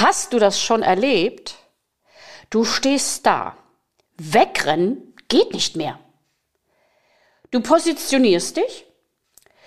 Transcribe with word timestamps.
Hast 0.00 0.32
du 0.32 0.38
das 0.38 0.62
schon 0.62 0.82
erlebt? 0.82 1.56
Du 2.50 2.64
stehst 2.64 3.26
da. 3.26 3.56
Wegrennen 4.16 5.12
geht 5.26 5.52
nicht 5.52 5.74
mehr. 5.74 5.98
Du 7.50 7.60
positionierst 7.60 8.58
dich, 8.58 8.86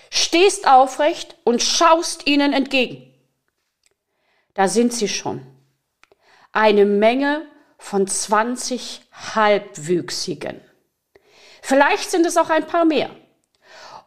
stehst 0.09 0.67
aufrecht 0.67 1.35
und 1.43 1.61
schaust 1.61 2.27
ihnen 2.27 2.53
entgegen. 2.53 3.13
Da 4.53 4.69
sind 4.69 4.93
sie 4.93 5.09
schon. 5.09 5.45
Eine 6.53 6.85
Menge 6.85 7.45
von 7.77 8.07
20 8.07 9.01
Halbwüchsigen. 9.35 10.61
Vielleicht 11.61 12.09
sind 12.09 12.25
es 12.25 12.37
auch 12.37 12.49
ein 12.49 12.67
paar 12.67 12.85
mehr. 12.85 13.09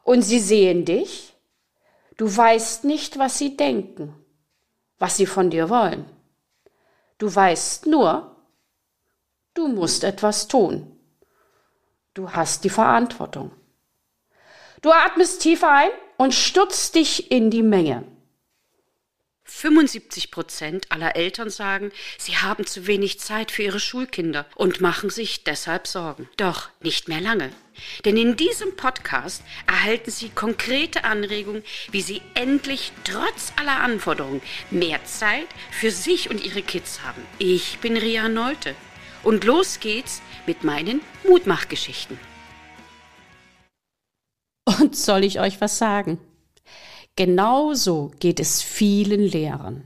Und 0.04 0.22
sie 0.22 0.40
sehen 0.40 0.86
dich. 0.86 1.34
Du 2.16 2.34
weißt 2.34 2.84
nicht, 2.84 3.18
was 3.18 3.36
sie 3.38 3.58
denken, 3.58 4.23
was 4.98 5.16
sie 5.16 5.26
von 5.26 5.50
dir 5.50 5.68
wollen. 5.68 6.04
Du 7.18 7.34
weißt 7.34 7.86
nur, 7.86 8.36
du 9.54 9.68
musst 9.68 10.04
etwas 10.04 10.48
tun. 10.48 10.90
Du 12.14 12.30
hast 12.30 12.64
die 12.64 12.70
Verantwortung. 12.70 13.50
Du 14.82 14.92
atmest 14.92 15.42
tief 15.42 15.64
ein 15.64 15.90
und 16.16 16.34
stürzt 16.34 16.94
dich 16.94 17.30
in 17.30 17.50
die 17.50 17.62
Menge. 17.62 18.04
75 19.44 20.30
Prozent 20.30 20.90
aller 20.90 21.16
Eltern 21.16 21.50
sagen, 21.50 21.92
sie 22.18 22.36
haben 22.36 22.66
zu 22.66 22.86
wenig 22.86 23.20
Zeit 23.20 23.50
für 23.50 23.62
ihre 23.62 23.80
Schulkinder 23.80 24.46
und 24.54 24.80
machen 24.80 25.10
sich 25.10 25.44
deshalb 25.44 25.86
Sorgen. 25.86 26.28
Doch 26.36 26.70
nicht 26.80 27.08
mehr 27.08 27.20
lange. 27.20 27.50
Denn 28.04 28.16
in 28.16 28.36
diesem 28.36 28.76
Podcast 28.76 29.42
erhalten 29.66 30.10
Sie 30.10 30.28
konkrete 30.28 31.04
Anregungen, 31.04 31.62
wie 31.90 32.02
Sie 32.02 32.22
endlich 32.34 32.92
trotz 33.04 33.52
aller 33.56 33.80
Anforderungen 33.80 34.42
mehr 34.70 35.04
Zeit 35.04 35.46
für 35.70 35.90
sich 35.90 36.30
und 36.30 36.44
Ihre 36.44 36.62
Kids 36.62 37.02
haben. 37.02 37.22
Ich 37.38 37.78
bin 37.78 37.96
Ria 37.96 38.28
Nolte 38.28 38.74
und 39.22 39.44
los 39.44 39.80
geht's 39.80 40.22
mit 40.46 40.64
meinen 40.64 41.00
Mutmachgeschichten. 41.26 42.18
Und 44.80 44.96
soll 44.96 45.24
ich 45.24 45.40
euch 45.40 45.60
was 45.60 45.78
sagen? 45.78 46.18
Genauso 47.16 48.12
geht 48.18 48.40
es 48.40 48.62
vielen 48.62 49.20
Lehrern. 49.20 49.84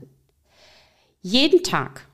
Jeden 1.21 1.63
Tag, 1.63 2.07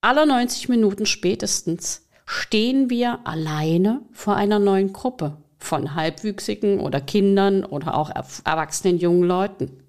aller 0.00 0.26
90 0.26 0.68
Minuten 0.68 1.06
spätestens, 1.06 2.07
stehen 2.30 2.90
wir 2.90 3.20
alleine 3.26 4.02
vor 4.12 4.36
einer 4.36 4.58
neuen 4.58 4.92
Gruppe 4.92 5.38
von 5.58 5.94
Halbwüchsigen 5.94 6.78
oder 6.78 7.00
Kindern 7.00 7.64
oder 7.64 7.96
auch 7.96 8.10
erwachsenen 8.10 8.98
jungen 8.98 9.22
Leuten 9.22 9.82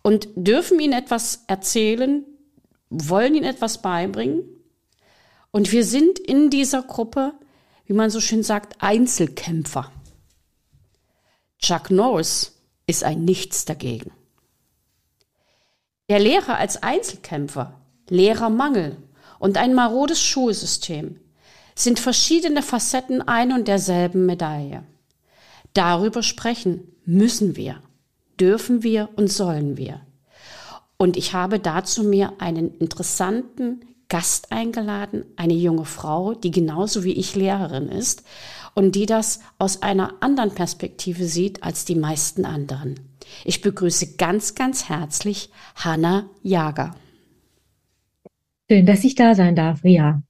und 0.00 0.28
dürfen 0.34 0.80
ihnen 0.80 0.94
etwas 0.94 1.44
erzählen, 1.48 2.24
wollen 2.88 3.34
ihnen 3.34 3.44
etwas 3.44 3.82
beibringen. 3.82 4.44
Und 5.50 5.72
wir 5.72 5.84
sind 5.84 6.18
in 6.18 6.48
dieser 6.48 6.82
Gruppe, 6.84 7.34
wie 7.84 7.92
man 7.92 8.08
so 8.08 8.20
schön 8.20 8.42
sagt, 8.42 8.82
Einzelkämpfer. 8.82 9.92
Chuck 11.58 11.90
Norris 11.90 12.62
ist 12.86 13.04
ein 13.04 13.26
Nichts 13.26 13.66
dagegen. 13.66 14.10
Der 16.08 16.18
Lehrer 16.18 16.56
als 16.56 16.82
Einzelkämpfer, 16.82 17.78
Lehrermangel 18.08 18.96
und 19.38 19.58
ein 19.58 19.74
marodes 19.74 20.22
Schulsystem 20.22 21.18
sind 21.82 21.98
verschiedene 21.98 22.62
Facetten 22.62 23.22
ein 23.22 23.52
und 23.52 23.68
derselben 23.68 24.26
Medaille. 24.26 24.84
Darüber 25.74 26.22
sprechen 26.22 26.82
müssen 27.04 27.56
wir, 27.56 27.80
dürfen 28.38 28.82
wir 28.82 29.08
und 29.16 29.28
sollen 29.28 29.76
wir. 29.76 30.00
Und 30.96 31.16
ich 31.16 31.32
habe 31.32 31.58
dazu 31.58 32.04
mir 32.04 32.34
einen 32.38 32.76
interessanten 32.78 33.80
Gast 34.08 34.52
eingeladen, 34.52 35.24
eine 35.36 35.54
junge 35.54 35.86
Frau, 35.86 36.34
die 36.34 36.50
genauso 36.50 37.02
wie 37.02 37.14
ich 37.14 37.34
Lehrerin 37.34 37.88
ist 37.88 38.22
und 38.74 38.94
die 38.94 39.06
das 39.06 39.40
aus 39.58 39.82
einer 39.82 40.14
anderen 40.20 40.54
Perspektive 40.54 41.24
sieht 41.24 41.62
als 41.62 41.84
die 41.84 41.94
meisten 41.94 42.44
anderen. 42.44 43.00
Ich 43.44 43.62
begrüße 43.62 44.16
ganz, 44.16 44.54
ganz 44.54 44.88
herzlich 44.88 45.50
Hanna 45.74 46.28
Jager. 46.42 46.94
Schön, 48.70 48.86
dass 48.86 49.02
ich 49.04 49.14
da 49.14 49.34
sein 49.34 49.56
darf, 49.56 49.82
Ria. 49.82 50.22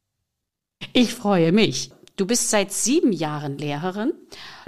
Ich 0.93 1.15
freue 1.15 1.53
mich. 1.53 1.91
Du 2.17 2.27
bist 2.27 2.51
seit 2.51 2.73
sieben 2.73 3.13
Jahren 3.13 3.59
Lehrerin. 3.59 4.13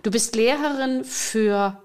Du 0.03 0.11
bist 0.11 0.35
Lehrerin 0.35 1.05
für 1.05 1.83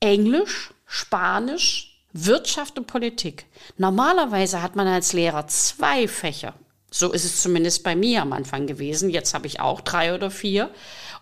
Englisch, 0.00 0.74
Spanisch, 0.86 2.02
Wirtschaft 2.12 2.78
und 2.78 2.86
Politik. 2.86 3.46
Normalerweise 3.76 4.62
hat 4.62 4.76
man 4.76 4.86
als 4.86 5.12
Lehrer 5.12 5.46
zwei 5.48 6.06
Fächer. 6.08 6.54
So 6.90 7.12
ist 7.12 7.24
es 7.24 7.42
zumindest 7.42 7.82
bei 7.82 7.96
mir 7.96 8.22
am 8.22 8.32
Anfang 8.32 8.66
gewesen. 8.66 9.10
Jetzt 9.10 9.34
habe 9.34 9.48
ich 9.48 9.58
auch 9.58 9.80
drei 9.80 10.14
oder 10.14 10.30
vier. 10.30 10.70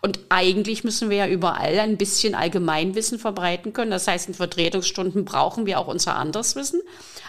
Und 0.05 0.19
eigentlich 0.31 0.83
müssen 0.83 1.11
wir 1.11 1.17
ja 1.19 1.29
überall 1.29 1.79
ein 1.79 1.97
bisschen 1.97 2.35
Allgemeinwissen 2.35 3.21
verbreiten 3.21 3.73
können. 3.73 3.93
Das 3.93 4.09
heißt, 4.09 4.29
in 4.29 4.35
Vertretungsstunden 4.35 5.25
brauchen 5.25 5.65
wir 5.65 5.79
auch 5.79 5.87
unser 5.87 6.17
anderes 6.17 6.57
Wissen. 6.57 6.81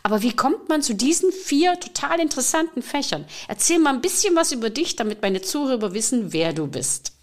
Aber 0.01 0.23
wie 0.23 0.35
kommt 0.35 0.69
man 0.69 0.81
zu 0.81 0.95
diesen 0.95 1.31
vier 1.31 1.79
total 1.79 2.19
interessanten 2.19 2.81
Fächern? 2.81 3.25
Erzähl 3.47 3.77
mal 3.77 3.93
ein 3.93 4.01
bisschen 4.01 4.35
was 4.35 4.51
über 4.51 4.71
dich, 4.71 4.95
damit 4.95 5.21
meine 5.21 5.41
Zuhörer 5.41 5.93
wissen, 5.93 6.33
wer 6.33 6.51
du 6.51 6.65
bist. 6.65 7.13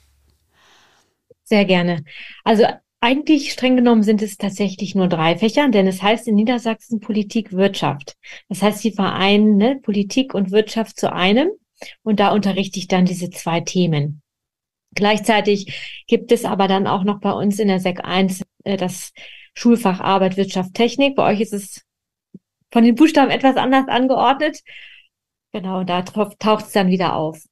Sehr 1.42 1.64
gerne. 1.64 2.04
Also 2.44 2.64
eigentlich 3.00 3.50
streng 3.50 3.74
genommen 3.74 4.04
sind 4.04 4.22
es 4.22 4.36
tatsächlich 4.36 4.94
nur 4.94 5.08
drei 5.08 5.36
Fächer, 5.36 5.68
denn 5.68 5.88
es 5.88 6.00
heißt 6.00 6.28
in 6.28 6.36
Niedersachsen 6.36 7.00
Politik, 7.00 7.52
Wirtschaft. 7.52 8.16
Das 8.48 8.62
heißt, 8.62 8.78
sie 8.78 8.92
vereinen 8.92 9.56
ne, 9.56 9.80
Politik 9.82 10.32
und 10.32 10.52
Wirtschaft 10.52 11.00
zu 11.00 11.12
einem 11.12 11.50
und 12.02 12.20
da 12.20 12.30
unterrichte 12.30 12.78
ich 12.78 12.86
dann 12.86 13.04
diese 13.04 13.30
zwei 13.30 13.62
Themen. 13.62 14.22
Gleichzeitig 14.94 16.04
gibt 16.06 16.32
es 16.32 16.44
aber 16.44 16.68
dann 16.68 16.86
auch 16.86 17.04
noch 17.04 17.20
bei 17.20 17.32
uns 17.32 17.58
in 17.58 17.68
der 17.68 17.80
SEC 17.80 18.04
1 18.04 18.42
äh, 18.64 18.76
das 18.76 19.12
Schulfach 19.54 20.00
Arbeit, 20.00 20.36
Wirtschaft, 20.36 20.74
Technik. 20.74 21.16
Bei 21.16 21.32
euch 21.32 21.40
ist 21.40 21.52
es 21.52 21.84
von 22.72 22.84
den 22.84 22.94
Buchstaben 22.94 23.30
etwas 23.30 23.56
anders 23.56 23.88
angeordnet. 23.88 24.60
Genau, 25.52 25.84
da 25.84 26.02
taucht 26.02 26.66
es 26.66 26.72
dann 26.72 26.88
wieder 26.88 27.16
auf. 27.16 27.42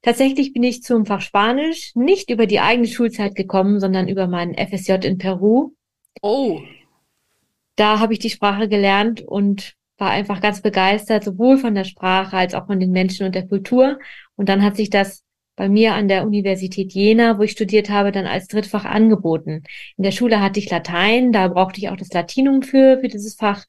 Tatsächlich 0.00 0.52
bin 0.52 0.62
ich 0.62 0.82
zum 0.82 1.06
Fach 1.06 1.20
Spanisch 1.20 1.92
nicht 1.94 2.30
über 2.30 2.46
die 2.46 2.60
eigene 2.60 2.88
Schulzeit 2.88 3.34
gekommen, 3.34 3.78
sondern 3.78 4.08
über 4.08 4.26
meinen 4.26 4.54
FSJ 4.54 5.06
in 5.06 5.18
Peru. 5.18 5.74
Oh. 6.22 6.60
Da 7.76 8.00
habe 8.00 8.12
ich 8.12 8.18
die 8.18 8.30
Sprache 8.30 8.68
gelernt 8.68 9.20
und 9.20 9.74
war 9.98 10.10
einfach 10.10 10.40
ganz 10.40 10.60
begeistert, 10.60 11.22
sowohl 11.22 11.58
von 11.58 11.74
der 11.74 11.84
Sprache 11.84 12.36
als 12.36 12.54
auch 12.54 12.66
von 12.66 12.80
den 12.80 12.90
Menschen 12.90 13.26
und 13.26 13.34
der 13.34 13.46
Kultur. 13.46 14.00
Und 14.34 14.48
dann 14.48 14.62
hat 14.62 14.76
sich 14.76 14.90
das 14.90 15.21
bei 15.56 15.68
mir 15.68 15.94
an 15.94 16.08
der 16.08 16.26
Universität 16.26 16.92
Jena, 16.92 17.38
wo 17.38 17.42
ich 17.42 17.52
studiert 17.52 17.90
habe, 17.90 18.12
dann 18.12 18.26
als 18.26 18.48
Drittfach 18.48 18.84
angeboten. 18.84 19.64
In 19.96 20.04
der 20.04 20.12
Schule 20.12 20.40
hatte 20.40 20.58
ich 20.58 20.70
Latein, 20.70 21.32
da 21.32 21.48
brauchte 21.48 21.78
ich 21.78 21.88
auch 21.88 21.96
das 21.96 22.12
Latinum 22.12 22.62
für, 22.62 22.98
für 23.00 23.08
dieses 23.08 23.34
Fach. 23.34 23.64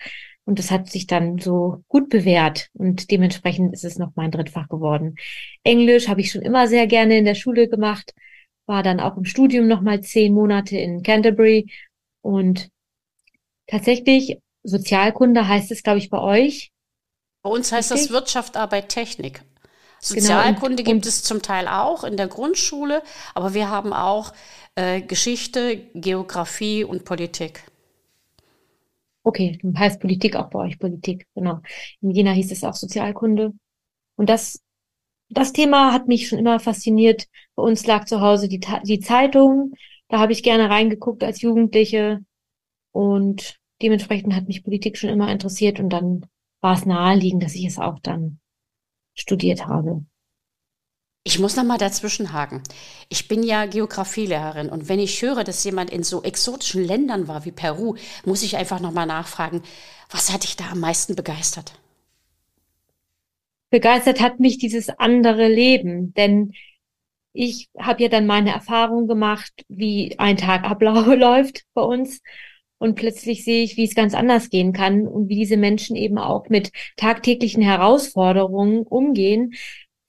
Und 0.45 0.59
das 0.59 0.71
hat 0.71 0.89
sich 0.89 1.07
dann 1.07 1.39
so 1.39 1.83
gut 1.87 2.09
bewährt 2.09 2.69
und 2.73 3.11
dementsprechend 3.11 3.73
ist 3.73 3.85
es 3.85 3.97
noch 3.97 4.11
mein 4.15 4.31
Drittfach 4.31 4.67
geworden. 4.67 5.15
Englisch 5.63 6.09
habe 6.09 6.19
ich 6.19 6.31
schon 6.31 6.41
immer 6.41 6.67
sehr 6.67 6.85
gerne 6.85 7.17
in 7.17 7.23
der 7.23 7.35
Schule 7.35 7.69
gemacht, 7.69 8.13
war 8.65 8.83
dann 8.83 8.99
auch 8.99 9.15
im 9.15 9.23
Studium 9.23 9.67
nochmal 9.67 10.01
zehn 10.01 10.33
Monate 10.33 10.77
in 10.77 11.01
Canterbury 11.01 11.71
und 12.21 12.69
tatsächlich 13.67 14.37
Sozialkunde 14.63 15.47
heißt 15.47 15.71
es, 15.71 15.81
glaube 15.81 15.99
ich, 15.99 16.09
bei 16.09 16.19
euch. 16.19 16.71
Bei 17.41 17.49
uns 17.49 17.71
heißt 17.71 17.91
Richtig? 17.91 18.07
das 18.07 18.13
Wirtschaft, 18.13 18.57
Arbeit, 18.57 18.89
Technik. 18.89 19.43
Genau, 20.09 20.21
Sozialkunde 20.21 20.83
genau, 20.83 20.89
und, 20.89 20.95
gibt 20.95 21.05
es 21.05 21.23
zum 21.23 21.41
Teil 21.41 21.67
auch 21.67 22.03
in 22.03 22.17
der 22.17 22.27
Grundschule, 22.27 23.01
aber 23.33 23.53
wir 23.53 23.69
haben 23.69 23.93
auch 23.93 24.33
äh, 24.75 25.01
Geschichte, 25.01 25.77
Geografie 25.93 26.83
und 26.83 27.05
Politik. 27.05 27.63
Okay, 29.23 29.57
dann 29.61 29.77
heißt 29.79 30.01
Politik 30.01 30.35
auch 30.35 30.49
bei 30.49 30.59
euch 30.59 30.79
Politik, 30.79 31.27
genau. 31.33 31.61
In 32.01 32.11
Jena 32.11 32.31
hieß 32.31 32.51
es 32.51 32.63
auch 32.63 32.73
Sozialkunde. 32.73 33.53
Und 34.17 34.29
das, 34.29 34.61
das 35.29 35.53
Thema 35.53 35.93
hat 35.93 36.07
mich 36.07 36.27
schon 36.27 36.39
immer 36.39 36.59
fasziniert. 36.59 37.27
Bei 37.55 37.63
uns 37.63 37.85
lag 37.85 38.05
zu 38.05 38.19
Hause 38.19 38.49
die, 38.49 38.59
die 38.83 38.99
Zeitung. 38.99 39.73
Da 40.09 40.19
habe 40.19 40.33
ich 40.33 40.43
gerne 40.43 40.69
reingeguckt 40.69 41.23
als 41.23 41.41
Jugendliche. 41.41 42.19
Und 42.91 43.57
dementsprechend 43.81 44.35
hat 44.35 44.47
mich 44.47 44.63
Politik 44.63 44.97
schon 44.97 45.09
immer 45.09 45.31
interessiert. 45.31 45.79
Und 45.79 45.89
dann 45.89 46.25
war 46.59 46.73
es 46.75 46.85
naheliegend, 46.85 47.43
dass 47.43 47.55
ich 47.55 47.65
es 47.65 47.79
auch 47.79 47.99
dann 47.99 48.39
studiert 49.13 49.67
habe. 49.67 50.05
Ich 51.25 51.39
muss 51.39 51.55
noch 51.55 51.63
mal 51.63 51.77
dazwischenhaken. 51.77 52.61
Ich 53.07 53.29
bin 53.29 53.43
ja 53.43 53.65
Geografielehrerin 53.65 54.69
und 54.69 54.89
wenn 54.89 54.99
ich 54.99 55.21
höre, 55.21 55.45
dass 55.45 55.63
jemand 55.63 55.89
in 55.89 56.03
so 56.03 56.21
exotischen 56.21 56.83
Ländern 56.83 57.29
war 57.29 57.45
wie 57.45 57.53
Peru, 57.53 57.95
muss 58.25 58.43
ich 58.43 58.57
einfach 58.57 58.81
noch 58.81 58.91
mal 58.91 59.05
nachfragen, 59.05 59.63
was 60.09 60.33
hat 60.33 60.43
dich 60.43 60.57
da 60.57 60.71
am 60.71 60.81
meisten 60.81 61.15
begeistert? 61.15 61.79
Begeistert 63.69 64.19
hat 64.19 64.39
mich 64.39 64.57
dieses 64.57 64.89
andere 64.89 65.47
Leben, 65.47 66.13
denn 66.13 66.53
ich 67.31 67.69
habe 67.79 68.03
ja 68.03 68.09
dann 68.09 68.27
meine 68.27 68.51
Erfahrung 68.51 69.07
gemacht, 69.07 69.53
wie 69.69 70.19
ein 70.19 70.37
Tag 70.37 70.63
abläuft 70.69 71.63
bei 71.73 71.81
uns 71.81 72.21
und 72.83 72.95
plötzlich 72.95 73.45
sehe 73.45 73.63
ich, 73.63 73.77
wie 73.77 73.85
es 73.85 73.95
ganz 73.95 74.13
anders 74.13 74.49
gehen 74.49 74.73
kann 74.73 75.07
und 75.07 75.29
wie 75.29 75.35
diese 75.35 75.55
Menschen 75.55 75.95
eben 75.95 76.17
auch 76.17 76.49
mit 76.49 76.69
tagtäglichen 76.97 77.63
Herausforderungen 77.63 78.81
umgehen. 78.81 79.53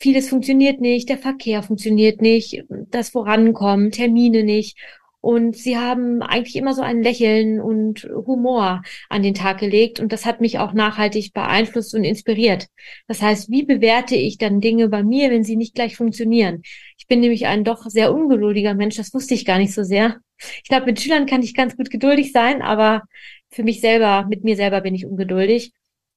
Vieles 0.01 0.29
funktioniert 0.29 0.81
nicht, 0.81 1.09
der 1.09 1.19
Verkehr 1.19 1.63
funktioniert 1.63 2.21
nicht, 2.21 2.65
das 2.91 3.11
Vorankommen, 3.11 3.93
Termine 3.93 4.43
nicht. 4.43 4.77
Und 5.21 5.57
sie 5.57 5.79
haben 5.79 6.21
eigentlich 6.21 6.57
immer 6.57 6.75
so 6.75 6.83
ein 6.83 7.01
Lächeln 7.01 7.61
und 7.61 8.09
Humor 8.27 8.83
an 9.09 9.23
den 9.23 9.35
Tag 9.35 9.59
gelegt. 9.61 10.01
Und 10.01 10.13
das 10.13 10.27
hat 10.27 10.41
mich 10.41 10.59
auch 10.59 10.73
nachhaltig 10.73 11.33
beeinflusst 11.33 11.95
und 11.95 12.03
inspiriert. 12.03 12.67
Das 13.07 13.23
heißt, 13.23 13.53
wie 13.53 13.63
bewerte 13.63 14.17
ich 14.17 14.37
dann 14.37 14.61
Dinge 14.61 14.89
bei 14.89 15.05
mir, 15.05 15.31
wenn 15.31 15.45
sie 15.45 15.55
nicht 15.57 15.77
gleich 15.77 15.97
funktionieren? 15.97 16.63
Ich 16.99 17.07
bin 17.07 17.21
nämlich 17.21 17.47
ein 17.47 17.63
doch 17.63 17.87
sehr 17.87 18.13
ungeduldiger 18.13 18.75
Mensch. 18.75 18.97
Das 18.97 19.15
wusste 19.15 19.35
ich 19.35 19.45
gar 19.45 19.59
nicht 19.59 19.73
so 19.73 19.85
sehr. 19.85 20.19
Ich 20.39 20.69
glaube, 20.69 20.87
mit 20.87 21.01
Schülern 21.01 21.27
kann 21.27 21.43
ich 21.43 21.55
ganz 21.55 21.77
gut 21.77 21.91
geduldig 21.91 22.33
sein, 22.33 22.63
aber 22.63 23.03
für 23.51 23.63
mich 23.63 23.81
selber, 23.81 24.27
mit 24.29 24.45
mir 24.45 24.57
selber 24.57 24.81
bin 24.81 24.95
ich 24.95 25.07
ungeduldig. 25.07 25.73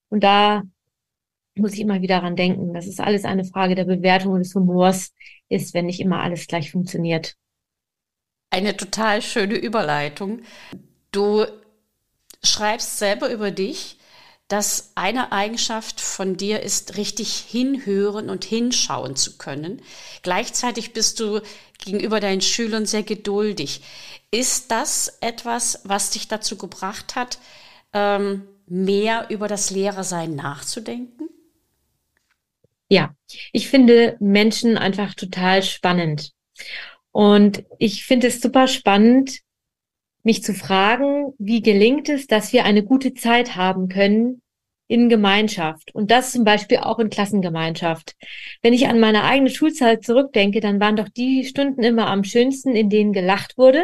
Und 0.09 0.23
da 0.23 0.63
muss 1.55 1.73
ich 1.73 1.79
immer 1.81 2.01
wieder 2.01 2.19
dran 2.19 2.35
denken, 2.35 2.73
dass 2.73 2.87
es 2.87 2.99
alles 2.99 3.25
eine 3.25 3.45
Frage 3.45 3.75
der 3.75 3.85
Bewertung 3.85 4.33
und 4.33 4.39
des 4.39 4.55
Humors 4.55 5.13
ist, 5.49 5.73
wenn 5.73 5.85
nicht 5.85 5.99
immer 5.99 6.21
alles 6.21 6.47
gleich 6.47 6.71
funktioniert. 6.71 7.35
Eine 8.49 8.77
total 8.77 9.21
schöne 9.21 9.55
Überleitung. 9.55 10.41
Du 11.11 11.45
schreibst 12.43 12.97
selber 12.97 13.31
über 13.31 13.51
dich, 13.51 13.96
dass 14.47 14.91
eine 14.95 15.31
Eigenschaft 15.31 15.99
von 15.99 16.37
dir 16.37 16.61
ist, 16.61 16.97
richtig 16.97 17.35
hinhören 17.35 18.29
und 18.29 18.45
hinschauen 18.45 19.15
zu 19.15 19.37
können. 19.37 19.81
Gleichzeitig 20.21 20.93
bist 20.93 21.19
du 21.19 21.41
gegenüber 21.79 22.19
deinen 22.19 22.41
Schülern 22.41 22.85
sehr 22.85 23.03
geduldig. 23.03 23.81
Ist 24.31 24.71
das 24.71 25.17
etwas, 25.21 25.81
was 25.83 26.11
dich 26.11 26.27
dazu 26.27 26.57
gebracht 26.57 27.15
hat, 27.15 27.39
ähm, 27.93 28.47
mehr 28.67 29.27
über 29.29 29.47
das 29.47 29.69
Lehrersein 29.69 30.35
nachzudenken? 30.35 31.29
Ja, 32.89 33.15
ich 33.51 33.67
finde 33.67 34.15
Menschen 34.19 34.77
einfach 34.77 35.13
total 35.13 35.61
spannend. 35.61 36.31
Und 37.11 37.65
ich 37.79 38.05
finde 38.05 38.27
es 38.27 38.41
super 38.41 38.67
spannend, 38.67 39.39
mich 40.27 40.43
zu 40.43 40.53
fragen, 40.53 41.33
wie 41.39 41.61
gelingt 41.61 42.09
es, 42.09 42.27
dass 42.27 42.51
wir 42.51 42.65
eine 42.65 42.83
gute 42.83 43.13
Zeit 43.13 43.55
haben 43.55 43.87
können 43.87 44.41
in 44.89 45.07
Gemeinschaft 45.07 45.95
und 45.95 46.11
das 46.11 46.33
zum 46.33 46.43
Beispiel 46.43 46.79
auch 46.79 46.99
in 46.99 47.09
Klassengemeinschaft. 47.09 48.17
Wenn 48.61 48.73
ich 48.73 48.89
an 48.89 48.99
meine 48.99 49.23
eigene 49.23 49.49
Schulzeit 49.49 50.03
zurückdenke, 50.03 50.59
dann 50.59 50.81
waren 50.81 50.97
doch 50.97 51.07
die 51.07 51.45
Stunden 51.45 51.81
immer 51.81 52.07
am 52.07 52.25
schönsten, 52.25 52.75
in 52.75 52.89
denen 52.89 53.13
gelacht 53.13 53.57
wurde, 53.57 53.83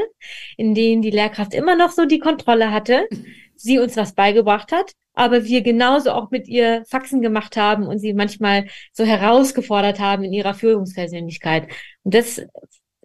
in 0.58 0.76
denen 0.76 1.02
die 1.02 1.12
Lehrkraft 1.12 1.54
immer 1.54 1.78
noch 1.78 1.92
so 1.92 2.06
die 2.06 2.20
Kontrolle 2.20 2.72
hatte, 2.72 3.08
sie 3.56 3.80
uns 3.80 3.96
was 3.96 4.14
beigebracht 4.14 4.74
hat, 4.74 4.92
aber 5.14 5.46
wir 5.46 5.62
genauso 5.62 6.12
auch 6.12 6.30
mit 6.30 6.50
ihr 6.50 6.84
Faxen 6.90 7.22
gemacht 7.22 7.56
haben 7.56 7.88
und 7.88 8.00
sie 8.00 8.14
manchmal 8.14 8.68
so 8.92 9.06
herausgefordert 9.06 10.02
haben 10.02 10.26
in 10.26 10.34
ihrer 10.34 10.56
Führungspersönlichkeit. 10.56 11.70
Und 12.04 12.14
das 12.14 12.42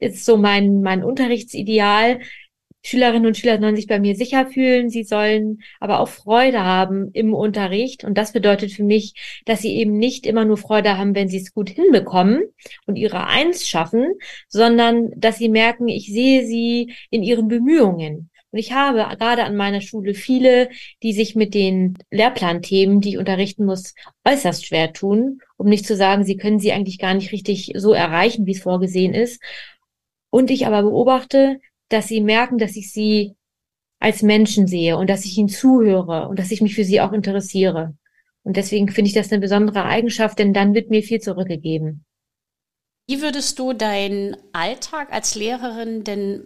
ist 0.01 0.25
so 0.25 0.37
mein, 0.37 0.83
mein 0.83 1.05
Unterrichtsideal. 1.05 2.19
Schülerinnen 2.83 3.27
und 3.27 3.37
Schüler 3.37 3.61
sollen 3.61 3.77
sich 3.77 3.87
bei 3.87 3.99
mir 3.99 4.15
sicher 4.15 4.47
fühlen, 4.47 4.89
sie 4.89 5.03
sollen 5.05 5.61
aber 5.81 6.01
auch 6.01 6.09
Freude 6.09 6.65
haben 6.65 7.11
im 7.13 7.35
Unterricht. 7.35 8.05
Und 8.05 8.17
das 8.17 8.33
bedeutet 8.33 8.73
für 8.73 8.85
mich, 8.85 9.43
dass 9.45 9.61
sie 9.61 9.77
eben 9.77 9.99
nicht 9.99 10.27
immer 10.27 10.45
nur 10.45 10.57
Freude 10.57 10.97
haben, 10.97 11.15
wenn 11.15 11.29
sie 11.29 11.39
es 11.39 11.53
gut 11.53 11.69
hinbekommen 11.69 12.43
und 12.87 12.97
ihre 12.97 13.27
Eins 13.27 13.69
schaffen, 13.69 14.15
sondern 14.49 15.11
dass 15.17 15.39
sie 15.39 15.49
merken, 15.49 15.89
ich 15.89 16.07
sehe 16.07 16.47
sie 16.47 16.95
in 17.11 17.23
ihren 17.23 17.49
Bemühungen. 17.49 18.31
Und 18.51 18.59
ich 18.59 18.73
habe 18.73 19.05
gerade 19.19 19.45
an 19.45 19.57
meiner 19.57 19.83
Schule 19.83 20.15
viele, 20.15 20.71
die 21.03 21.13
sich 21.13 21.35
mit 21.35 21.53
den 21.53 21.99
Lehrplanthemen, 22.11 23.01
die 23.01 23.11
ich 23.11 23.19
unterrichten 23.19 23.67
muss, 23.67 23.95
äußerst 24.25 24.67
schwer 24.67 24.93
tun, 24.95 25.41
um 25.59 25.69
nicht 25.69 25.87
zu 25.87 25.97
sagen, 25.97 26.25
sie 26.25 26.39
können 26.39 26.59
sie 26.59 26.73
eigentlich 26.73 26.99
gar 26.99 27.13
nicht 27.13 27.33
richtig 27.33 27.73
so 27.77 27.93
erreichen, 27.93 28.47
wie 28.47 28.53
es 28.53 28.63
vorgesehen 28.63 29.13
ist. 29.13 29.43
Und 30.31 30.51
ich 30.51 30.67
aber 30.67 30.83
beobachte, 30.83 31.61
dass 31.89 32.09
sie 32.09 32.21
merken, 32.21 32.59
dass 32.59 32.77
ich 32.77 32.93
sie 32.93 33.37
als 34.01 34.23
Menschen 34.23 34.67
sehe 34.67 34.97
und 34.97 35.11
dass 35.11 35.25
ich 35.25 35.37
ihnen 35.37 35.49
zuhöre 35.49 36.29
und 36.29 36.39
dass 36.39 36.51
ich 36.51 36.61
mich 36.61 36.75
für 36.75 36.85
sie 36.85 37.01
auch 37.01 37.13
interessiere. 37.13 37.95
Und 38.45 38.57
deswegen 38.57 38.89
finde 38.89 39.09
ich 39.09 39.15
das 39.15 39.31
eine 39.33 39.41
besondere 39.41 39.85
Eigenschaft, 39.85 40.39
denn 40.39 40.55
dann 40.55 40.75
wird 40.75 40.91
mir 40.91 41.03
viel 41.03 41.21
zurückgegeben. 41.21 42.05
Wie 43.07 43.23
würdest 43.23 43.59
du 43.59 43.73
deinen 43.73 44.37
Alltag 44.53 45.13
als 45.13 45.35
Lehrerin 45.35 46.05
denn 46.05 46.45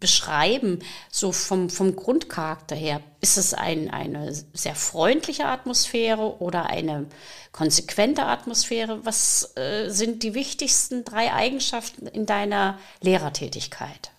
beschreiben, 0.00 0.80
so 1.10 1.30
vom, 1.30 1.70
vom 1.70 1.94
Grundcharakter 1.94 2.74
her? 2.74 3.00
Ist 3.20 3.36
es 3.36 3.54
ein, 3.54 3.90
eine 3.90 4.32
sehr 4.54 4.74
freundliche 4.74 5.44
Atmosphäre 5.44 6.40
oder 6.40 6.66
eine 6.66 7.06
konsequente 7.52 8.24
Atmosphäre? 8.24 9.04
Was 9.04 9.54
äh, 9.56 9.90
sind 9.90 10.22
die 10.22 10.34
wichtigsten 10.34 11.04
drei 11.04 11.32
Eigenschaften 11.32 12.06
in 12.06 12.26
deiner 12.26 12.78
Lehrertätigkeit? 13.02 14.13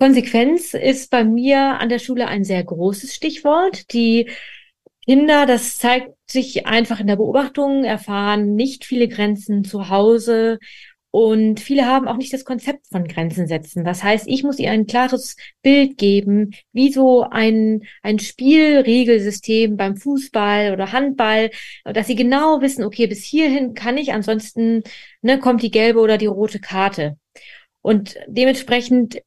Konsequenz 0.00 0.72
ist 0.72 1.10
bei 1.10 1.24
mir 1.24 1.78
an 1.78 1.90
der 1.90 1.98
Schule 1.98 2.26
ein 2.26 2.42
sehr 2.42 2.64
großes 2.64 3.14
Stichwort. 3.14 3.92
Die 3.92 4.30
Kinder, 5.04 5.44
das 5.44 5.76
zeigt 5.76 6.14
sich 6.26 6.66
einfach 6.66 7.00
in 7.00 7.06
der 7.06 7.16
Beobachtung, 7.16 7.84
erfahren 7.84 8.54
nicht 8.54 8.86
viele 8.86 9.08
Grenzen 9.08 9.62
zu 9.62 9.90
Hause 9.90 10.58
und 11.10 11.60
viele 11.60 11.84
haben 11.86 12.08
auch 12.08 12.16
nicht 12.16 12.32
das 12.32 12.44
Konzept 12.46 12.86
von 12.86 13.08
Grenzen 13.08 13.46
setzen. 13.46 13.84
Das 13.84 14.02
heißt, 14.02 14.26
ich 14.26 14.42
muss 14.42 14.58
ihr 14.58 14.70
ein 14.70 14.86
klares 14.86 15.36
Bild 15.60 15.98
geben, 15.98 16.52
wie 16.72 16.92
so 16.92 17.26
ein, 17.28 17.82
ein 18.02 18.18
Spielregelsystem 18.20 19.76
beim 19.76 19.96
Fußball 19.96 20.72
oder 20.72 20.92
Handball, 20.92 21.50
dass 21.84 22.06
sie 22.06 22.14
genau 22.14 22.62
wissen, 22.62 22.84
okay, 22.84 23.06
bis 23.06 23.22
hierhin 23.24 23.74
kann 23.74 23.98
ich, 23.98 24.12
ansonsten 24.14 24.82
ne, 25.20 25.38
kommt 25.38 25.62
die 25.62 25.70
gelbe 25.70 25.98
oder 26.00 26.16
die 26.16 26.26
rote 26.26 26.60
Karte. 26.60 27.18
Und 27.82 28.16
dementsprechend 28.28 29.20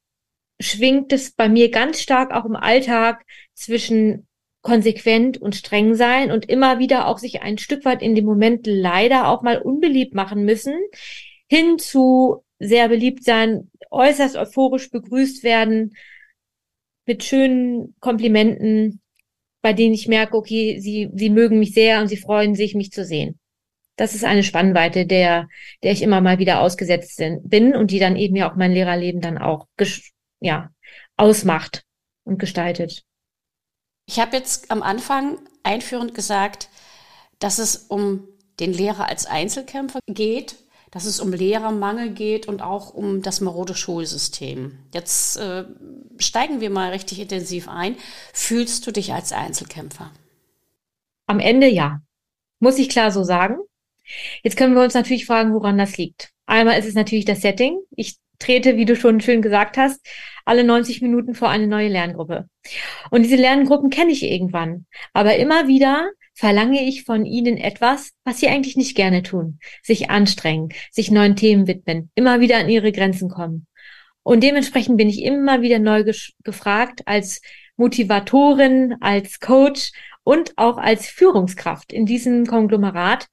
schwingt 0.63 1.12
es 1.13 1.31
bei 1.31 1.50
mir 1.50 1.69
ganz 1.69 2.01
stark 2.01 2.31
auch 2.31 2.45
im 2.45 2.56
Alltag 2.56 3.25
zwischen 3.54 4.27
konsequent 4.62 5.38
und 5.38 5.56
streng 5.56 5.94
sein 5.94 6.31
und 6.31 6.50
immer 6.50 6.80
wieder 6.80 7.07
auch 7.07 7.18
sich 7.18 7.42
ein 7.42 7.57
Stück 7.57 7.86
weit 7.86 8.01
in 8.01 8.15
dem 8.15 8.25
Moment 8.25 8.65
leider 8.65 9.27
auch 9.27 9.42
mal 9.42 9.57
unbeliebt 9.62 10.13
machen 10.13 10.45
müssen, 10.45 10.75
hin 11.50 11.77
zu 11.77 12.44
sehr 12.60 12.88
beliebt 12.88 13.24
sein, 13.25 13.69
äußerst 13.92 14.38
euphorisch 14.38 14.89
begrüßt 14.89 15.44
werden, 15.44 15.95
mit 17.06 17.25
schönen 17.25 17.95
Komplimenten, 18.00 19.01
bei 19.62 19.74
denen 19.74 19.94
ich 19.94 20.07
merke, 20.07 20.38
okay, 20.38 20.80
sie, 20.80 21.09
sie 21.13 21.30
mögen 21.30 21.59
mich 21.59 21.73
sehr 21.73 21.99
und 21.99 22.07
sie 22.07 22.18
freuen 22.18 22.56
sich, 22.56 22.73
mich 22.73 22.92
zu 22.92 23.04
sehen. 23.04 23.40
Das 23.97 24.16
ist 24.16 24.23
eine 24.23 24.44
Spannweite, 24.44 25.06
der, 25.06 25.49
der 25.83 25.92
ich 25.92 26.02
immer 26.02 26.21
mal 26.21 26.40
wieder 26.40 26.61
ausgesetzt 26.61 27.21
bin 27.44 27.76
und 27.76 27.92
die 27.92 27.99
dann 27.99 28.16
eben 28.16 28.35
ja 28.35 28.49
auch 28.49 28.56
mein 28.56 28.71
Lehrerleben 28.71 29.21
dann 29.21 29.37
auch, 29.37 29.68
ja, 30.44 30.69
ausmacht 31.18 31.83
und 32.23 32.38
gestaltet. 32.38 33.04
Ich 34.06 34.19
habe 34.19 34.35
jetzt 34.35 34.69
am 34.69 34.83
Anfang 34.83 35.40
einführend 35.64 36.14
gesagt, 36.14 36.69
dass 37.40 37.57
es 37.57 37.78
um 37.78 38.28
den 38.59 38.73
Lehrer 38.73 39.07
als 39.07 39.26
Einzelkämpfer 39.26 40.00
geht 40.07 40.56
dass 40.94 41.06
es 41.06 41.19
um 41.19 41.33
Lehrermangel 41.33 42.12
geht 42.12 42.47
und 42.47 42.62
auch 42.62 42.94
um 42.94 43.23
das 43.23 43.42
marode 43.42 43.73
Schulsystem. 43.73 44.78
Jetzt 44.94 45.38
äh, 45.38 45.66
steigen 46.19 46.62
wir 46.62 46.69
mal 46.69 46.92
richtig 46.92 47.19
intensiv 47.19 47.68
ein. 47.68 47.95
Fühlst 48.31 48.85
du 48.85 48.92
dich 48.92 49.12
als 49.12 49.31
Einzelkämpfer? 49.33 50.12
Am 51.26 51.40
Ende 51.40 51.68
ja. 51.68 52.02
Muss 52.59 52.78
ich 52.78 52.90
klar 52.90 53.09
so 53.09 53.23
sagen. 53.23 53.57
Jetzt 54.44 54.56
können 54.56 54.76
wir 54.76 54.83
uns 54.83 54.94
natürlich 54.94 55.26
fragen, 55.26 55.56
woran 55.56 55.80
das 55.80 55.97
liegt. 55.97 56.30
Einmal 56.45 56.78
ist 56.78 56.85
es 56.85 56.94
natürlich 56.94 57.26
das 57.26 57.42
Setting. 57.42 57.80
Ich 57.95 58.18
trete, 58.44 58.78
wie 58.78 58.85
du 58.85 58.95
schon 58.95 59.21
schön 59.21 59.42
gesagt 59.42 59.78
hast, 59.78 60.06
alle 60.45 60.64
90 60.64 61.02
Minuten 61.02 61.35
vor 61.35 61.50
eine 61.50 61.68
neue 61.68 61.90
Lerngruppe. 61.90 62.50
Und 63.09 63.23
diese 63.23 63.35
Lerngruppen 63.35 63.90
kenne 63.90 64.12
ich 64.12 64.23
irgendwann. 64.23 64.85
Aber 65.14 65.35
immer 65.35 65.68
wieder 65.68 66.09
verlange 66.33 66.83
ich 66.83 67.04
von 67.04 67.26
ihnen 67.26 67.57
etwas, 67.57 68.12
was 68.23 68.40
sie 68.40 68.47
eigentlich 68.47 68.76
nicht 68.76 68.95
gerne 68.95 69.23
tun. 69.23 69.59
Sich 69.81 70.09
anstrengen, 70.09 70.69
sich 70.92 71.12
neuen 71.12 71.35
Themen 71.35 71.68
widmen, 71.68 72.12
immer 72.16 72.40
wieder 72.40 72.57
an 72.57 72.69
ihre 72.69 72.92
Grenzen 72.92 73.30
kommen. 73.30 73.68
Und 74.23 74.42
dementsprechend 74.44 74.97
bin 74.97 75.09
ich 75.09 75.21
immer 75.21 75.62
wieder 75.62 75.80
neu 75.80 76.04
gefragt 76.44 77.02
als 77.06 77.42
Motivatorin, 77.76 78.95
als 79.02 79.40
Coach 79.40 79.92
und 80.23 80.54
auch 80.57 80.78
als 80.78 81.07
Führungskraft 81.07 81.92
in 81.92 82.06
diesem 82.06 82.45
Konglomerat. 82.45 83.28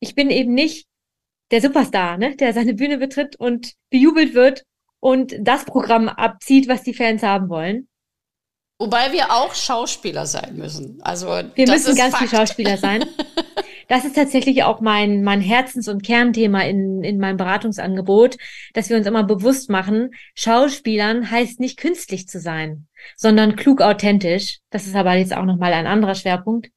Ich 0.00 0.14
bin 0.14 0.30
eben 0.30 0.54
nicht 0.54 0.85
der 1.50 1.60
Superstar, 1.60 2.18
ne, 2.18 2.36
der 2.36 2.52
seine 2.52 2.74
Bühne 2.74 2.98
betritt 2.98 3.36
und 3.36 3.74
bejubelt 3.90 4.34
wird 4.34 4.64
und 5.00 5.34
das 5.40 5.64
Programm 5.64 6.08
abzieht, 6.08 6.68
was 6.68 6.82
die 6.82 6.94
Fans 6.94 7.22
haben 7.22 7.48
wollen, 7.48 7.88
Wobei 8.78 9.10
wir 9.12 9.30
auch 9.32 9.54
Schauspieler 9.54 10.26
sein 10.26 10.56
müssen. 10.56 11.00
Also 11.00 11.28
wir 11.28 11.68
müssen 11.68 11.96
ganz 11.96 12.14
Fakt. 12.14 12.28
viel 12.28 12.28
Schauspieler 12.28 12.76
sein. 12.76 13.06
das 13.88 14.04
ist 14.04 14.16
tatsächlich 14.16 14.64
auch 14.64 14.82
mein, 14.82 15.22
mein 15.22 15.40
Herzens- 15.40 15.88
und 15.88 16.02
Kernthema 16.02 16.60
in, 16.60 17.02
in 17.02 17.18
meinem 17.18 17.38
Beratungsangebot, 17.38 18.36
dass 18.74 18.90
wir 18.90 18.98
uns 18.98 19.06
immer 19.06 19.24
bewusst 19.24 19.70
machen, 19.70 20.10
Schauspielern 20.34 21.30
heißt 21.30 21.58
nicht 21.58 21.78
künstlich 21.78 22.28
zu 22.28 22.38
sein, 22.38 22.86
sondern 23.16 23.56
klug 23.56 23.80
authentisch. 23.80 24.58
Das 24.68 24.86
ist 24.86 24.94
aber 24.94 25.14
jetzt 25.14 25.34
auch 25.34 25.46
nochmal 25.46 25.72
ein 25.72 25.86
anderer 25.86 26.14
Schwerpunkt. 26.14 26.68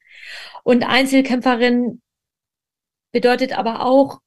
Und 0.64 0.84
Einzelkämpferin 0.84 2.02
bedeutet 3.12 3.58
aber 3.58 3.86
auch, 3.86 4.20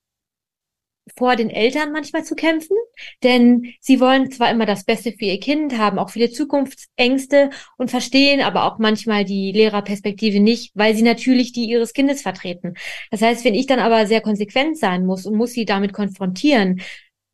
vor 1.17 1.37
den 1.37 1.51
Eltern 1.51 1.93
manchmal 1.93 2.25
zu 2.25 2.35
kämpfen, 2.35 2.77
denn 3.23 3.75
sie 3.81 4.01
wollen 4.01 4.31
zwar 4.31 4.51
immer 4.51 4.67
das 4.67 4.85
Beste 4.85 5.13
für 5.13 5.25
ihr 5.25 5.41
Kind, 5.41 5.77
haben 5.77 5.99
auch 5.99 6.11
viele 6.11 6.31
Zukunftsängste 6.31 7.51
und 7.77 7.91
verstehen 7.91 8.41
aber 8.41 8.65
auch 8.65 8.79
manchmal 8.79 9.25
die 9.25 9.53
Lehrerperspektive 9.53 10.41
nicht, 10.41 10.71
weil 10.75 10.95
sie 10.95 11.03
natürlich 11.03 11.53
die 11.53 11.65
ihres 11.65 11.93
Kindes 11.93 12.23
vertreten. 12.23 12.75
Das 13.11 13.21
heißt, 13.21 13.45
wenn 13.45 13.55
ich 13.55 13.67
dann 13.67 13.81
aber 13.81 14.07
sehr 14.07 14.21
konsequent 14.21 14.79
sein 14.79 15.05
muss 15.05 15.27
und 15.27 15.35
muss 15.35 15.53
sie 15.53 15.65
damit 15.65 15.93
konfrontieren, 15.93 16.81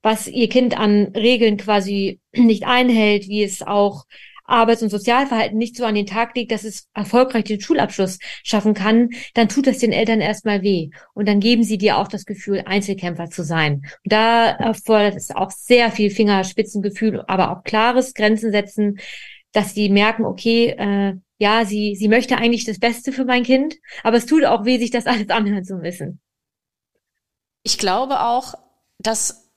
was 0.03 0.29
ihr 0.29 0.49
Kind 0.49 0.79
an 0.79 1.13
Regeln 1.15 1.57
quasi 1.57 2.21
nicht 2.33 2.65
einhält, 2.65 3.29
wie 3.29 3.43
es 3.43 3.63
auch 3.63 4.05
Arbeits- 4.49 4.83
und 4.83 4.91
Sozialverhalten 4.91 5.59
nicht 5.59 5.77
so 5.77 5.85
an 5.85 5.95
den 5.95 6.07
Tag 6.07 6.35
legt, 6.35 6.51
dass 6.51 6.65
es 6.65 6.89
erfolgreich 6.95 7.45
den 7.45 7.61
Schulabschluss 7.61 8.19
schaffen 8.43 8.75
kann, 8.75 9.11
dann 9.35 9.49
tut 9.49 9.67
das 9.67 9.79
den 9.79 9.93
Eltern 9.93 10.21
erstmal 10.21 10.63
weh. 10.63 10.91
Und 11.15 11.29
dann 11.29 11.41
geben 11.41 11.63
sie 11.63 11.79
dir 11.79 11.99
auch 11.99 12.09
das 12.09 12.25
Gefühl, 12.25 12.63
Einzelkämpfer 12.65 13.31
zu 13.31 13.45
sein. 13.45 13.83
Und 14.05 14.13
da 14.13 14.51
erfordert 14.51 15.17
es 15.17 15.31
auch 15.31 15.51
sehr 15.51 15.93
viel 15.93 16.11
Fingerspitzengefühl, 16.11 17.23
aber 17.27 17.51
auch 17.53 17.65
klares 17.65 18.15
Grenzen 18.15 18.51
setzen, 18.51 18.99
dass 19.53 19.75
sie 19.75 19.91
merken, 19.91 20.25
okay, 20.25 20.71
äh, 20.71 21.15
ja, 21.39 21.65
sie, 21.65 21.95
sie 21.95 22.09
möchte 22.09 22.37
eigentlich 22.37 22.65
das 22.65 22.79
Beste 22.79 23.13
für 23.13 23.25
mein 23.25 23.45
Kind, 23.45 23.77
aber 24.03 24.17
es 24.17 24.27
tut 24.27 24.45
auch 24.45 24.65
weh, 24.65 24.79
sich 24.79 24.91
das 24.91 25.07
alles 25.07 25.29
anhören 25.31 25.65
zu 25.65 25.77
müssen. 25.77 26.21
Ich 27.63 27.79
glaube 27.79 28.21
auch, 28.21 28.55
dass 28.99 29.49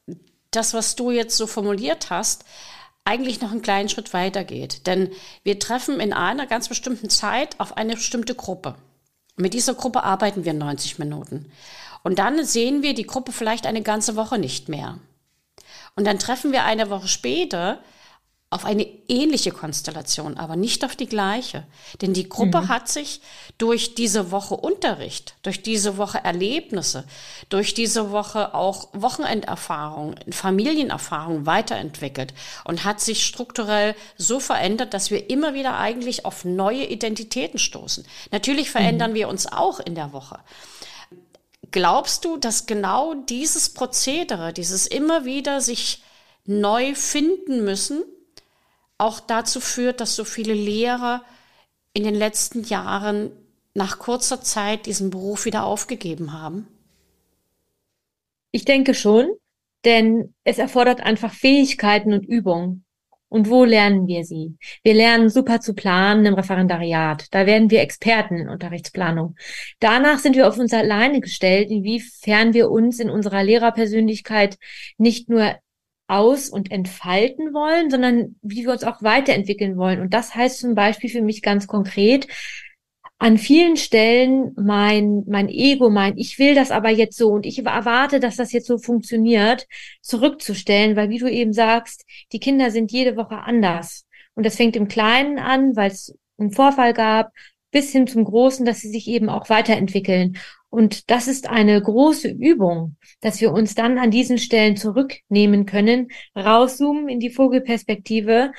das, 0.51 0.74
was 0.74 0.95
du 0.95 1.12
jetzt 1.12 1.38
so 1.38 1.48
formuliert 1.48 2.10
hast, 2.10 2.45
eigentlich 3.05 3.41
noch 3.41 3.51
einen 3.51 3.62
kleinen 3.62 3.89
Schritt 3.89 4.13
weiter 4.13 4.43
geht. 4.43 4.88
Denn 4.88 5.10
wir 5.43 5.60
treffen 5.60 6.00
in 6.00 6.13
einer 6.13 6.48
ganz 6.48 6.70
bestimmten 6.70 7.10
Zeit 7.10 7.60
auf 7.60 7.77
eine 7.77 7.96
bestimmte 7.96 8.36
Gruppe. 8.36 8.75
Mit 9.36 9.53
dieser 9.53 9.74
Gruppe 9.74 10.03
arbeiten 10.03 10.46
wir 10.46 10.53
90 10.53 11.00
Minuten. 11.00 11.51
Und 12.03 12.20
dann 12.20 12.43
sehen 12.46 12.84
wir 12.84 12.93
die 12.93 13.08
Gruppe 13.08 13.31
vielleicht 13.31 13.65
eine 13.65 13.81
ganze 13.81 14.15
Woche 14.15 14.38
nicht 14.38 14.70
mehr. 14.70 15.00
Und 15.96 16.05
dann 16.05 16.20
treffen 16.20 16.51
wir 16.51 16.63
eine 16.63 16.89
Woche 16.89 17.08
später 17.08 17.79
auf 18.51 18.65
eine 18.65 18.86
ähnliche 19.08 19.51
Konstellation, 19.51 20.38
aber 20.38 20.58
nicht 20.58 20.84
auf 20.84 20.98
die 20.98 21.08
gleiche. 21.08 21.63
Denn 22.01 22.12
die 22.13 22.27
Gruppe 22.27 22.63
mhm. 22.63 22.67
hat 22.67 22.89
sich 22.89 23.22
durch 23.58 23.96
diese 23.96 24.29
Woche 24.29 24.58
Unterricht, 24.58 25.36
durch 25.41 25.63
diese 25.63 25.96
Woche 25.96 26.17
Erlebnisse, 26.22 27.05
durch 27.48 27.74
diese 27.74 28.12
Woche 28.12 28.53
auch 28.53 28.89
Wochenenderfahrung, 28.91 30.15
Familienerfahrung 30.31 31.46
weiterentwickelt 31.46 32.34
und 32.65 32.84
hat 32.84 33.00
sich 33.00 33.25
strukturell 33.25 33.96
so 34.17 34.41
verändert, 34.41 34.93
dass 34.93 35.12
wir 35.12 35.29
immer 35.29 35.53
wieder 35.53 35.77
eigentlich 35.77 36.25
auf 36.25 36.43
neue 36.43 36.84
Identitäten 36.84 37.58
stoßen. 37.58 38.05
Natürlich 38.31 38.70
verändern 38.70 39.12
mhm. 39.12 39.15
wir 39.15 39.29
uns 39.29 39.48
auch 39.48 39.79
in 39.79 39.96
der 39.96 40.12
Woche. 40.12 40.39
Glaubst 41.72 42.25
du, 42.25 42.36
dass 42.36 42.65
genau 42.65 43.13
dieses 43.13 43.70
Prozedere, 43.70 44.51
dieses 44.51 44.88
immer 44.88 45.24
wieder 45.24 45.62
sich 45.62 46.03
neu 46.46 46.96
finden 46.96 47.63
müssen, 47.63 48.03
auch 49.01 49.20
dazu 49.20 49.60
führt, 49.60 50.00
dass 50.00 50.15
so 50.15 50.24
viele 50.24 50.53
Lehrer 50.53 51.24
in 51.93 52.03
den 52.03 52.15
letzten 52.15 52.63
Jahren 52.63 53.31
nach 53.74 54.00
kurzer 54.00 54.41
Zeit 54.41 54.86
diesen 54.86 55.10
Beruf 55.10 55.46
wieder 55.46 55.65
aufgegeben 55.65 56.34
haben? 56.34 56.67
Ich 58.51 58.65
denke 58.65 58.93
schon, 58.93 59.29
denn 59.86 60.34
es 60.43 60.58
erfordert 60.58 61.01
einfach 61.01 61.34
Fähigkeiten 61.34 62.13
und 62.13 62.25
Übung. 62.25 62.84
Und 63.29 63.50
wo 63.50 63.63
lernen 63.63 64.08
wir 64.08 64.25
sie? 64.25 64.58
Wir 64.84 64.93
lernen 64.93 65.29
super 65.29 65.62
zu 65.62 65.74
planen 65.74 66.25
im 66.25 66.34
Referendariat. 66.34 67.27
Da 67.31 67.46
werden 67.46 67.70
wir 67.72 67.79
Experten 67.79 68.36
in 68.36 68.50
Unterrichtsplanung. 68.50 69.36
Danach 69.79 70.20
sind 70.20 70.36
wir 70.36 70.50
auf 70.50 70.58
uns 70.58 70.74
alleine 70.74 71.22
gestellt, 71.22 71.72
inwiefern 71.72 72.53
wir 72.53 72.70
uns 72.70 73.00
in 73.00 73.10
unserer 73.10 73.41
Lehrerpersönlichkeit 73.41 74.58
nicht 74.98 75.29
nur 75.29 75.55
aus- 76.12 76.50
und 76.50 76.72
entfalten 76.72 77.53
wollen, 77.53 77.89
sondern 77.89 78.36
wie 78.41 78.63
wir 78.63 78.72
uns 78.72 78.84
auch 78.84 79.01
weiterentwickeln 79.01 79.77
wollen. 79.77 80.01
Und 80.01 80.13
das 80.13 80.36
heißt 80.36 80.60
zum 80.60 80.75
Beispiel 80.75 81.10
für 81.10 81.22
mich 81.22 81.41
ganz 81.41 81.68
konkret, 81.68 82.27
an 83.18 83.38
vielen 83.38 83.77
Stellen 83.77 84.51
mein, 84.58 85.24
mein 85.27 85.48
Ego, 85.48 85.89
mein, 85.89 86.18
ich 86.18 86.39
will 86.39 86.56
das 86.56 86.72
aber 86.72 86.89
jetzt 86.89 87.18
so 87.18 87.30
und 87.30 87.46
ich 87.46 87.63
erwarte, 87.63 88.20
dass 88.20 88.36
das 88.36 88.51
jetzt 88.51 88.68
so 88.68 88.77
funktioniert, 88.77 89.68
zurückzustellen, 90.01 90.96
weil 90.96 91.10
wie 91.10 91.20
du 91.20 91.30
eben 91.30 91.53
sagst, 91.53 92.03
die 92.32 92.39
Kinder 92.39 92.72
sind 92.72 92.91
jede 92.91 93.15
Woche 93.15 93.38
anders. 93.38 94.06
Und 94.34 94.46
das 94.46 94.56
fängt 94.56 94.75
im 94.75 94.88
Kleinen 94.88 95.38
an, 95.39 95.75
weil 95.75 95.91
es 95.91 96.18
einen 96.39 96.51
Vorfall 96.51 96.94
gab, 96.94 97.32
bis 97.71 97.91
hin 97.91 98.07
zum 98.07 98.25
Großen, 98.25 98.65
dass 98.65 98.79
sie 98.79 98.89
sich 98.89 99.07
eben 99.07 99.29
auch 99.29 99.49
weiterentwickeln. 99.49 100.37
Und 100.69 101.09
das 101.09 101.27
ist 101.27 101.49
eine 101.49 101.81
große 101.81 102.29
Übung, 102.29 102.95
dass 103.19 103.41
wir 103.41 103.51
uns 103.51 103.75
dann 103.75 103.97
an 103.97 104.11
diesen 104.11 104.37
Stellen 104.37 104.77
zurücknehmen 104.77 105.65
können, 105.65 106.09
rauszoomen 106.35 107.09
in 107.09 107.19
die 107.19 107.29
Vogelperspektive 107.29 108.51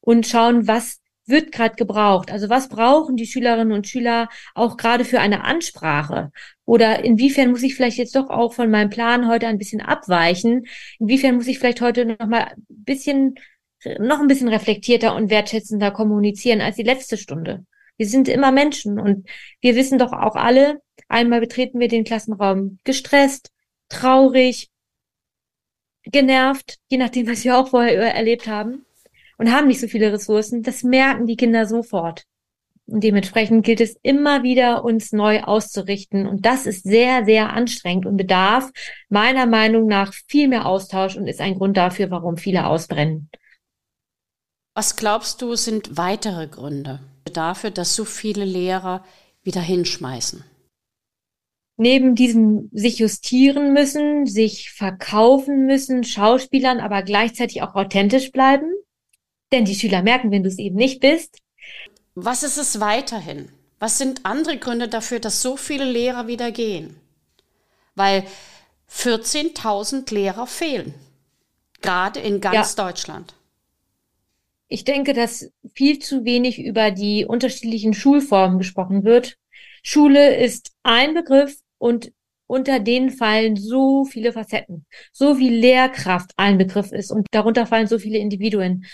und 0.00 0.26
schauen, 0.26 0.68
was 0.68 1.00
wird 1.26 1.50
gerade 1.52 1.74
gebraucht? 1.74 2.30
Also 2.30 2.48
was 2.48 2.68
brauchen 2.68 3.16
die 3.16 3.26
Schülerinnen 3.26 3.72
und 3.72 3.88
Schüler 3.88 4.28
auch 4.54 4.76
gerade 4.76 5.04
für 5.04 5.20
eine 5.20 5.44
Ansprache? 5.44 6.30
Oder 6.64 7.04
inwiefern 7.04 7.50
muss 7.50 7.64
ich 7.64 7.74
vielleicht 7.74 7.98
jetzt 7.98 8.14
doch 8.14 8.30
auch 8.30 8.54
von 8.54 8.70
meinem 8.70 8.90
Plan 8.90 9.28
heute 9.28 9.48
ein 9.48 9.58
bisschen 9.58 9.80
abweichen? 9.80 10.66
Inwiefern 11.00 11.36
muss 11.36 11.48
ich 11.48 11.58
vielleicht 11.58 11.80
heute 11.80 12.06
noch 12.06 12.26
mal 12.26 12.52
ein 12.54 12.64
bisschen, 12.68 13.34
noch 13.98 14.20
ein 14.20 14.28
bisschen 14.28 14.48
reflektierter 14.48 15.14
und 15.16 15.30
wertschätzender 15.30 15.90
kommunizieren 15.90 16.60
als 16.60 16.76
die 16.76 16.84
letzte 16.84 17.16
Stunde? 17.16 17.64
Wir 17.96 18.06
sind 18.06 18.28
immer 18.28 18.52
Menschen 18.52 18.98
und 18.98 19.28
wir 19.60 19.74
wissen 19.74 19.98
doch 19.98 20.12
auch 20.12 20.36
alle, 20.36 20.80
einmal 21.08 21.40
betreten 21.40 21.80
wir 21.80 21.88
den 21.88 22.04
Klassenraum 22.04 22.78
gestresst, 22.84 23.50
traurig, 23.88 24.70
genervt, 26.04 26.78
je 26.88 26.98
nachdem, 26.98 27.28
was 27.28 27.44
wir 27.44 27.58
auch 27.58 27.68
vorher 27.68 28.14
erlebt 28.14 28.46
haben 28.46 28.84
und 29.38 29.52
haben 29.52 29.68
nicht 29.68 29.80
so 29.80 29.88
viele 29.88 30.12
Ressourcen. 30.12 30.62
Das 30.62 30.82
merken 30.82 31.26
die 31.26 31.36
Kinder 31.36 31.66
sofort. 31.66 32.24
Und 32.86 33.02
dementsprechend 33.02 33.66
gilt 33.66 33.80
es 33.80 33.96
immer 34.02 34.44
wieder, 34.44 34.84
uns 34.84 35.12
neu 35.12 35.42
auszurichten. 35.42 36.26
Und 36.26 36.46
das 36.46 36.66
ist 36.66 36.84
sehr, 36.84 37.24
sehr 37.24 37.52
anstrengend 37.52 38.06
und 38.06 38.16
bedarf 38.16 38.70
meiner 39.08 39.46
Meinung 39.46 39.86
nach 39.86 40.14
viel 40.28 40.46
mehr 40.46 40.66
Austausch 40.66 41.16
und 41.16 41.26
ist 41.26 41.40
ein 41.40 41.56
Grund 41.56 41.76
dafür, 41.76 42.10
warum 42.10 42.36
viele 42.36 42.66
ausbrennen. 42.66 43.28
Was 44.74 44.94
glaubst 44.94 45.42
du, 45.42 45.56
sind 45.56 45.96
weitere 45.96 46.46
Gründe? 46.46 47.00
Dafür, 47.36 47.70
dass 47.70 47.94
so 47.94 48.04
viele 48.04 48.44
Lehrer 48.44 49.04
wieder 49.42 49.60
hinschmeißen? 49.60 50.44
Neben 51.78 52.14
diesem 52.14 52.70
sich 52.72 52.98
justieren 52.98 53.72
müssen, 53.72 54.26
sich 54.26 54.70
verkaufen 54.70 55.66
müssen, 55.66 56.04
Schauspielern, 56.04 56.80
aber 56.80 57.02
gleichzeitig 57.02 57.62
auch 57.62 57.74
authentisch 57.74 58.32
bleiben. 58.32 58.72
Denn 59.52 59.66
die 59.66 59.74
Schüler 59.74 60.02
merken, 60.02 60.30
wenn 60.30 60.42
du 60.42 60.48
es 60.48 60.58
eben 60.58 60.76
nicht 60.76 61.00
bist. 61.00 61.38
Was 62.14 62.42
ist 62.42 62.56
es 62.56 62.80
weiterhin? 62.80 63.50
Was 63.78 63.98
sind 63.98 64.24
andere 64.24 64.56
Gründe 64.58 64.88
dafür, 64.88 65.20
dass 65.20 65.42
so 65.42 65.56
viele 65.56 65.84
Lehrer 65.84 66.26
wieder 66.26 66.50
gehen? 66.50 66.96
Weil 67.94 68.24
14.000 68.90 70.12
Lehrer 70.12 70.46
fehlen. 70.46 70.94
Gerade 71.82 72.20
in 72.20 72.40
ganz 72.40 72.74
ja. 72.74 72.86
Deutschland. 72.86 73.34
Ich 74.68 74.84
denke, 74.84 75.12
dass 75.12 75.50
viel 75.74 75.98
zu 75.98 76.24
wenig 76.24 76.58
über 76.58 76.90
die 76.90 77.24
unterschiedlichen 77.24 77.94
Schulformen 77.94 78.58
gesprochen 78.58 79.04
wird. 79.04 79.36
Schule 79.82 80.36
ist 80.36 80.72
ein 80.82 81.14
Begriff 81.14 81.56
und 81.78 82.12
unter 82.48 82.80
denen 82.80 83.10
fallen 83.10 83.56
so 83.56 84.04
viele 84.04 84.32
Facetten, 84.32 84.86
so 85.12 85.38
wie 85.38 85.48
Lehrkraft 85.48 86.32
ein 86.36 86.58
Begriff 86.58 86.92
ist 86.92 87.10
und 87.10 87.26
darunter 87.30 87.66
fallen 87.66 87.86
so 87.86 87.98
viele 87.98 88.18
Individuen. 88.18 88.86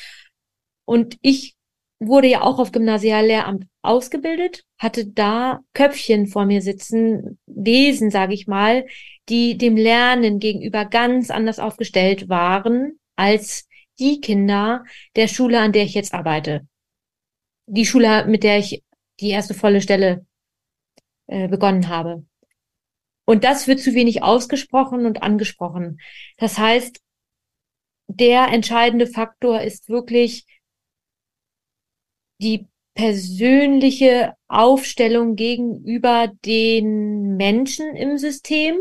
Und 0.84 1.16
ich 1.20 1.54
wurde 1.98 2.28
ja 2.28 2.42
auch 2.42 2.58
auf 2.58 2.72
Gymnasiallehramt 2.72 3.66
ausgebildet, 3.82 4.64
hatte 4.78 5.06
da 5.06 5.60
Köpfchen 5.74 6.26
vor 6.26 6.46
mir 6.46 6.60
sitzen, 6.60 7.38
Wesen, 7.46 8.10
sage 8.10 8.34
ich 8.34 8.46
mal, 8.46 8.86
die 9.28 9.56
dem 9.56 9.76
Lernen 9.76 10.38
gegenüber 10.38 10.84
ganz 10.84 11.30
anders 11.30 11.58
aufgestellt 11.58 12.28
waren 12.28 12.98
als 13.16 13.68
die 13.98 14.20
Kinder 14.20 14.84
der 15.16 15.28
Schule, 15.28 15.60
an 15.60 15.72
der 15.72 15.84
ich 15.84 15.94
jetzt 15.94 16.14
arbeite. 16.14 16.66
Die 17.66 17.86
Schule, 17.86 18.26
mit 18.26 18.42
der 18.42 18.58
ich 18.58 18.82
die 19.20 19.30
erste 19.30 19.54
volle 19.54 19.80
Stelle 19.80 20.26
äh, 21.26 21.48
begonnen 21.48 21.88
habe. 21.88 22.24
Und 23.24 23.44
das 23.44 23.68
wird 23.68 23.80
zu 23.80 23.94
wenig 23.94 24.22
ausgesprochen 24.22 25.06
und 25.06 25.22
angesprochen. 25.22 26.00
Das 26.38 26.58
heißt, 26.58 27.00
der 28.08 28.48
entscheidende 28.48 29.06
Faktor 29.06 29.60
ist 29.60 29.88
wirklich 29.88 30.44
die 32.38 32.66
persönliche 32.94 34.34
Aufstellung 34.48 35.36
gegenüber 35.36 36.30
den 36.44 37.36
Menschen 37.36 37.96
im 37.96 38.18
System, 38.18 38.76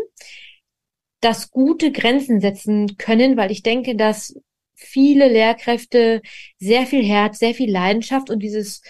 das 1.22 1.52
gute 1.52 1.92
Grenzen 1.92 2.42
setzen 2.42 2.98
können, 2.98 3.38
weil 3.38 3.52
ich 3.52 3.64
denke, 3.64 3.96
dass 3.96 4.36
viele 4.84 5.28
Lehrkräfte 5.28 6.22
sehr 6.60 6.86
viel 6.86 7.04
Herz, 7.04 7.40
sehr 7.40 7.54
viel 7.54 7.72
Leidenschaft 7.72 8.30
und 8.30 8.40
dieses 8.40 8.82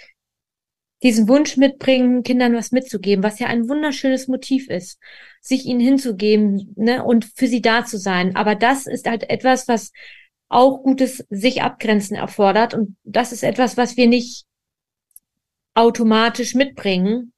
diesen 1.04 1.28
Wunsch 1.28 1.58
mitbringen, 1.58 2.24
Kindern 2.24 2.54
was 2.54 2.72
mitzugeben, 2.72 3.24
was 3.24 3.40
ja 3.40 3.48
ein 3.48 3.68
wunderschönes 3.68 4.28
Motiv 4.28 4.70
ist, 4.70 5.00
sich 5.42 5.66
ihnen 5.66 5.80
hinzugeben 5.80 6.74
ne, 6.76 7.04
und 7.04 7.26
für 7.36 7.48
sie 7.48 7.62
da 7.62 7.86
zu 7.86 7.98
sein. 7.98 8.36
Aber 8.36 8.56
das 8.56 8.86
ist 8.86 9.10
halt 9.10 9.30
etwas, 9.30 9.68
was 9.68 9.92
auch 10.48 10.84
gutes 10.84 11.26
sich 11.30 11.64
abgrenzen 11.64 12.16
erfordert. 12.16 12.74
Und 12.74 12.98
das 13.04 13.32
ist 13.32 13.44
etwas, 13.44 13.78
was 13.78 13.98
wir 13.98 14.08
nicht 14.08 14.46
automatisch 15.74 16.54
mitbringen, 16.54 17.34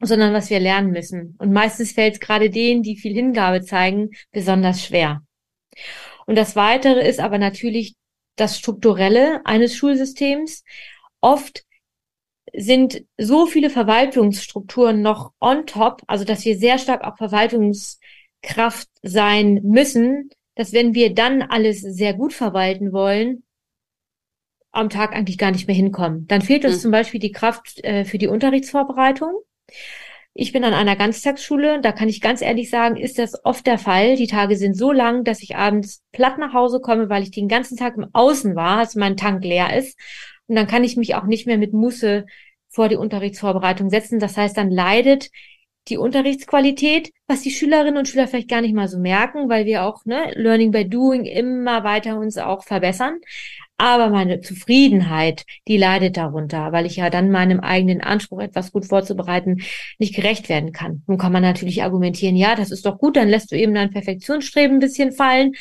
sondern 0.00 0.32
was 0.32 0.50
wir 0.50 0.58
lernen 0.58 0.90
müssen. 0.90 1.36
Und 1.38 1.52
meistens 1.52 1.92
fällt 1.92 2.14
es 2.14 2.20
gerade 2.20 2.50
denen, 2.50 2.82
die 2.82 2.96
viel 2.96 3.14
Hingabe 3.14 3.62
zeigen, 3.62 4.10
besonders 4.32 4.82
schwer. 4.84 5.22
Und 6.26 6.36
das 6.36 6.56
Weitere 6.56 7.06
ist 7.06 7.20
aber 7.20 7.38
natürlich 7.38 7.94
das 8.36 8.58
Strukturelle 8.58 9.44
eines 9.44 9.76
Schulsystems. 9.76 10.64
Oft 11.20 11.64
sind 12.52 13.04
so 13.18 13.46
viele 13.46 13.70
Verwaltungsstrukturen 13.70 15.02
noch 15.02 15.32
on 15.40 15.66
top, 15.66 16.02
also 16.06 16.24
dass 16.24 16.44
wir 16.44 16.56
sehr 16.56 16.78
stark 16.78 17.02
auch 17.02 17.16
Verwaltungskraft 17.16 18.88
sein 19.02 19.60
müssen, 19.64 20.30
dass 20.54 20.72
wenn 20.72 20.94
wir 20.94 21.14
dann 21.14 21.42
alles 21.42 21.80
sehr 21.80 22.14
gut 22.14 22.32
verwalten 22.32 22.92
wollen, 22.92 23.42
am 24.70 24.90
Tag 24.90 25.14
eigentlich 25.14 25.38
gar 25.38 25.50
nicht 25.50 25.66
mehr 25.66 25.76
hinkommen. 25.76 26.26
Dann 26.26 26.42
fehlt 26.42 26.64
uns 26.64 26.76
mhm. 26.76 26.80
zum 26.80 26.90
Beispiel 26.90 27.20
die 27.20 27.32
Kraft 27.32 27.82
äh, 27.84 28.04
für 28.04 28.18
die 28.18 28.26
Unterrichtsvorbereitung. 28.26 29.32
Ich 30.36 30.52
bin 30.52 30.64
an 30.64 30.74
einer 30.74 30.96
Ganztagsschule, 30.96 31.80
da 31.80 31.92
kann 31.92 32.08
ich 32.08 32.20
ganz 32.20 32.42
ehrlich 32.42 32.68
sagen, 32.68 32.96
ist 32.96 33.20
das 33.20 33.44
oft 33.44 33.64
der 33.66 33.78
Fall. 33.78 34.16
Die 34.16 34.26
Tage 34.26 34.56
sind 34.56 34.76
so 34.76 34.90
lang, 34.90 35.22
dass 35.22 35.42
ich 35.42 35.54
abends 35.54 36.02
platt 36.10 36.38
nach 36.38 36.52
Hause 36.52 36.80
komme, 36.80 37.08
weil 37.08 37.22
ich 37.22 37.30
den 37.30 37.46
ganzen 37.46 37.76
Tag 37.76 37.96
im 37.96 38.08
Außen 38.12 38.56
war, 38.56 38.78
als 38.78 38.96
mein 38.96 39.16
Tank 39.16 39.44
leer 39.44 39.78
ist. 39.78 39.96
Und 40.48 40.56
dann 40.56 40.66
kann 40.66 40.82
ich 40.82 40.96
mich 40.96 41.14
auch 41.14 41.24
nicht 41.24 41.46
mehr 41.46 41.56
mit 41.56 41.72
Musse 41.72 42.26
vor 42.68 42.88
die 42.88 42.96
Unterrichtsvorbereitung 42.96 43.90
setzen. 43.90 44.18
Das 44.18 44.36
heißt, 44.36 44.56
dann 44.56 44.72
leidet 44.72 45.30
die 45.88 45.98
Unterrichtsqualität, 45.98 47.12
was 47.28 47.42
die 47.42 47.50
Schülerinnen 47.50 47.98
und 47.98 48.08
Schüler 48.08 48.26
vielleicht 48.26 48.48
gar 48.48 48.60
nicht 48.60 48.74
mal 48.74 48.88
so 48.88 48.98
merken, 48.98 49.48
weil 49.48 49.66
wir 49.66 49.84
auch 49.84 50.04
ne, 50.04 50.32
Learning 50.34 50.72
by 50.72 50.88
Doing 50.88 51.26
immer 51.26 51.84
weiter 51.84 52.18
uns 52.18 52.38
auch 52.38 52.64
verbessern. 52.64 53.20
Aber 53.76 54.08
meine 54.08 54.40
Zufriedenheit, 54.40 55.44
die 55.66 55.76
leidet 55.76 56.16
darunter, 56.16 56.70
weil 56.70 56.86
ich 56.86 56.96
ja 56.96 57.10
dann 57.10 57.30
meinem 57.30 57.58
eigenen 57.60 58.00
Anspruch, 58.00 58.40
etwas 58.40 58.70
gut 58.70 58.86
vorzubereiten, 58.86 59.62
nicht 59.98 60.14
gerecht 60.14 60.48
werden 60.48 60.72
kann. 60.72 61.02
Nun 61.06 61.18
kann 61.18 61.32
man 61.32 61.42
natürlich 61.42 61.82
argumentieren, 61.82 62.36
ja, 62.36 62.54
das 62.54 62.70
ist 62.70 62.86
doch 62.86 62.98
gut, 62.98 63.16
dann 63.16 63.28
lässt 63.28 63.50
du 63.50 63.56
eben 63.56 63.74
dein 63.74 63.90
Perfektionsstreben 63.90 64.76
ein 64.76 64.80
bisschen 64.80 65.10
fallen. 65.12 65.52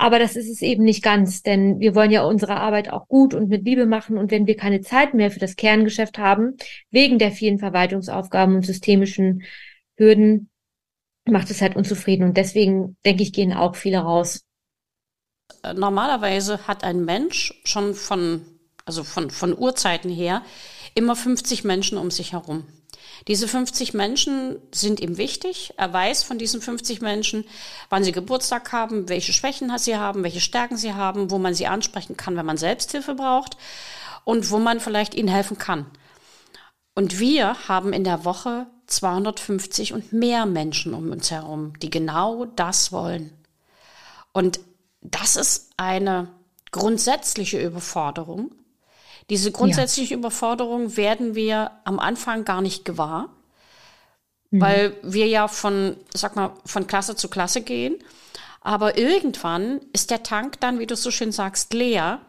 Aber 0.00 0.20
das 0.20 0.36
ist 0.36 0.48
es 0.48 0.62
eben 0.62 0.84
nicht 0.84 1.02
ganz, 1.02 1.42
denn 1.42 1.80
wir 1.80 1.96
wollen 1.96 2.12
ja 2.12 2.22
unsere 2.22 2.56
Arbeit 2.56 2.92
auch 2.92 3.08
gut 3.08 3.34
und 3.34 3.48
mit 3.48 3.64
Liebe 3.64 3.84
machen. 3.84 4.16
Und 4.16 4.30
wenn 4.30 4.46
wir 4.46 4.56
keine 4.56 4.80
Zeit 4.80 5.12
mehr 5.12 5.32
für 5.32 5.40
das 5.40 5.56
Kerngeschäft 5.56 6.18
haben, 6.18 6.56
wegen 6.92 7.18
der 7.18 7.32
vielen 7.32 7.58
Verwaltungsaufgaben 7.58 8.54
und 8.54 8.64
systemischen 8.64 9.42
Hürden, 9.96 10.50
macht 11.24 11.50
es 11.50 11.60
halt 11.60 11.74
unzufrieden. 11.74 12.28
Und 12.28 12.36
deswegen, 12.36 12.96
denke 13.04 13.24
ich, 13.24 13.32
gehen 13.32 13.52
auch 13.52 13.74
viele 13.74 13.98
raus. 13.98 14.44
Normalerweise 15.74 16.66
hat 16.66 16.84
ein 16.84 17.04
Mensch 17.04 17.54
schon 17.64 17.94
von, 17.94 18.44
also 18.84 19.04
von, 19.04 19.30
von 19.30 19.56
Urzeiten 19.56 20.10
her, 20.10 20.42
immer 20.94 21.16
50 21.16 21.64
Menschen 21.64 21.98
um 21.98 22.10
sich 22.10 22.32
herum. 22.32 22.66
Diese 23.26 23.48
50 23.48 23.94
Menschen 23.94 24.58
sind 24.72 25.00
ihm 25.00 25.16
wichtig. 25.16 25.74
Er 25.76 25.92
weiß 25.92 26.22
von 26.22 26.38
diesen 26.38 26.60
50 26.62 27.00
Menschen, 27.00 27.44
wann 27.88 28.04
sie 28.04 28.12
Geburtstag 28.12 28.72
haben, 28.72 29.08
welche 29.08 29.32
Schwächen 29.32 29.76
sie 29.78 29.96
haben, 29.96 30.22
welche 30.22 30.40
Stärken 30.40 30.76
sie 30.76 30.94
haben, 30.94 31.30
wo 31.30 31.38
man 31.38 31.54
sie 31.54 31.66
ansprechen 31.66 32.16
kann, 32.16 32.36
wenn 32.36 32.46
man 32.46 32.56
Selbsthilfe 32.56 33.14
braucht 33.14 33.56
und 34.24 34.50
wo 34.50 34.58
man 34.58 34.80
vielleicht 34.80 35.14
ihnen 35.14 35.28
helfen 35.28 35.58
kann. 35.58 35.86
Und 36.94 37.18
wir 37.18 37.68
haben 37.68 37.92
in 37.92 38.04
der 38.04 38.24
Woche 38.24 38.66
250 38.86 39.92
und 39.92 40.12
mehr 40.12 40.46
Menschen 40.46 40.94
um 40.94 41.10
uns 41.10 41.30
herum, 41.30 41.72
die 41.80 41.90
genau 41.90 42.44
das 42.44 42.92
wollen. 42.92 43.32
Und 44.32 44.60
das 45.00 45.36
ist 45.36 45.70
eine 45.76 46.28
grundsätzliche 46.70 47.60
Überforderung, 47.60 48.52
diese 49.30 49.52
grundsätzliche 49.52 50.14
ja. 50.14 50.18
Überforderung 50.18 50.96
werden 50.96 51.34
wir 51.34 51.70
am 51.84 51.98
Anfang 51.98 52.44
gar 52.44 52.62
nicht 52.62 52.84
gewahr, 52.84 53.28
mhm. 54.50 54.60
weil 54.60 54.96
wir 55.02 55.26
ja 55.26 55.48
von, 55.48 55.96
sag 56.14 56.34
mal, 56.36 56.52
von 56.64 56.86
Klasse 56.86 57.14
zu 57.14 57.28
Klasse 57.28 57.60
gehen. 57.60 57.96
Aber 58.60 58.96
irgendwann 58.98 59.80
ist 59.92 60.10
der 60.10 60.22
Tank 60.22 60.60
dann, 60.60 60.78
wie 60.78 60.86
du 60.86 60.96
so 60.96 61.10
schön 61.10 61.32
sagst, 61.32 61.74
leer. 61.74 62.20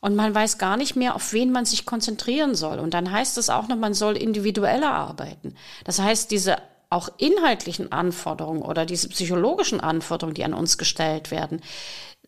Und 0.00 0.16
man 0.16 0.34
weiß 0.34 0.58
gar 0.58 0.76
nicht 0.76 0.96
mehr, 0.96 1.14
auf 1.14 1.32
wen 1.32 1.50
man 1.50 1.64
sich 1.64 1.86
konzentrieren 1.86 2.54
soll. 2.54 2.78
Und 2.78 2.92
dann 2.92 3.10
heißt 3.10 3.38
es 3.38 3.48
auch 3.48 3.68
noch, 3.68 3.76
man 3.76 3.94
soll 3.94 4.18
individueller 4.18 4.92
arbeiten. 4.92 5.54
Das 5.84 5.98
heißt, 5.98 6.30
diese 6.30 6.58
auch 6.94 7.08
inhaltlichen 7.18 7.92
Anforderungen 7.92 8.62
oder 8.62 8.86
diese 8.86 9.08
psychologischen 9.08 9.80
Anforderungen, 9.80 10.34
die 10.34 10.44
an 10.44 10.54
uns 10.54 10.78
gestellt 10.78 11.30
werden, 11.30 11.60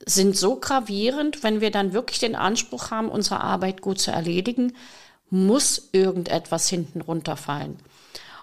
sind 0.04 0.36
so 0.36 0.56
gravierend, 0.56 1.42
wenn 1.42 1.60
wir 1.60 1.70
dann 1.70 1.92
wirklich 1.92 2.18
den 2.18 2.34
Anspruch 2.34 2.90
haben, 2.90 3.08
unsere 3.08 3.40
Arbeit 3.40 3.80
gut 3.80 4.00
zu 4.00 4.10
erledigen, 4.10 4.76
muss 5.30 5.88
irgendetwas 5.92 6.68
hinten 6.68 7.00
runterfallen. 7.00 7.78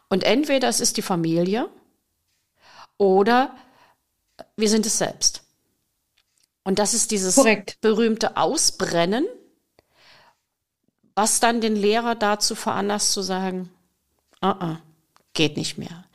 Und 0.09 0.23
entweder 0.23 0.69
es 0.69 0.79
ist 0.79 0.97
die 0.97 1.01
Familie 1.01 1.69
oder 2.97 3.55
wir 4.55 4.69
sind 4.69 4.86
es 4.86 4.97
selbst. 4.97 5.43
Und 6.63 6.79
das 6.79 6.93
ist 6.93 7.12
dieses 7.12 7.36
Korrekt. 7.36 7.79
berühmte 7.81 8.38
Ausbrennen, 8.38 9.25
was 11.15 11.39
dann 11.39 11.62
den 11.62 11.75
Lehrer 11.75 12.15
dazu 12.15 12.55
veranlasst 12.55 13.12
zu 13.12 13.21
sagen, 13.21 13.69
uh 14.41 14.47
-uh, 14.47 14.77
geht 15.33 15.57
nicht 15.57 15.77
mehr. 15.77 16.05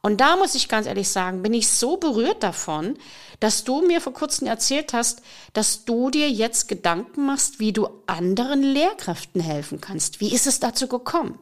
Und 0.00 0.20
da 0.20 0.36
muss 0.36 0.54
ich 0.54 0.68
ganz 0.68 0.86
ehrlich 0.86 1.08
sagen, 1.08 1.42
bin 1.42 1.52
ich 1.52 1.68
so 1.68 1.96
berührt 1.96 2.42
davon, 2.42 2.96
dass 3.40 3.64
du 3.64 3.82
mir 3.86 4.00
vor 4.00 4.12
kurzem 4.12 4.46
erzählt 4.46 4.92
hast, 4.92 5.22
dass 5.52 5.84
du 5.84 6.10
dir 6.10 6.30
jetzt 6.30 6.68
Gedanken 6.68 7.26
machst, 7.26 7.60
wie 7.60 7.72
du 7.72 7.88
anderen 8.06 8.62
Lehrkräften 8.62 9.40
helfen 9.40 9.80
kannst. 9.80 10.20
Wie 10.20 10.32
ist 10.32 10.46
es 10.46 10.60
dazu 10.60 10.88
gekommen? 10.88 11.38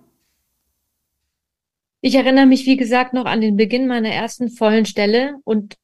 Ich 2.00 2.14
erinnere 2.14 2.46
mich, 2.46 2.66
wie 2.66 2.76
gesagt, 2.76 3.14
noch 3.14 3.24
an 3.24 3.40
den 3.40 3.56
Beginn 3.56 3.86
meiner 3.86 4.10
ersten 4.10 4.50
vollen 4.50 4.86
Stelle 4.86 5.36
und 5.44 5.76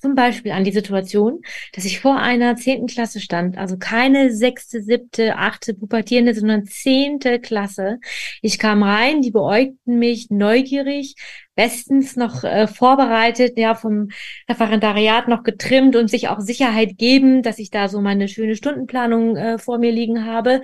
zum 0.00 0.14
Beispiel 0.14 0.52
an 0.52 0.64
die 0.64 0.72
Situation, 0.72 1.40
dass 1.72 1.84
ich 1.84 2.00
vor 2.00 2.18
einer 2.18 2.56
zehnten 2.56 2.86
Klasse 2.86 3.20
stand, 3.20 3.58
also 3.58 3.76
keine 3.78 4.32
sechste, 4.32 4.82
siebte, 4.82 5.36
achte 5.36 5.74
pubertierende, 5.74 6.34
sondern 6.34 6.64
zehnte 6.66 7.40
Klasse. 7.40 7.98
Ich 8.42 8.58
kam 8.58 8.82
rein, 8.82 9.22
die 9.22 9.30
beäugten 9.30 9.98
mich 9.98 10.30
neugierig, 10.30 11.16
bestens 11.54 12.16
noch 12.16 12.44
äh, 12.44 12.66
vorbereitet, 12.66 13.58
ja, 13.58 13.74
vom 13.74 14.08
Referendariat 14.48 15.28
noch 15.28 15.42
getrimmt 15.42 15.96
und 15.96 16.08
sich 16.08 16.28
auch 16.28 16.40
Sicherheit 16.40 16.98
geben, 16.98 17.42
dass 17.42 17.58
ich 17.58 17.70
da 17.70 17.88
so 17.88 18.00
meine 18.00 18.28
schöne 18.28 18.56
Stundenplanung 18.56 19.36
äh, 19.36 19.58
vor 19.58 19.78
mir 19.78 19.92
liegen 19.92 20.26
habe. 20.26 20.62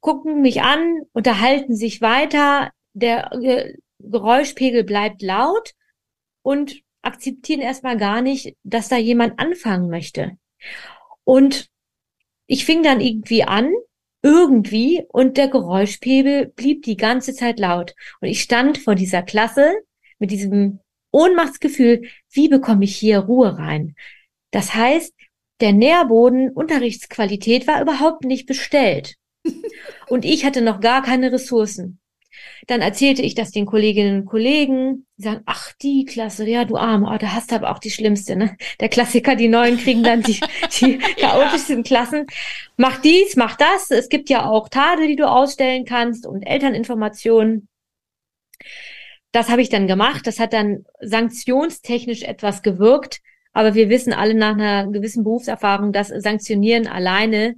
Gucken 0.00 0.42
mich 0.42 0.62
an, 0.62 1.02
unterhalten 1.12 1.74
sich 1.74 2.00
weiter, 2.00 2.70
der 2.92 3.32
äh, 3.32 3.74
Geräuschpegel 4.00 4.84
bleibt 4.84 5.22
laut 5.22 5.72
und 6.42 6.82
akzeptieren 7.02 7.60
erstmal 7.60 7.96
gar 7.96 8.22
nicht, 8.22 8.56
dass 8.62 8.88
da 8.88 8.96
jemand 8.96 9.38
anfangen 9.38 9.88
möchte. 9.88 10.36
Und 11.24 11.68
ich 12.46 12.64
fing 12.64 12.82
dann 12.82 13.00
irgendwie 13.00 13.44
an, 13.44 13.72
irgendwie, 14.22 15.04
und 15.08 15.36
der 15.36 15.48
Geräuschpegel 15.48 16.48
blieb 16.48 16.82
die 16.82 16.96
ganze 16.96 17.34
Zeit 17.34 17.58
laut. 17.58 17.94
Und 18.20 18.28
ich 18.28 18.42
stand 18.42 18.78
vor 18.78 18.94
dieser 18.94 19.22
Klasse 19.22 19.74
mit 20.18 20.30
diesem 20.30 20.80
Ohnmachtsgefühl, 21.12 22.08
wie 22.30 22.48
bekomme 22.48 22.84
ich 22.84 22.96
hier 22.96 23.20
Ruhe 23.20 23.56
rein? 23.58 23.94
Das 24.50 24.74
heißt, 24.74 25.14
der 25.60 25.72
Nährboden 25.72 26.50
Unterrichtsqualität 26.50 27.66
war 27.66 27.80
überhaupt 27.80 28.24
nicht 28.24 28.46
bestellt. 28.46 29.16
Und 30.08 30.24
ich 30.24 30.44
hatte 30.44 30.62
noch 30.62 30.80
gar 30.80 31.02
keine 31.02 31.32
Ressourcen. 31.32 32.00
Dann 32.66 32.80
erzählte 32.80 33.22
ich 33.22 33.34
das 33.34 33.50
den 33.50 33.66
Kolleginnen 33.66 34.20
und 34.20 34.26
Kollegen. 34.26 35.06
Die 35.16 35.22
sagen, 35.22 35.42
ach, 35.46 35.72
die 35.82 36.04
Klasse, 36.04 36.48
ja, 36.48 36.64
du 36.64 36.76
Arme, 36.76 37.10
oh, 37.12 37.18
da 37.18 37.32
hast 37.32 37.50
du 37.50 37.56
aber 37.56 37.70
auch 37.70 37.78
die 37.78 37.90
schlimmste, 37.90 38.36
ne? 38.36 38.56
Der 38.80 38.88
Klassiker, 38.88 39.36
die 39.36 39.48
Neuen 39.48 39.78
kriegen 39.78 40.02
dann 40.02 40.22
die, 40.22 40.40
die 40.80 40.98
chaotischsten 40.98 41.82
Klassen. 41.82 42.26
Mach 42.76 43.00
dies, 43.00 43.36
mach 43.36 43.56
das. 43.56 43.90
Es 43.90 44.08
gibt 44.08 44.30
ja 44.30 44.46
auch 44.46 44.68
Tadel, 44.68 45.08
die 45.08 45.16
du 45.16 45.28
ausstellen 45.28 45.84
kannst 45.84 46.26
und 46.26 46.42
Elterninformationen. 46.42 47.68
Das 49.32 49.48
habe 49.50 49.62
ich 49.62 49.68
dann 49.68 49.86
gemacht. 49.86 50.26
Das 50.26 50.40
hat 50.40 50.52
dann 50.52 50.84
sanktionstechnisch 51.00 52.22
etwas 52.22 52.62
gewirkt. 52.62 53.20
Aber 53.52 53.74
wir 53.74 53.88
wissen 53.88 54.12
alle 54.12 54.34
nach 54.34 54.54
einer 54.54 54.86
gewissen 54.86 55.24
Berufserfahrung, 55.24 55.92
dass 55.92 56.08
Sanktionieren 56.08 56.86
alleine 56.86 57.56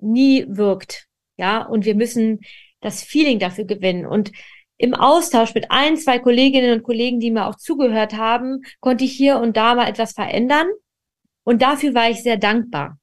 nie 0.00 0.46
wirkt. 0.48 1.08
Ja, 1.36 1.62
und 1.62 1.84
wir 1.84 1.94
müssen 1.96 2.40
das 2.84 3.02
Feeling 3.02 3.38
dafür 3.38 3.64
gewinnen. 3.64 4.06
Und 4.06 4.30
im 4.76 4.94
Austausch 4.94 5.54
mit 5.54 5.70
ein, 5.70 5.96
zwei 5.96 6.18
Kolleginnen 6.18 6.72
und 6.72 6.82
Kollegen, 6.82 7.20
die 7.20 7.30
mir 7.30 7.46
auch 7.46 7.56
zugehört 7.56 8.14
haben, 8.14 8.62
konnte 8.80 9.04
ich 9.04 9.12
hier 9.12 9.38
und 9.38 9.56
da 9.56 9.74
mal 9.74 9.88
etwas 9.88 10.12
verändern. 10.12 10.66
Und 11.44 11.62
dafür 11.62 11.94
war 11.94 12.10
ich 12.10 12.22
sehr 12.22 12.36
dankbar. 12.36 12.98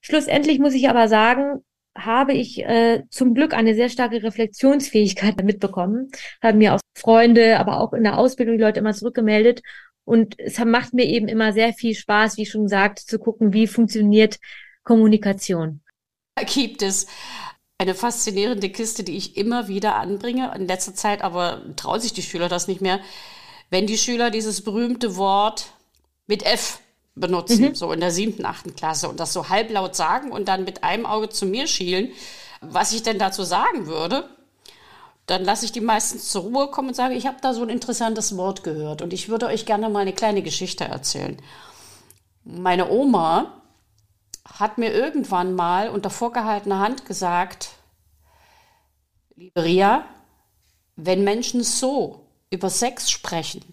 Schlussendlich 0.00 0.58
muss 0.58 0.74
ich 0.74 0.88
aber 0.88 1.08
sagen, 1.08 1.64
habe 1.96 2.32
ich 2.32 2.60
äh, 2.60 3.02
zum 3.10 3.34
Glück 3.34 3.54
eine 3.54 3.74
sehr 3.74 3.88
starke 3.88 4.22
Reflexionsfähigkeit 4.22 5.36
mitbekommen, 5.42 6.10
haben 6.42 6.58
mir 6.58 6.74
auch 6.74 6.80
Freunde, 6.96 7.58
aber 7.58 7.80
auch 7.80 7.92
in 7.92 8.04
der 8.04 8.18
Ausbildung 8.18 8.56
die 8.56 8.62
Leute 8.62 8.80
immer 8.80 8.94
zurückgemeldet. 8.94 9.62
Und 10.04 10.38
es 10.38 10.58
macht 10.58 10.94
mir 10.94 11.04
eben 11.04 11.28
immer 11.28 11.52
sehr 11.52 11.74
viel 11.74 11.94
Spaß, 11.94 12.38
wie 12.38 12.46
schon 12.46 12.62
gesagt, 12.62 13.00
zu 13.00 13.18
gucken, 13.18 13.52
wie 13.52 13.66
funktioniert 13.66 14.38
Kommunikation. 14.82 15.82
Gibt 16.46 16.82
es 16.82 17.08
eine 17.78 17.94
faszinierende 17.94 18.70
Kiste, 18.70 19.04
die 19.04 19.16
ich 19.16 19.36
immer 19.36 19.68
wieder 19.68 19.94
anbringe. 19.94 20.52
In 20.56 20.66
letzter 20.66 20.94
Zeit 20.94 21.22
aber 21.22 21.62
trauen 21.76 22.00
sich 22.00 22.12
die 22.12 22.22
Schüler 22.22 22.48
das 22.48 22.66
nicht 22.66 22.80
mehr. 22.80 22.98
Wenn 23.70 23.86
die 23.86 23.98
Schüler 23.98 24.30
dieses 24.30 24.62
berühmte 24.62 25.16
Wort 25.16 25.66
mit 26.26 26.44
F 26.44 26.80
benutzen, 27.14 27.66
mhm. 27.66 27.74
so 27.74 27.92
in 27.92 28.00
der 28.00 28.10
siebten, 28.10 28.44
achten 28.44 28.74
Klasse 28.74 29.08
und 29.08 29.20
das 29.20 29.32
so 29.32 29.48
halblaut 29.48 29.94
sagen 29.94 30.32
und 30.32 30.48
dann 30.48 30.64
mit 30.64 30.82
einem 30.82 31.06
Auge 31.06 31.28
zu 31.28 31.46
mir 31.46 31.68
schielen, 31.68 32.10
was 32.60 32.92
ich 32.92 33.04
denn 33.04 33.18
dazu 33.18 33.44
sagen 33.44 33.86
würde, 33.86 34.28
dann 35.26 35.44
lasse 35.44 35.64
ich 35.64 35.72
die 35.72 35.80
meistens 35.80 36.30
zur 36.30 36.42
Ruhe 36.42 36.68
kommen 36.68 36.88
und 36.88 36.94
sage, 36.94 37.14
ich 37.14 37.26
habe 37.26 37.36
da 37.40 37.54
so 37.54 37.62
ein 37.62 37.68
interessantes 37.68 38.36
Wort 38.36 38.64
gehört 38.64 39.02
und 39.02 39.12
ich 39.12 39.28
würde 39.28 39.46
euch 39.46 39.66
gerne 39.66 39.88
mal 39.88 40.00
eine 40.00 40.12
kleine 40.12 40.42
Geschichte 40.42 40.84
erzählen. 40.84 41.36
Meine 42.44 42.88
Oma 42.88 43.57
hat 44.54 44.78
mir 44.78 44.92
irgendwann 44.92 45.54
mal 45.54 45.88
unter 45.88 46.10
vorgehaltener 46.10 46.80
Hand 46.80 47.06
gesagt, 47.06 47.70
liebe 49.36 49.62
Ria, 49.62 50.04
wenn 50.96 51.24
Menschen 51.24 51.62
so 51.62 52.26
über 52.50 52.70
Sex 52.70 53.10
sprechen, 53.10 53.64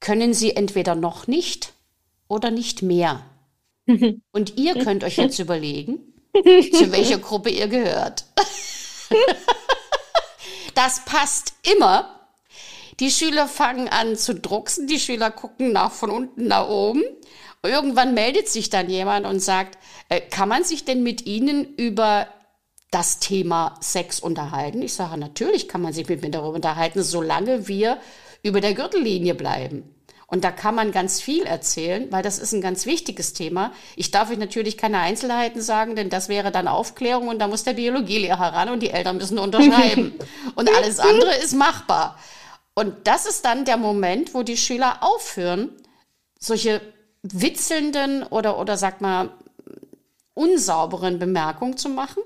können 0.00 0.32
sie 0.32 0.56
entweder 0.56 0.94
noch 0.94 1.26
nicht 1.26 1.74
oder 2.28 2.50
nicht 2.50 2.82
mehr. 2.82 3.22
Und 4.32 4.56
ihr 4.56 4.82
könnt 4.82 5.04
euch 5.04 5.18
jetzt 5.18 5.38
überlegen, 5.38 6.14
zu 6.32 6.92
welcher 6.92 7.18
Gruppe 7.18 7.50
ihr 7.50 7.68
gehört. 7.68 8.24
Das 10.74 11.04
passt 11.04 11.54
immer. 11.62 12.20
Die 13.00 13.10
Schüler 13.10 13.48
fangen 13.48 13.88
an 13.88 14.16
zu 14.16 14.34
drucksen, 14.34 14.86
die 14.86 15.00
Schüler 15.00 15.30
gucken 15.30 15.72
nach 15.72 15.92
von 15.92 16.10
unten 16.10 16.46
nach 16.46 16.68
oben. 16.68 17.02
Irgendwann 17.62 18.14
meldet 18.14 18.48
sich 18.48 18.70
dann 18.70 18.88
jemand 18.88 19.26
und 19.26 19.40
sagt, 19.40 19.78
äh, 20.08 20.20
kann 20.20 20.48
man 20.48 20.64
sich 20.64 20.84
denn 20.84 21.02
mit 21.02 21.26
Ihnen 21.26 21.74
über 21.76 22.26
das 22.90 23.18
Thema 23.18 23.76
Sex 23.80 24.20
unterhalten? 24.20 24.80
Ich 24.82 24.94
sage, 24.94 25.18
natürlich 25.18 25.68
kann 25.68 25.82
man 25.82 25.92
sich 25.92 26.08
mit 26.08 26.22
mir 26.22 26.30
darüber 26.30 26.54
unterhalten, 26.54 27.02
solange 27.02 27.68
wir 27.68 27.98
über 28.42 28.60
der 28.60 28.74
Gürtellinie 28.74 29.34
bleiben. 29.34 29.94
Und 30.26 30.44
da 30.44 30.52
kann 30.52 30.76
man 30.76 30.92
ganz 30.92 31.20
viel 31.20 31.42
erzählen, 31.42 32.06
weil 32.12 32.22
das 32.22 32.38
ist 32.38 32.52
ein 32.52 32.60
ganz 32.60 32.86
wichtiges 32.86 33.32
Thema. 33.32 33.72
Ich 33.96 34.12
darf 34.12 34.30
euch 34.30 34.38
natürlich 34.38 34.78
keine 34.78 35.00
Einzelheiten 35.00 35.60
sagen, 35.60 35.96
denn 35.96 36.08
das 36.08 36.28
wäre 36.28 36.52
dann 36.52 36.68
Aufklärung 36.68 37.26
und 37.26 37.40
da 37.40 37.48
muss 37.48 37.64
der 37.64 37.72
Biologielehrer 37.72 38.54
ran 38.54 38.68
und 38.68 38.80
die 38.80 38.90
Eltern 38.90 39.16
müssen 39.16 39.40
unterschreiben. 39.40 40.14
und 40.54 40.70
alles 40.72 41.00
andere 41.00 41.34
ist 41.34 41.54
machbar. 41.54 42.16
Und 42.74 43.08
das 43.08 43.26
ist 43.26 43.44
dann 43.44 43.64
der 43.64 43.76
Moment, 43.76 44.32
wo 44.32 44.44
die 44.44 44.56
Schüler 44.56 44.98
aufhören, 45.00 45.70
solche 46.38 46.80
witzelnden 47.22 48.22
oder, 48.24 48.58
oder 48.58 48.76
sag 48.76 49.00
mal, 49.00 49.30
unsauberen 50.34 51.18
Bemerkungen 51.18 51.76
zu 51.76 51.88
machen. 51.88 52.22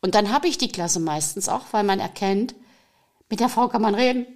Und 0.00 0.14
dann 0.14 0.32
habe 0.32 0.48
ich 0.48 0.58
die 0.58 0.68
Klasse 0.68 1.00
meistens 1.00 1.48
auch, 1.48 1.66
weil 1.72 1.84
man 1.84 2.00
erkennt, 2.00 2.54
mit 3.28 3.40
der 3.40 3.48
Frau 3.48 3.68
kann 3.68 3.82
man 3.82 3.94
reden. 3.94 4.26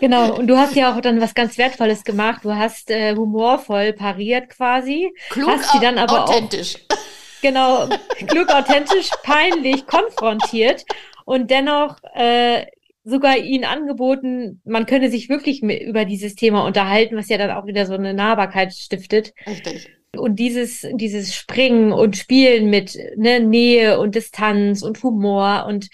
Genau, 0.00 0.36
und 0.36 0.46
du 0.46 0.56
hast 0.56 0.76
ja 0.76 0.94
auch 0.94 1.00
dann 1.00 1.20
was 1.20 1.34
ganz 1.34 1.58
Wertvolles 1.58 2.04
gemacht. 2.04 2.44
Du 2.44 2.54
hast 2.54 2.90
äh, 2.90 3.16
humorvoll 3.16 3.92
pariert 3.92 4.48
quasi. 4.50 5.12
Klug, 5.30 5.50
hast 5.50 5.72
sie 5.72 5.80
dann 5.80 5.98
aber 5.98 6.24
authentisch. 6.24 6.76
Auch, 6.76 6.96
genau, 7.42 7.88
klug, 8.28 8.48
authentisch, 8.48 9.10
peinlich 9.24 9.86
konfrontiert 9.86 10.84
und 11.24 11.50
dennoch 11.50 11.96
äh, 12.14 12.66
sogar 13.08 13.38
ihnen 13.38 13.64
angeboten, 13.64 14.60
man 14.64 14.86
könne 14.86 15.10
sich 15.10 15.28
wirklich 15.28 15.62
über 15.62 16.04
dieses 16.04 16.34
Thema 16.34 16.66
unterhalten, 16.66 17.16
was 17.16 17.28
ja 17.28 17.38
dann 17.38 17.50
auch 17.50 17.66
wieder 17.66 17.86
so 17.86 17.94
eine 17.94 18.14
Nahbarkeit 18.14 18.74
stiftet. 18.74 19.32
Richtig. 19.46 19.90
Und 20.16 20.38
dieses, 20.38 20.86
dieses 20.94 21.34
Springen 21.34 21.92
und 21.92 22.16
Spielen 22.16 22.70
mit 22.70 22.98
ne, 23.16 23.40
Nähe 23.40 23.98
und 23.98 24.14
Distanz 24.14 24.82
und 24.82 25.02
Humor 25.02 25.66
und 25.68 25.88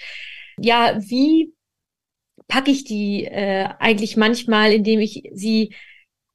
ja, 0.59 0.97
wie 1.01 1.53
packe 2.49 2.71
ich 2.71 2.85
die 2.85 3.25
äh, 3.25 3.69
eigentlich 3.79 4.17
manchmal, 4.17 4.73
indem 4.73 5.01
ich 5.01 5.31
sie 5.33 5.75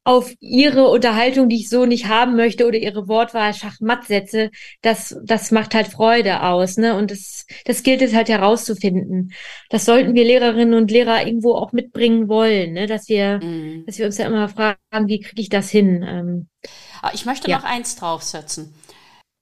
auf 0.09 0.33
ihre 0.39 0.87
Unterhaltung, 0.87 1.49
die 1.49 1.57
ich 1.57 1.69
so 1.69 1.85
nicht 1.85 2.07
haben 2.07 2.35
möchte, 2.35 2.65
oder 2.65 2.79
ihre 2.79 3.07
Wortwahl 3.07 3.53
schachmatt 3.53 4.05
setze, 4.05 4.49
das, 4.81 5.15
das 5.23 5.51
macht 5.51 5.75
halt 5.75 5.85
Freude 5.85 6.41
aus, 6.41 6.77
ne? 6.77 6.97
Und 6.97 7.11
das, 7.11 7.45
das 7.65 7.83
gilt 7.83 8.01
es 8.01 8.15
halt 8.15 8.27
herauszufinden. 8.27 9.33
Das 9.69 9.85
sollten 9.85 10.15
wir 10.15 10.25
Lehrerinnen 10.25 10.73
und 10.73 10.89
Lehrer 10.89 11.27
irgendwo 11.27 11.53
auch 11.53 11.73
mitbringen 11.73 12.27
wollen, 12.27 12.73
ne? 12.73 12.87
Dass 12.87 13.07
wir, 13.07 13.39
mhm. 13.39 13.83
dass 13.85 13.99
wir 13.99 14.07
uns 14.07 14.17
ja 14.17 14.25
immer 14.25 14.49
fragen, 14.49 14.79
wie 15.05 15.19
kriege 15.19 15.43
ich 15.43 15.49
das 15.49 15.69
hin? 15.69 16.01
Ähm, 16.01 16.47
ah, 17.03 17.11
ich 17.13 17.25
möchte 17.25 17.47
ja. 17.47 17.57
noch 17.57 17.63
eins 17.63 17.95
draufsetzen. 17.95 18.73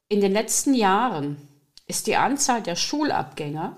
In 0.09 0.19
den 0.19 0.33
letzten 0.33 0.73
Jahren 0.73 1.37
ist 1.85 2.07
die 2.07 2.17
Anzahl 2.17 2.61
der 2.61 2.75
Schulabgänger 2.75 3.77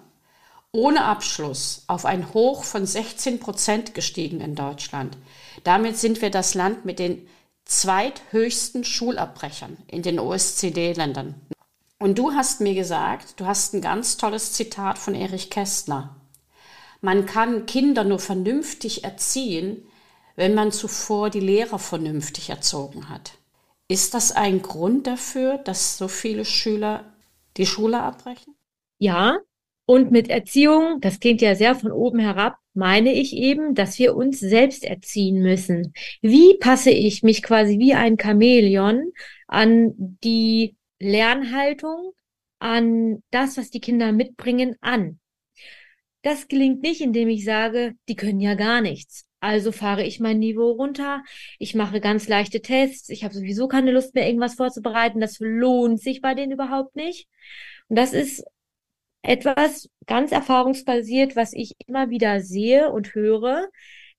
ohne 0.72 1.04
Abschluss 1.04 1.84
auf 1.86 2.06
ein 2.06 2.34
Hoch 2.34 2.64
von 2.64 2.88
16 2.88 3.40
Prozent 3.40 3.94
gestiegen 3.94 4.42
in 4.42 4.56
Deutschland. 4.56 5.18
Damit 5.64 5.98
sind 5.98 6.22
wir 6.22 6.30
das 6.30 6.54
Land 6.54 6.86
mit 6.86 7.00
den 7.00 7.28
zweithöchsten 7.66 8.84
Schulabbrechern 8.84 9.78
in 9.88 10.02
den 10.02 10.20
OSCD-Ländern. 10.20 11.36
Und 12.00 12.18
du 12.18 12.34
hast 12.34 12.62
mir 12.62 12.74
gesagt, 12.74 13.40
du 13.40 13.46
hast 13.46 13.74
ein 13.74 13.82
ganz 13.82 14.18
tolles 14.18 14.54
Zitat 14.54 14.98
von 14.98 15.16
Erich 15.16 15.50
Kästner. 15.50 16.16
Man 17.02 17.26
kann 17.26 17.66
Kinder 17.66 18.04
nur 18.04 18.20
vernünftig 18.20 19.04
erziehen, 19.04 19.86
wenn 20.36 20.54
man 20.54 20.72
zuvor 20.72 21.30
die 21.30 21.40
Lehrer 21.42 21.80
vernünftig 21.80 22.50
erzogen 22.50 23.10
hat. 23.10 23.34
Ist 23.88 24.14
das 24.14 24.32
ein 24.32 24.62
Grund 24.62 25.08
dafür, 25.08 25.58
dass 25.58 25.98
so 25.98 26.08
viele 26.08 26.46
Schüler 26.46 27.14
die 27.58 27.66
Schule 27.66 28.02
abbrechen? 28.02 28.56
Ja, 29.00 29.38
und 29.90 30.12
mit 30.12 30.30
Erziehung, 30.30 31.02
das 31.02 31.20
klingt 31.20 31.42
ja 31.42 31.56
sehr 31.56 31.74
von 31.74 31.92
oben 31.92 32.20
herab, 32.20 32.58
meine 32.76 33.12
ich 33.12 33.36
eben, 33.36 33.74
dass 33.74 33.98
wir 33.98 34.16
uns 34.16 34.40
selbst 34.40 34.84
erziehen 34.84 35.42
müssen. 35.42 35.94
Wie 36.22 36.60
passe 36.60 36.92
ich 36.92 37.24
mich 37.24 37.42
quasi 37.42 37.80
wie 37.80 37.96
ein 37.96 38.16
Chamäleon 38.16 39.12
an 39.48 39.94
die 40.24 40.76
Lernhaltung, 41.00 42.12
an 42.60 43.24
das, 43.32 43.58
was 43.58 43.72
die 43.72 43.80
Kinder 43.80 44.12
mitbringen, 44.12 44.76
an? 44.80 45.20
Das 46.22 46.48
gelingt 46.48 46.84
nicht, 46.84 47.02
indem 47.02 47.28
ich 47.28 47.44
sage, 47.44 47.96
die 48.08 48.16
können 48.16 48.42
ja 48.42 48.54
gar 48.54 48.82
nichts. 48.82 49.26
Also 49.40 49.72
fahre 49.72 50.04
ich 50.06 50.20
mein 50.20 50.38
Niveau 50.38 50.70
runter, 50.70 51.24
ich 51.58 51.74
mache 51.74 52.00
ganz 52.00 52.28
leichte 52.28 52.62
Tests, 52.62 53.10
ich 53.10 53.24
habe 53.24 53.34
sowieso 53.34 53.68
keine 53.68 53.90
Lust 53.90 54.14
mehr, 54.14 54.28
irgendwas 54.28 54.54
vorzubereiten, 54.54 55.20
das 55.20 55.38
lohnt 55.40 56.00
sich 56.00 56.22
bei 56.22 56.36
denen 56.36 56.52
überhaupt 56.52 56.96
nicht. 56.96 57.28
Und 57.88 57.98
das 57.98 58.14
ist 58.14 58.44
etwas 59.22 59.90
ganz 60.06 60.32
erfahrungsbasiert, 60.32 61.36
was 61.36 61.54
ich 61.54 61.76
immer 61.88 62.10
wieder 62.10 62.42
sehe 62.42 62.92
und 62.92 63.14
höre, 63.14 63.68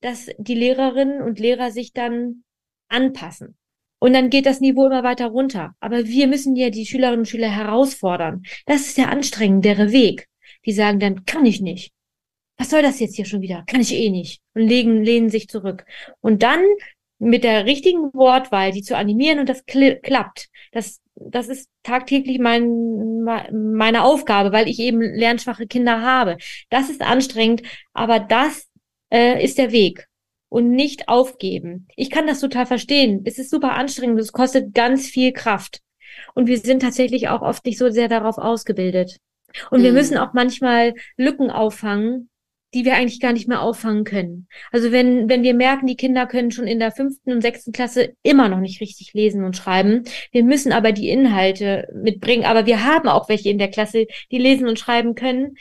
dass 0.00 0.28
die 0.38 0.54
Lehrerinnen 0.54 1.22
und 1.22 1.38
Lehrer 1.38 1.70
sich 1.70 1.92
dann 1.92 2.44
anpassen. 2.88 3.56
Und 3.98 4.14
dann 4.14 4.30
geht 4.30 4.46
das 4.46 4.60
Niveau 4.60 4.86
immer 4.86 5.02
weiter 5.02 5.26
runter. 5.26 5.74
Aber 5.78 6.06
wir 6.06 6.26
müssen 6.26 6.56
ja 6.56 6.70
die 6.70 6.86
Schülerinnen 6.86 7.20
und 7.20 7.28
Schüler 7.28 7.50
herausfordern. 7.50 8.42
Das 8.66 8.86
ist 8.86 8.96
der 8.96 9.10
anstrengendere 9.10 9.92
Weg. 9.92 10.26
Die 10.64 10.72
sagen 10.72 11.00
dann, 11.00 11.24
kann 11.26 11.44
ich 11.44 11.60
nicht. 11.60 11.92
Was 12.56 12.70
soll 12.70 12.82
das 12.82 13.00
jetzt 13.00 13.16
hier 13.16 13.26
schon 13.26 13.42
wieder? 13.42 13.64
Kann 13.66 13.80
ich 13.80 13.92
eh 13.94 14.10
nicht. 14.10 14.40
Und 14.54 14.62
legen, 14.62 15.02
lehnen 15.02 15.28
sich 15.28 15.48
zurück. 15.48 15.84
Und 16.20 16.42
dann 16.42 16.62
mit 17.20 17.44
der 17.44 17.66
richtigen 17.66 18.12
Wortwahl, 18.12 18.72
die 18.72 18.82
zu 18.82 18.96
animieren 18.96 19.38
und 19.38 19.48
das 19.48 19.64
klappt. 19.66 20.48
Das 20.72 21.00
das 21.20 21.48
ist 21.48 21.68
tagtäglich 21.82 22.38
mein, 22.38 23.22
meine 23.52 24.04
Aufgabe, 24.04 24.52
weil 24.52 24.68
ich 24.68 24.78
eben 24.80 25.00
lernschwache 25.00 25.66
Kinder 25.66 26.00
habe. 26.02 26.38
Das 26.70 26.88
ist 26.88 27.02
anstrengend, 27.02 27.62
aber 27.92 28.20
das 28.20 28.68
äh, 29.12 29.42
ist 29.44 29.58
der 29.58 29.70
Weg 29.72 30.08
und 30.48 30.70
nicht 30.70 31.08
aufgeben. 31.08 31.86
Ich 31.96 32.10
kann 32.10 32.26
das 32.26 32.40
total 32.40 32.66
verstehen. 32.66 33.22
Es 33.24 33.38
ist 33.38 33.50
super 33.50 33.72
anstrengend, 33.72 34.18
es 34.18 34.32
kostet 34.32 34.74
ganz 34.74 35.06
viel 35.06 35.32
Kraft. 35.32 35.80
Und 36.34 36.46
wir 36.46 36.58
sind 36.58 36.80
tatsächlich 36.80 37.28
auch 37.28 37.42
oft 37.42 37.64
nicht 37.66 37.78
so 37.78 37.90
sehr 37.90 38.08
darauf 38.08 38.38
ausgebildet. 38.38 39.18
Und 39.70 39.80
mhm. 39.80 39.84
wir 39.84 39.92
müssen 39.92 40.16
auch 40.16 40.32
manchmal 40.32 40.94
Lücken 41.16 41.50
auffangen, 41.50 42.29
die 42.74 42.84
wir 42.84 42.94
eigentlich 42.94 43.20
gar 43.20 43.32
nicht 43.32 43.48
mehr 43.48 43.62
auffangen 43.62 44.04
können. 44.04 44.46
Also 44.70 44.92
wenn, 44.92 45.28
wenn 45.28 45.42
wir 45.42 45.54
merken, 45.54 45.86
die 45.86 45.96
Kinder 45.96 46.26
können 46.26 46.50
schon 46.50 46.66
in 46.66 46.78
der 46.78 46.92
fünften 46.92 47.32
und 47.32 47.40
sechsten 47.40 47.72
Klasse 47.72 48.14
immer 48.22 48.48
noch 48.48 48.60
nicht 48.60 48.80
richtig 48.80 49.12
lesen 49.12 49.44
und 49.44 49.56
schreiben, 49.56 50.04
wir 50.32 50.44
müssen 50.44 50.72
aber 50.72 50.92
die 50.92 51.08
Inhalte 51.08 51.88
mitbringen, 51.94 52.44
aber 52.44 52.66
wir 52.66 52.84
haben 52.84 53.08
auch 53.08 53.28
welche 53.28 53.50
in 53.50 53.58
der 53.58 53.70
Klasse, 53.70 54.06
die 54.30 54.38
lesen 54.38 54.68
und 54.68 54.78
schreiben 54.78 55.14
können, 55.14 55.56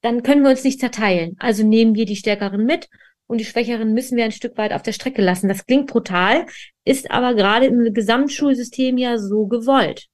dann 0.00 0.22
können 0.22 0.42
wir 0.42 0.50
uns 0.50 0.64
nicht 0.64 0.80
zerteilen. 0.80 1.36
Also 1.38 1.66
nehmen 1.66 1.94
wir 1.94 2.06
die 2.06 2.16
Stärkeren 2.16 2.64
mit 2.64 2.88
und 3.26 3.38
die 3.38 3.44
Schwächeren 3.44 3.92
müssen 3.92 4.16
wir 4.16 4.24
ein 4.24 4.32
Stück 4.32 4.56
weit 4.56 4.72
auf 4.72 4.82
der 4.82 4.92
Strecke 4.92 5.22
lassen. 5.22 5.48
Das 5.48 5.66
klingt 5.66 5.88
brutal, 5.88 6.46
ist 6.84 7.10
aber 7.10 7.34
gerade 7.34 7.66
im 7.66 7.92
Gesamtschulsystem 7.92 8.98
ja 8.98 9.18
so 9.18 9.46
gewollt. 9.46 10.06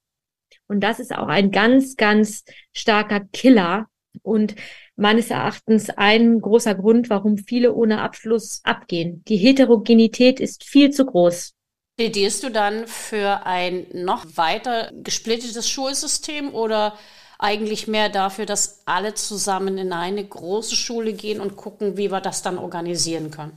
Und 0.66 0.80
das 0.80 0.98
ist 0.98 1.14
auch 1.14 1.28
ein 1.28 1.50
ganz, 1.50 1.96
ganz 1.96 2.44
starker 2.72 3.20
Killer 3.32 3.86
und 4.22 4.54
meines 5.02 5.30
Erachtens 5.30 5.90
ein 5.90 6.40
großer 6.40 6.74
Grund, 6.74 7.10
warum 7.10 7.36
viele 7.36 7.74
ohne 7.74 8.00
Abschluss 8.00 8.60
abgehen. 8.64 9.22
Die 9.28 9.36
Heterogenität 9.36 10.40
ist 10.40 10.64
viel 10.64 10.90
zu 10.90 11.04
groß. 11.04 11.52
Plädierst 11.96 12.42
du 12.42 12.48
dann 12.48 12.86
für 12.86 13.44
ein 13.44 13.86
noch 13.92 14.24
weiter 14.36 14.90
gesplittetes 14.94 15.68
Schulsystem 15.68 16.54
oder 16.54 16.96
eigentlich 17.38 17.88
mehr 17.88 18.08
dafür, 18.08 18.46
dass 18.46 18.82
alle 18.86 19.14
zusammen 19.14 19.76
in 19.76 19.92
eine 19.92 20.24
große 20.24 20.76
Schule 20.76 21.12
gehen 21.12 21.40
und 21.40 21.56
gucken, 21.56 21.98
wie 21.98 22.10
wir 22.10 22.20
das 22.20 22.42
dann 22.42 22.56
organisieren 22.56 23.30
können? 23.30 23.52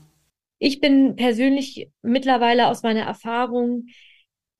Ich 0.58 0.82
bin 0.82 1.16
persönlich 1.16 1.92
mittlerweile 2.02 2.68
aus 2.68 2.82
meiner 2.82 3.04
Erfahrung 3.04 3.86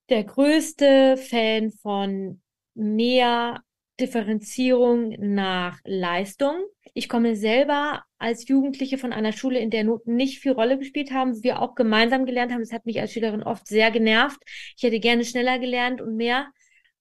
der 0.10 0.24
größte 0.24 1.18
Fan 1.18 1.72
von 1.72 2.42
mehr 2.76 3.62
Differenzierung 4.00 5.16
nach 5.20 5.80
Leistung. 5.84 6.56
Ich 6.98 7.10
komme 7.10 7.36
selber 7.36 8.04
als 8.18 8.48
Jugendliche 8.48 8.98
von 8.98 9.12
einer 9.12 9.34
Schule, 9.34 9.60
in 9.60 9.70
der 9.70 9.84
Noten 9.84 10.16
nicht 10.16 10.40
viel 10.40 10.54
Rolle 10.54 10.80
gespielt 10.80 11.12
haben, 11.12 11.44
wir 11.44 11.62
auch 11.62 11.76
gemeinsam 11.76 12.26
gelernt 12.26 12.54
haben. 12.54 12.62
Das 12.62 12.72
hat 12.72 12.86
mich 12.86 13.02
als 13.02 13.12
Schülerin 13.12 13.44
oft 13.44 13.68
sehr 13.68 13.92
genervt. 13.92 14.40
Ich 14.78 14.84
hätte 14.84 15.02
gerne 15.02 15.26
schneller 15.26 15.60
gelernt 15.60 16.00
und 16.02 16.16
mehr. 16.16 16.48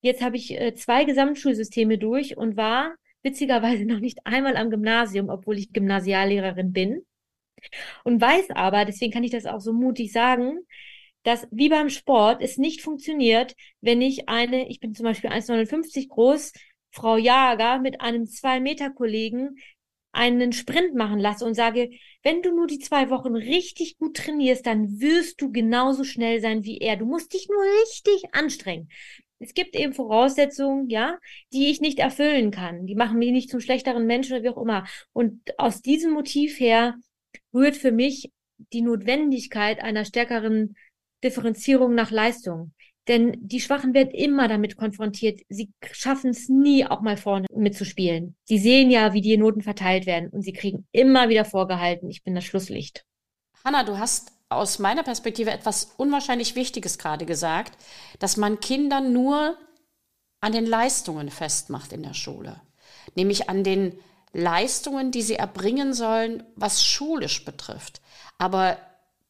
Jetzt 0.00 0.20
habe 0.20 0.36
ich 0.36 0.50
äh, 0.60 0.74
zwei 0.74 1.04
Gesamtschulsysteme 1.04 1.96
durch 1.96 2.36
und 2.36 2.56
war 2.56 2.96
witzigerweise 3.22 3.84
noch 3.86 4.00
nicht 4.00 4.18
einmal 4.24 4.56
am 4.56 4.68
Gymnasium, 4.70 5.28
obwohl 5.28 5.58
ich 5.58 5.72
Gymnasiallehrerin 5.72 6.72
bin. 6.72 7.06
Und 8.02 8.20
weiß 8.20 8.50
aber, 8.50 8.84
deswegen 8.86 9.12
kann 9.12 9.22
ich 9.22 9.30
das 9.30 9.46
auch 9.46 9.60
so 9.60 9.72
mutig 9.72 10.10
sagen, 10.10 10.58
dass 11.22 11.46
wie 11.52 11.68
beim 11.68 11.88
Sport 11.88 12.42
es 12.42 12.58
nicht 12.58 12.82
funktioniert, 12.82 13.54
wenn 13.80 14.02
ich 14.02 14.28
eine, 14.28 14.68
ich 14.68 14.80
bin 14.80 14.92
zum 14.92 15.04
Beispiel 15.04 15.30
1,59 15.30 16.08
groß, 16.08 16.52
Frau 16.94 17.16
Jager 17.16 17.80
mit 17.80 18.00
einem 18.00 18.26
Zwei-Meter-Kollegen 18.26 19.56
einen 20.14 20.52
Sprint 20.52 20.94
machen 20.94 21.18
lasse 21.18 21.44
und 21.44 21.54
sage, 21.54 21.90
wenn 22.22 22.42
du 22.42 22.54
nur 22.54 22.66
die 22.66 22.78
zwei 22.78 23.10
Wochen 23.10 23.34
richtig 23.34 23.98
gut 23.98 24.16
trainierst, 24.16 24.64
dann 24.66 25.00
wirst 25.00 25.40
du 25.40 25.50
genauso 25.50 26.04
schnell 26.04 26.40
sein 26.40 26.64
wie 26.64 26.78
er. 26.78 26.96
Du 26.96 27.04
musst 27.04 27.34
dich 27.34 27.48
nur 27.48 27.62
richtig 27.82 28.32
anstrengen. 28.32 28.88
Es 29.40 29.52
gibt 29.52 29.74
eben 29.76 29.92
Voraussetzungen, 29.92 30.88
ja, 30.88 31.18
die 31.52 31.70
ich 31.70 31.80
nicht 31.80 31.98
erfüllen 31.98 32.50
kann. 32.50 32.86
Die 32.86 32.94
machen 32.94 33.18
mich 33.18 33.32
nicht 33.32 33.50
zum 33.50 33.60
schlechteren 33.60 34.06
Menschen 34.06 34.34
oder 34.34 34.44
wie 34.44 34.48
auch 34.48 34.62
immer. 34.62 34.86
Und 35.12 35.40
aus 35.58 35.82
diesem 35.82 36.12
Motiv 36.12 36.58
her 36.60 36.94
rührt 37.52 37.76
für 37.76 37.92
mich 37.92 38.30
die 38.72 38.82
Notwendigkeit 38.82 39.80
einer 39.80 40.04
stärkeren 40.04 40.76
Differenzierung 41.22 41.94
nach 41.94 42.10
Leistung. 42.10 42.72
Denn 43.08 43.36
die 43.40 43.60
Schwachen 43.60 43.92
werden 43.92 44.10
immer 44.10 44.48
damit 44.48 44.76
konfrontiert. 44.76 45.40
Sie 45.48 45.70
schaffen 45.92 46.30
es 46.30 46.48
nie, 46.48 46.86
auch 46.86 47.02
mal 47.02 47.16
vorne 47.16 47.46
mitzuspielen. 47.54 48.36
Sie 48.44 48.58
sehen 48.58 48.90
ja, 48.90 49.12
wie 49.12 49.20
die 49.20 49.36
Noten 49.36 49.60
verteilt 49.60 50.06
werden 50.06 50.30
und 50.30 50.42
sie 50.42 50.52
kriegen 50.52 50.86
immer 50.92 51.28
wieder 51.28 51.44
vorgehalten, 51.44 52.08
ich 52.08 52.24
bin 52.24 52.34
das 52.34 52.44
Schlusslicht. 52.44 53.04
Hanna, 53.64 53.84
du 53.84 53.98
hast 53.98 54.32
aus 54.48 54.78
meiner 54.78 55.02
Perspektive 55.02 55.50
etwas 55.50 55.94
unwahrscheinlich 55.96 56.54
Wichtiges 56.54 56.98
gerade 56.98 57.26
gesagt, 57.26 57.72
dass 58.18 58.36
man 58.36 58.60
Kinder 58.60 59.00
nur 59.00 59.56
an 60.40 60.52
den 60.52 60.66
Leistungen 60.66 61.30
festmacht 61.30 61.92
in 61.92 62.02
der 62.02 62.14
Schule. 62.14 62.60
Nämlich 63.16 63.48
an 63.48 63.64
den 63.64 63.98
Leistungen, 64.32 65.10
die 65.10 65.22
sie 65.22 65.36
erbringen 65.36 65.94
sollen, 65.94 66.42
was 66.56 66.84
schulisch 66.84 67.44
betrifft. 67.44 68.00
Aber 68.38 68.76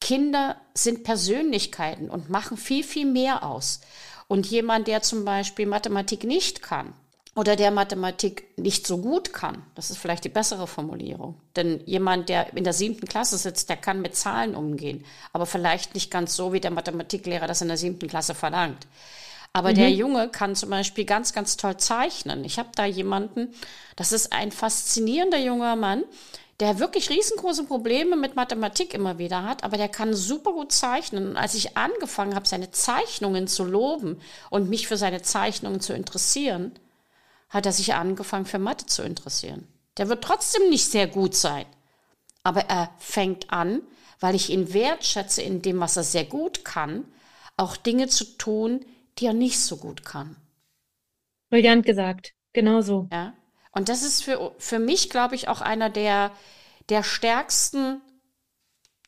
Kinder 0.04 0.56
sind 0.74 1.02
Persönlichkeiten 1.02 2.10
und 2.10 2.28
machen 2.28 2.58
viel, 2.58 2.84
viel 2.84 3.06
mehr 3.06 3.42
aus. 3.42 3.80
Und 4.28 4.44
jemand, 4.44 4.86
der 4.86 5.00
zum 5.00 5.24
Beispiel 5.24 5.64
Mathematik 5.64 6.24
nicht 6.24 6.60
kann 6.60 6.92
oder 7.34 7.56
der 7.56 7.70
Mathematik 7.70 8.44
nicht 8.58 8.86
so 8.86 8.98
gut 8.98 9.32
kann, 9.32 9.62
das 9.74 9.90
ist 9.90 9.96
vielleicht 9.96 10.24
die 10.24 10.28
bessere 10.28 10.66
Formulierung. 10.66 11.40
Denn 11.56 11.80
jemand, 11.86 12.28
der 12.28 12.54
in 12.54 12.64
der 12.64 12.74
siebten 12.74 13.06
Klasse 13.06 13.38
sitzt, 13.38 13.70
der 13.70 13.78
kann 13.78 14.02
mit 14.02 14.14
Zahlen 14.14 14.54
umgehen, 14.54 15.06
aber 15.32 15.46
vielleicht 15.46 15.94
nicht 15.94 16.10
ganz 16.10 16.36
so, 16.36 16.52
wie 16.52 16.60
der 16.60 16.70
Mathematiklehrer 16.70 17.46
das 17.46 17.62
in 17.62 17.68
der 17.68 17.78
siebten 17.78 18.06
Klasse 18.06 18.34
verlangt. 18.34 18.86
Aber 19.54 19.70
mhm. 19.70 19.76
der 19.76 19.90
Junge 19.90 20.28
kann 20.28 20.54
zum 20.54 20.68
Beispiel 20.68 21.06
ganz, 21.06 21.32
ganz 21.32 21.56
toll 21.56 21.78
zeichnen. 21.78 22.44
Ich 22.44 22.58
habe 22.58 22.68
da 22.76 22.84
jemanden, 22.84 23.54
das 23.96 24.12
ist 24.12 24.34
ein 24.34 24.52
faszinierender 24.52 25.38
junger 25.38 25.76
Mann, 25.76 26.04
der 26.60 26.78
wirklich 26.78 27.10
riesengroße 27.10 27.64
Probleme 27.64 28.16
mit 28.16 28.36
Mathematik 28.36 28.94
immer 28.94 29.18
wieder 29.18 29.42
hat, 29.42 29.64
aber 29.64 29.76
der 29.76 29.88
kann 29.88 30.14
super 30.14 30.52
gut 30.52 30.72
zeichnen. 30.72 31.28
Und 31.30 31.36
als 31.36 31.54
ich 31.54 31.76
angefangen 31.76 32.34
habe, 32.34 32.46
seine 32.46 32.70
Zeichnungen 32.70 33.48
zu 33.48 33.64
loben 33.64 34.20
und 34.50 34.68
mich 34.68 34.86
für 34.86 34.96
seine 34.96 35.22
Zeichnungen 35.22 35.80
zu 35.80 35.92
interessieren, 35.94 36.72
hat 37.48 37.66
er 37.66 37.72
sich 37.72 37.94
angefangen, 37.94 38.46
für 38.46 38.58
Mathe 38.58 38.86
zu 38.86 39.02
interessieren. 39.02 39.66
Der 39.96 40.08
wird 40.08 40.24
trotzdem 40.24 40.68
nicht 40.70 40.90
sehr 40.90 41.06
gut 41.06 41.34
sein, 41.34 41.66
aber 42.42 42.62
er 42.62 42.90
fängt 42.98 43.50
an, 43.52 43.82
weil 44.20 44.34
ich 44.34 44.50
ihn 44.50 44.72
wertschätze 44.72 45.42
in 45.42 45.62
dem, 45.62 45.80
was 45.80 45.96
er 45.96 46.04
sehr 46.04 46.24
gut 46.24 46.64
kann, 46.64 47.04
auch 47.56 47.76
Dinge 47.76 48.08
zu 48.08 48.24
tun, 48.38 48.84
die 49.18 49.26
er 49.26 49.32
nicht 49.32 49.60
so 49.60 49.76
gut 49.76 50.04
kann. 50.04 50.36
Brillant 51.50 51.86
gesagt, 51.86 52.32
genau 52.52 52.80
so. 52.80 53.08
Ja. 53.12 53.34
Und 53.74 53.88
das 53.88 54.02
ist 54.02 54.22
für, 54.22 54.54
für 54.58 54.78
mich, 54.78 55.10
glaube 55.10 55.34
ich, 55.34 55.48
auch 55.48 55.60
einer 55.60 55.90
der, 55.90 56.30
der 56.88 57.02
stärksten 57.02 58.00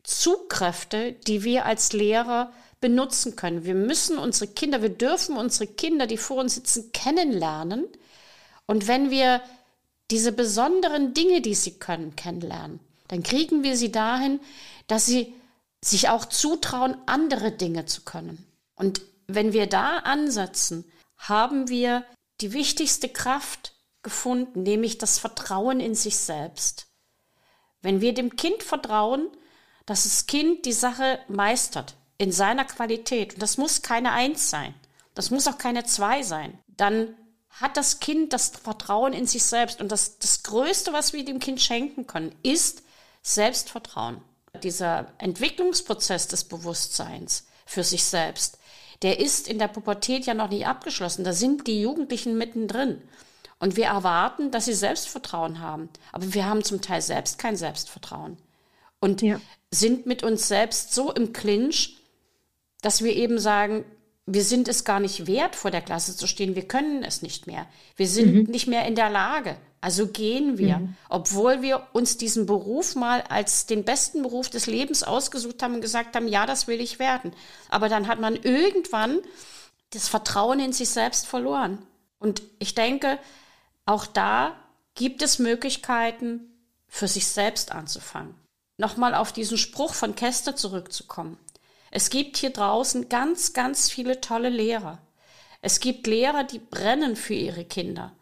Zugkräfte, 0.02 1.12
die 1.12 1.44
wir 1.44 1.66
als 1.66 1.92
Lehrer 1.92 2.52
benutzen 2.80 3.36
können. 3.36 3.64
Wir 3.64 3.74
müssen 3.74 4.18
unsere 4.18 4.50
Kinder, 4.50 4.82
wir 4.82 4.90
dürfen 4.90 5.36
unsere 5.36 5.66
Kinder, 5.66 6.06
die 6.06 6.18
vor 6.18 6.38
uns 6.38 6.56
sitzen, 6.56 6.92
kennenlernen. 6.92 7.86
Und 8.66 8.88
wenn 8.88 9.10
wir 9.10 9.40
diese 10.10 10.32
besonderen 10.32 11.14
Dinge, 11.14 11.40
die 11.40 11.54
sie 11.54 11.78
können, 11.78 12.14
kennenlernen, 12.16 12.80
dann 13.08 13.22
kriegen 13.22 13.62
wir 13.62 13.76
sie 13.76 13.92
dahin, 13.92 14.40
dass 14.88 15.06
sie 15.06 15.32
sich 15.82 16.08
auch 16.08 16.24
zutrauen, 16.24 16.96
andere 17.06 17.52
Dinge 17.52 17.86
zu 17.86 18.02
können. 18.02 18.44
Und 18.74 19.00
wenn 19.26 19.52
wir 19.52 19.66
da 19.66 19.98
ansetzen, 19.98 20.84
haben 21.16 21.68
wir 21.68 22.04
die 22.40 22.52
wichtigste 22.52 23.08
Kraft, 23.08 23.75
gefunden, 24.06 24.62
nämlich 24.62 24.98
das 24.98 25.18
Vertrauen 25.18 25.80
in 25.80 25.96
sich 25.96 26.16
selbst. 26.16 26.86
Wenn 27.82 28.00
wir 28.00 28.14
dem 28.14 28.36
Kind 28.36 28.62
vertrauen, 28.62 29.28
dass 29.84 30.04
das 30.04 30.26
Kind 30.26 30.64
die 30.64 30.72
Sache 30.72 31.18
meistert 31.26 31.96
in 32.16 32.30
seiner 32.30 32.64
Qualität, 32.64 33.34
und 33.34 33.42
das 33.42 33.58
muss 33.58 33.82
keine 33.82 34.12
Eins 34.12 34.48
sein, 34.48 34.74
das 35.16 35.30
muss 35.32 35.48
auch 35.48 35.58
keine 35.58 35.82
Zwei 35.82 36.22
sein, 36.22 36.56
dann 36.68 37.16
hat 37.50 37.76
das 37.76 37.98
Kind 37.98 38.32
das 38.32 38.50
Vertrauen 38.50 39.12
in 39.12 39.26
sich 39.26 39.42
selbst. 39.42 39.80
Und 39.80 39.90
das, 39.90 40.20
das 40.20 40.44
Größte, 40.44 40.92
was 40.92 41.12
wir 41.12 41.24
dem 41.24 41.40
Kind 41.40 41.60
schenken 41.60 42.06
können, 42.06 42.32
ist 42.44 42.82
Selbstvertrauen. 43.22 44.20
Dieser 44.62 45.12
Entwicklungsprozess 45.18 46.28
des 46.28 46.44
Bewusstseins 46.44 47.44
für 47.64 47.82
sich 47.82 48.04
selbst, 48.04 48.58
der 49.02 49.18
ist 49.18 49.48
in 49.48 49.58
der 49.58 49.68
Pubertät 49.68 50.26
ja 50.26 50.34
noch 50.34 50.48
nicht 50.48 50.66
abgeschlossen. 50.66 51.24
Da 51.24 51.32
sind 51.32 51.66
die 51.66 51.80
Jugendlichen 51.80 52.38
mittendrin. 52.38 53.02
Und 53.58 53.76
wir 53.76 53.86
erwarten, 53.86 54.50
dass 54.50 54.66
sie 54.66 54.74
Selbstvertrauen 54.74 55.60
haben. 55.60 55.88
Aber 56.12 56.34
wir 56.34 56.46
haben 56.46 56.62
zum 56.62 56.82
Teil 56.82 57.00
selbst 57.00 57.38
kein 57.38 57.56
Selbstvertrauen. 57.56 58.36
Und 59.00 59.22
ja. 59.22 59.40
sind 59.70 60.06
mit 60.06 60.22
uns 60.22 60.48
selbst 60.48 60.94
so 60.94 61.12
im 61.12 61.32
Clinch, 61.32 61.96
dass 62.82 63.02
wir 63.02 63.14
eben 63.14 63.38
sagen, 63.38 63.84
wir 64.26 64.42
sind 64.42 64.68
es 64.68 64.84
gar 64.84 65.00
nicht 65.00 65.26
wert, 65.26 65.54
vor 65.54 65.70
der 65.70 65.80
Klasse 65.80 66.16
zu 66.16 66.26
stehen. 66.26 66.56
Wir 66.56 66.66
können 66.66 67.04
es 67.04 67.22
nicht 67.22 67.46
mehr. 67.46 67.66
Wir 67.96 68.08
sind 68.08 68.34
mhm. 68.34 68.42
nicht 68.50 68.66
mehr 68.66 68.84
in 68.86 68.96
der 68.96 69.08
Lage. 69.08 69.56
Also 69.80 70.08
gehen 70.08 70.58
wir, 70.58 70.78
mhm. 70.78 70.96
obwohl 71.08 71.62
wir 71.62 71.86
uns 71.92 72.16
diesen 72.16 72.44
Beruf 72.44 72.96
mal 72.96 73.22
als 73.28 73.66
den 73.66 73.84
besten 73.84 74.22
Beruf 74.22 74.50
des 74.50 74.66
Lebens 74.66 75.04
ausgesucht 75.04 75.62
haben 75.62 75.74
und 75.74 75.80
gesagt 75.80 76.16
haben, 76.16 76.26
ja, 76.26 76.44
das 76.44 76.66
will 76.66 76.80
ich 76.80 76.98
werden. 76.98 77.32
Aber 77.68 77.88
dann 77.88 78.08
hat 78.08 78.20
man 78.20 78.34
irgendwann 78.34 79.20
das 79.90 80.08
Vertrauen 80.08 80.58
in 80.58 80.72
sich 80.72 80.88
selbst 80.88 81.26
verloren. 81.26 81.78
Und 82.18 82.42
ich 82.58 82.74
denke, 82.74 83.18
auch 83.86 84.06
da 84.06 84.56
gibt 84.94 85.22
es 85.22 85.38
Möglichkeiten, 85.38 86.52
für 86.88 87.08
sich 87.08 87.26
selbst 87.26 87.72
anzufangen. 87.72 88.34
Nochmal 88.78 89.14
auf 89.14 89.32
diesen 89.32 89.58
Spruch 89.58 89.94
von 89.94 90.14
Kester 90.14 90.54
zurückzukommen. 90.54 91.38
Es 91.90 92.10
gibt 92.10 92.36
hier 92.36 92.50
draußen 92.50 93.08
ganz, 93.08 93.52
ganz 93.52 93.88
viele 93.88 94.20
tolle 94.20 94.50
Lehrer. 94.50 94.98
Es 95.62 95.80
gibt 95.80 96.06
Lehrer, 96.06 96.44
die 96.44 96.58
brennen 96.58 97.16
für 97.16 97.34
ihre 97.34 97.64
Kinder. 97.64 98.12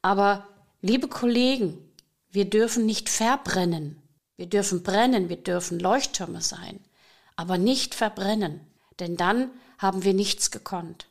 Aber 0.00 0.48
liebe 0.80 1.08
Kollegen, 1.08 1.78
wir 2.30 2.48
dürfen 2.48 2.86
nicht 2.86 3.08
verbrennen. 3.08 4.02
Wir 4.36 4.46
dürfen 4.46 4.82
brennen, 4.82 5.28
wir 5.28 5.36
dürfen 5.36 5.78
Leuchttürme 5.78 6.40
sein, 6.40 6.80
aber 7.36 7.56
nicht 7.58 7.94
verbrennen, 7.94 8.60
denn 8.98 9.16
dann 9.16 9.50
haben 9.78 10.02
wir 10.02 10.14
nichts 10.14 10.50
gekonnt. 10.50 11.06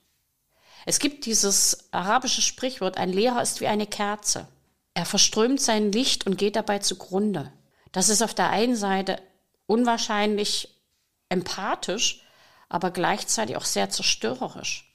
Es 0.86 1.00
gibt 1.00 1.26
dieses 1.26 1.90
arabische 1.92 2.42
Sprichwort, 2.42 2.98
ein 2.98 3.10
Lehrer 3.12 3.42
ist 3.42 3.62
wie 3.62 3.68
eine 3.68 3.88
Kerze. 3.88 4.48
Er 4.94 5.06
verströmt 5.06 5.62
sein 5.62 5.92
Licht 5.92 6.28
und 6.28 6.38
geht 6.38 6.56
dabei 6.56 6.80
zugrunde. 6.80 7.52
Das 7.92 8.10
ist 8.10 8.22
auf 8.22 8.34
der 8.34 8.50
einen 8.50 8.76
Seite 8.76 9.22
unwahrscheinlich 9.66 10.82
empathisch, 11.30 12.24
aber 12.70 12.92
gleichzeitig 12.92 13.56
auch 13.56 13.66
sehr 13.66 13.90
zerstörerisch. 13.90 14.94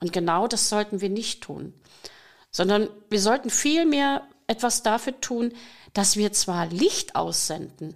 Und 0.00 0.12
genau 0.12 0.46
das 0.46 0.68
sollten 0.68 1.00
wir 1.00 1.08
nicht 1.08 1.42
tun, 1.42 1.74
sondern 2.50 2.88
wir 3.08 3.20
sollten 3.20 3.50
vielmehr 3.50 4.26
etwas 4.46 4.82
dafür 4.82 5.20
tun, 5.20 5.52
dass 5.94 6.16
wir 6.16 6.32
zwar 6.32 6.66
Licht 6.66 7.16
aussenden, 7.16 7.94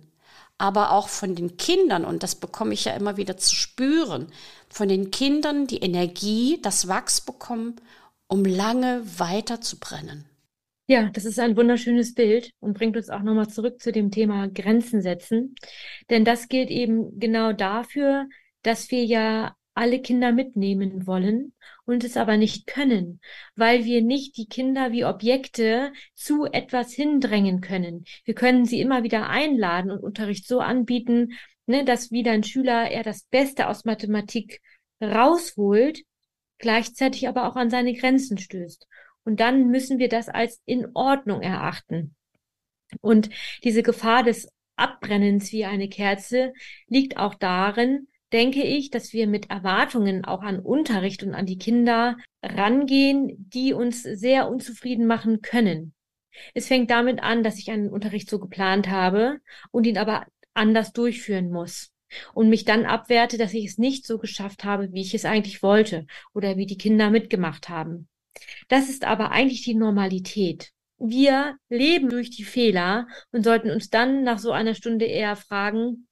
aber 0.61 0.93
auch 0.93 1.09
von 1.09 1.35
den 1.35 1.57
Kindern, 1.57 2.05
und 2.05 2.23
das 2.23 2.35
bekomme 2.35 2.75
ich 2.75 2.85
ja 2.85 2.93
immer 2.95 3.17
wieder 3.17 3.37
zu 3.37 3.55
spüren, 3.55 4.27
von 4.69 4.89
den 4.89 5.11
Kindern 5.11 5.67
die 5.67 5.79
Energie, 5.79 6.61
das 6.63 6.87
Wachs 6.87 7.23
bekommen, 7.23 7.77
um 8.29 8.45
lange 8.45 9.03
weiter 9.19 9.61
zu 9.61 9.79
brennen. 9.79 10.27
Ja, 10.87 11.09
das 11.09 11.25
ist 11.25 11.39
ein 11.39 11.57
wunderschönes 11.57 12.15
Bild 12.15 12.53
und 12.61 12.75
bringt 12.77 12.97
uns 12.97 13.11
auch 13.11 13.23
nochmal 13.23 13.49
zurück 13.49 13.81
zu 13.81 13.91
dem 13.91 14.11
Thema 14.11 14.49
Grenzen 14.49 15.01
setzen. 15.03 15.55
Denn 16.11 16.25
das 16.25 16.49
gilt 16.49 16.69
eben 16.69 17.19
genau 17.19 17.53
dafür, 17.53 18.29
dass 18.63 18.91
wir 18.91 19.05
ja 19.05 19.55
alle 19.75 20.03
Kinder 20.03 20.33
mitnehmen 20.33 21.07
wollen 21.07 21.55
und 21.91 22.05
es 22.05 22.17
aber 22.17 22.37
nicht 22.37 22.67
können, 22.67 23.21
weil 23.57 23.85
wir 23.85 24.01
nicht 24.01 24.37
die 24.37 24.47
Kinder 24.47 24.93
wie 24.93 25.05
Objekte 25.05 25.93
zu 26.15 26.47
etwas 26.47 26.93
hindrängen 26.93 27.61
können. 27.61 28.05
Wir 28.25 28.35
können 28.35 28.65
sie 28.65 28.81
immer 28.81 29.03
wieder 29.03 29.29
einladen 29.29 29.91
und 29.91 30.03
Unterricht 30.03 30.47
so 30.47 30.61
anbieten, 30.61 31.33
ne, 31.67 31.85
dass 31.85 32.13
wieder 32.13 32.33
ein 32.33 32.45
Schüler 32.45 32.91
er 32.91 33.03
das 33.03 33.25
Beste 33.25 33.69
aus 33.69 33.85
Mathematik 33.85 34.61
rausholt, 35.03 36.03
gleichzeitig 36.59 37.27
aber 37.27 37.49
auch 37.49 37.57
an 37.57 37.71
seine 37.71 37.95
Grenzen 37.95 38.39
stößt. 38.39 38.87
Und 39.25 39.41
dann 39.41 39.69
müssen 39.69 39.99
wir 39.99 40.09
das 40.09 40.29
als 40.29 40.61
in 40.67 40.87
Ordnung 40.95 41.43
erachten. 41.43 42.15
Und 43.01 43.31
diese 43.65 43.83
Gefahr 43.83 44.23
des 44.23 44.49
Abbrennens 44.77 45.53
wie 45.53 45.65
eine 45.65 45.89
Kerze 45.89 46.53
liegt 46.87 47.17
auch 47.17 47.35
darin, 47.35 48.09
denke 48.33 48.63
ich, 48.63 48.91
dass 48.91 49.13
wir 49.13 49.27
mit 49.27 49.51
Erwartungen 49.51 50.25
auch 50.25 50.43
an 50.43 50.61
Unterricht 50.61 51.23
und 51.23 51.35
an 51.35 51.47
die 51.47 51.59
Kinder 51.59 52.17
rangehen, 52.43 53.49
die 53.53 53.73
uns 53.73 54.03
sehr 54.03 54.49
unzufrieden 54.49 55.07
machen 55.07 55.43
können. 55.43 55.95
Es 56.55 56.69
fängt 56.69 56.91
damit 56.91 57.23
an, 57.23 57.43
dass 57.43 57.59
ich 57.59 57.71
einen 57.71 57.91
Unterricht 57.91 58.31
so 58.31 58.39
geplant 58.39 58.89
habe 58.89 59.41
und 59.71 59.87
ihn 59.87 59.99
aber 59.99 60.27
anders 60.55 60.93
durchführen 60.93 61.51
muss 61.51 61.93
und 62.35 62.49
mich 62.49 62.65
dann 62.65 62.87
abwerte, 62.87 63.39
dass 63.39 63.55
ich 63.55 63.67
es 63.67 63.79
nicht 63.79 64.07
so 64.07 64.19
geschafft 64.19 64.65
habe, 64.65 64.93
wie 64.93 65.01
ich 65.01 65.15
es 65.15 65.25
eigentlich 65.25 65.63
wollte 65.63 66.07
oder 66.35 66.57
wie 66.57 66.67
die 66.67 66.79
Kinder 66.79 67.11
mitgemacht 67.11 67.69
haben. 67.69 68.09
Das 68.69 68.89
ist 68.89 69.05
aber 69.05 69.31
eigentlich 69.33 69.63
die 69.63 69.75
Normalität. 69.75 70.73
Wir 70.99 71.57
leben 71.69 72.11
durch 72.11 72.31
die 72.31 72.45
Fehler 72.45 73.07
und 73.33 73.43
sollten 73.43 73.71
uns 73.71 73.91
dann 73.91 74.23
nach 74.23 74.39
so 74.39 74.53
einer 74.53 74.75
Stunde 74.75 75.07
eher 75.07 75.35
fragen, 75.35 76.09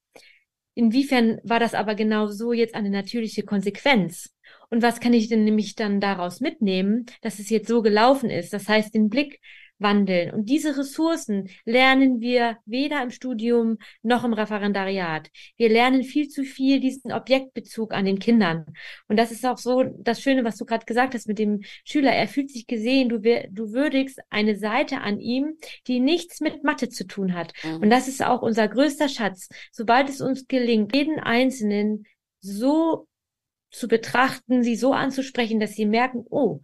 inwiefern 0.79 1.41
war 1.43 1.59
das 1.59 1.75
aber 1.75 1.97
genau 1.97 2.29
so 2.29 2.53
jetzt 2.53 2.75
eine 2.77 2.89
natürliche 2.89 3.43
Konsequenz? 3.43 4.31
Und 4.71 4.81
was 4.81 5.01
kann 5.01 5.13
ich 5.13 5.29
denn 5.29 5.45
nämlich 5.45 5.75
dann 5.75 6.01
daraus 6.01 6.41
mitnehmen, 6.41 7.07
dass 7.21 7.41
es 7.41 7.51
jetzt 7.51 7.67
so 7.67 7.83
gelaufen 7.83 8.31
ist? 8.31 8.53
Das 8.53 8.69
heißt, 8.69 8.95
den 8.95 9.11
Blick 9.11 9.41
wandeln. 9.79 10.33
Und 10.33 10.49
diese 10.49 10.77
Ressourcen 10.77 11.49
lernen 11.65 12.21
wir 12.21 12.59
weder 12.65 13.03
im 13.03 13.11
Studium 13.11 13.79
noch 14.03 14.25
im 14.25 14.33
Referendariat. 14.33 15.31
Wir 15.57 15.69
lernen 15.69 16.03
viel 16.03 16.29
zu 16.29 16.45
viel 16.45 16.81
diesen 16.81 17.13
Objektbezug 17.13 17.93
an 17.95 18.05
den 18.05 18.19
Kindern. 18.19 18.67
Und 19.09 19.17
das 19.17 19.31
ist 19.31 19.47
auch 19.47 19.59
so 19.59 19.85
das 19.99 20.21
Schöne, 20.21 20.45
was 20.45 20.57
du 20.57 20.65
gerade 20.65 20.87
gesagt 20.87 21.15
hast 21.15 21.29
mit 21.29 21.39
dem 21.39 21.61
Schüler. 21.85 22.13
Er 22.13 22.29
fühlt 22.29 22.51
sich 22.51 22.67
gesehen, 22.67 23.09
du, 23.09 23.21
du 23.21 23.73
würdigst 23.73 24.21
eine 24.31 24.57
Seite 24.57 25.01
an 25.01 25.21
ihm, 25.21 25.57
die 25.87 26.01
nichts 26.01 26.41
mit 26.41 26.65
Mathe 26.65 26.89
zu 26.89 27.07
tun 27.07 27.35
hat. 27.35 27.53
Mhm. 27.65 27.83
Und 27.83 27.91
das 27.91 28.09
ist 28.09 28.25
auch 28.25 28.43
unser 28.43 28.69
größter 28.69 29.09
Schatz. 29.09 29.49
Sobald 29.73 30.09
es 30.09 30.21
uns 30.21 30.47
gelingt, 30.47 30.95
jeden 30.95 31.19
Einzelnen 31.21 32.05
so 32.41 33.07
zu 33.71 33.89
betrachten, 33.89 34.63
sie 34.63 34.77
so 34.77 34.93
anzusprechen, 34.93 35.61
dass 35.61 35.73
sie 35.73 35.87
merken, 35.87 36.25
oh, 36.31 36.61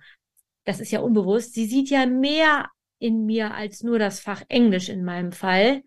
das 0.64 0.80
ist 0.80 0.90
ja 0.90 1.00
unbewusst. 1.00 1.52
Sie 1.54 1.66
sieht 1.66 1.90
ja 1.90 2.06
mehr 2.06 2.70
in 2.98 3.26
mir 3.26 3.54
als 3.54 3.82
nur 3.82 3.98
das 3.98 4.20
Fach 4.20 4.42
Englisch 4.48 4.88
in 4.88 5.04
meinem 5.04 5.32
Fall, 5.32 5.82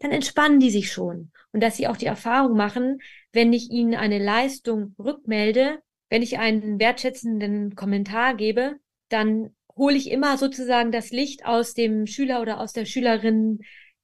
dann 0.00 0.10
entspannen 0.10 0.60
die 0.60 0.70
sich 0.70 0.92
schon. 0.92 1.32
Und 1.52 1.62
dass 1.62 1.76
sie 1.76 1.88
auch 1.88 1.96
die 1.96 2.06
Erfahrung 2.06 2.56
machen, 2.56 3.00
wenn 3.32 3.52
ich 3.52 3.70
ihnen 3.70 3.94
eine 3.94 4.18
Leistung 4.18 4.94
rückmelde, 4.98 5.80
wenn 6.08 6.22
ich 6.22 6.38
einen 6.38 6.78
wertschätzenden 6.78 7.74
Kommentar 7.74 8.34
gebe, 8.34 8.76
dann 9.08 9.54
hole 9.76 9.96
ich 9.96 10.10
immer 10.10 10.36
sozusagen 10.36 10.92
das 10.92 11.10
Licht 11.10 11.46
aus 11.46 11.74
dem 11.74 12.06
Schüler 12.06 12.40
oder 12.40 12.60
aus 12.60 12.72
der 12.72 12.84
Schülerin 12.84 13.60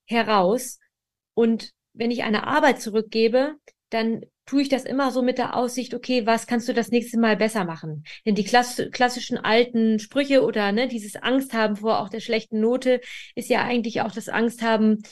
heraus. 0.06 0.78
Und 1.34 1.72
wenn 1.92 2.10
ich 2.10 2.22
eine 2.22 2.46
Arbeit 2.46 2.80
zurückgebe, 2.80 3.56
dann 3.90 4.22
tue 4.46 4.62
ich 4.62 4.68
das 4.68 4.84
immer 4.84 5.10
so 5.10 5.22
mit 5.22 5.38
der 5.38 5.56
Aussicht, 5.56 5.94
okay, 5.94 6.26
was 6.26 6.46
kannst 6.46 6.68
du 6.68 6.74
das 6.74 6.90
nächste 6.90 7.18
Mal 7.18 7.36
besser 7.36 7.64
machen? 7.64 8.04
Denn 8.24 8.34
die 8.34 8.44
klass 8.44 8.82
klassischen 8.92 9.38
alten 9.38 9.98
Sprüche 9.98 10.42
oder 10.42 10.72
ne, 10.72 10.88
dieses 10.88 11.16
Angst 11.16 11.52
haben 11.52 11.76
vor 11.76 12.00
auch 12.00 12.08
der 12.08 12.20
schlechten 12.20 12.60
Note 12.60 13.00
ist 13.34 13.50
ja 13.50 13.62
eigentlich 13.62 14.00
auch 14.00 14.12
das 14.12 14.28
Angst 14.28 14.62
haben. 14.62 15.02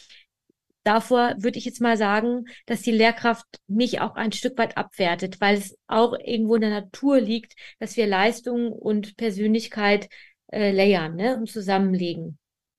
Davor 0.84 1.34
würde 1.38 1.58
ich 1.58 1.64
jetzt 1.64 1.80
mal 1.80 1.96
sagen, 1.96 2.44
dass 2.66 2.82
die 2.82 2.92
Lehrkraft 2.92 3.46
mich 3.66 4.00
auch 4.00 4.14
ein 4.14 4.32
Stück 4.32 4.56
weit 4.56 4.76
abwertet, 4.76 5.40
weil 5.40 5.56
es 5.56 5.76
auch 5.88 6.14
irgendwo 6.18 6.54
in 6.54 6.60
der 6.60 6.70
Natur 6.70 7.20
liegt, 7.20 7.54
dass 7.80 7.96
wir 7.96 8.06
Leistung 8.06 8.72
und 8.72 9.16
Persönlichkeit 9.16 10.08
äh, 10.52 10.70
layern 10.70 11.16
ne, 11.16 11.36
und 11.36 11.50
zusammenlegen. 11.50 12.38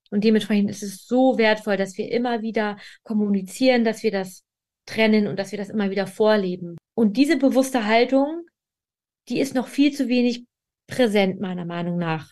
Und 0.09 0.23
dementsprechend 0.23 0.69
ist 0.69 0.83
es 0.83 1.05
so 1.05 1.37
wertvoll, 1.37 1.75
dass 1.75 1.97
wir 1.97 2.09
immer 2.09 2.41
wieder 2.41 2.77
kommunizieren, 3.03 3.83
dass 3.83 4.03
wir 4.03 4.11
das 4.11 4.46
trennen 4.87 5.27
und 5.27 5.37
dass 5.37 5.51
wir 5.51 5.59
das 5.59 5.69
immer 5.69 5.91
wieder 5.91 6.07
vorleben. 6.07 6.77
Und 6.95 7.17
diese 7.17 7.37
bewusste 7.37 7.85
Haltung, 7.85 8.45
die 9.29 9.39
ist 9.39 9.53
noch 9.53 9.67
viel 9.67 9.93
zu 9.93 10.07
wenig 10.07 10.45
präsent, 10.87 11.39
meiner 11.39 11.65
Meinung 11.65 11.97
nach. 11.97 12.31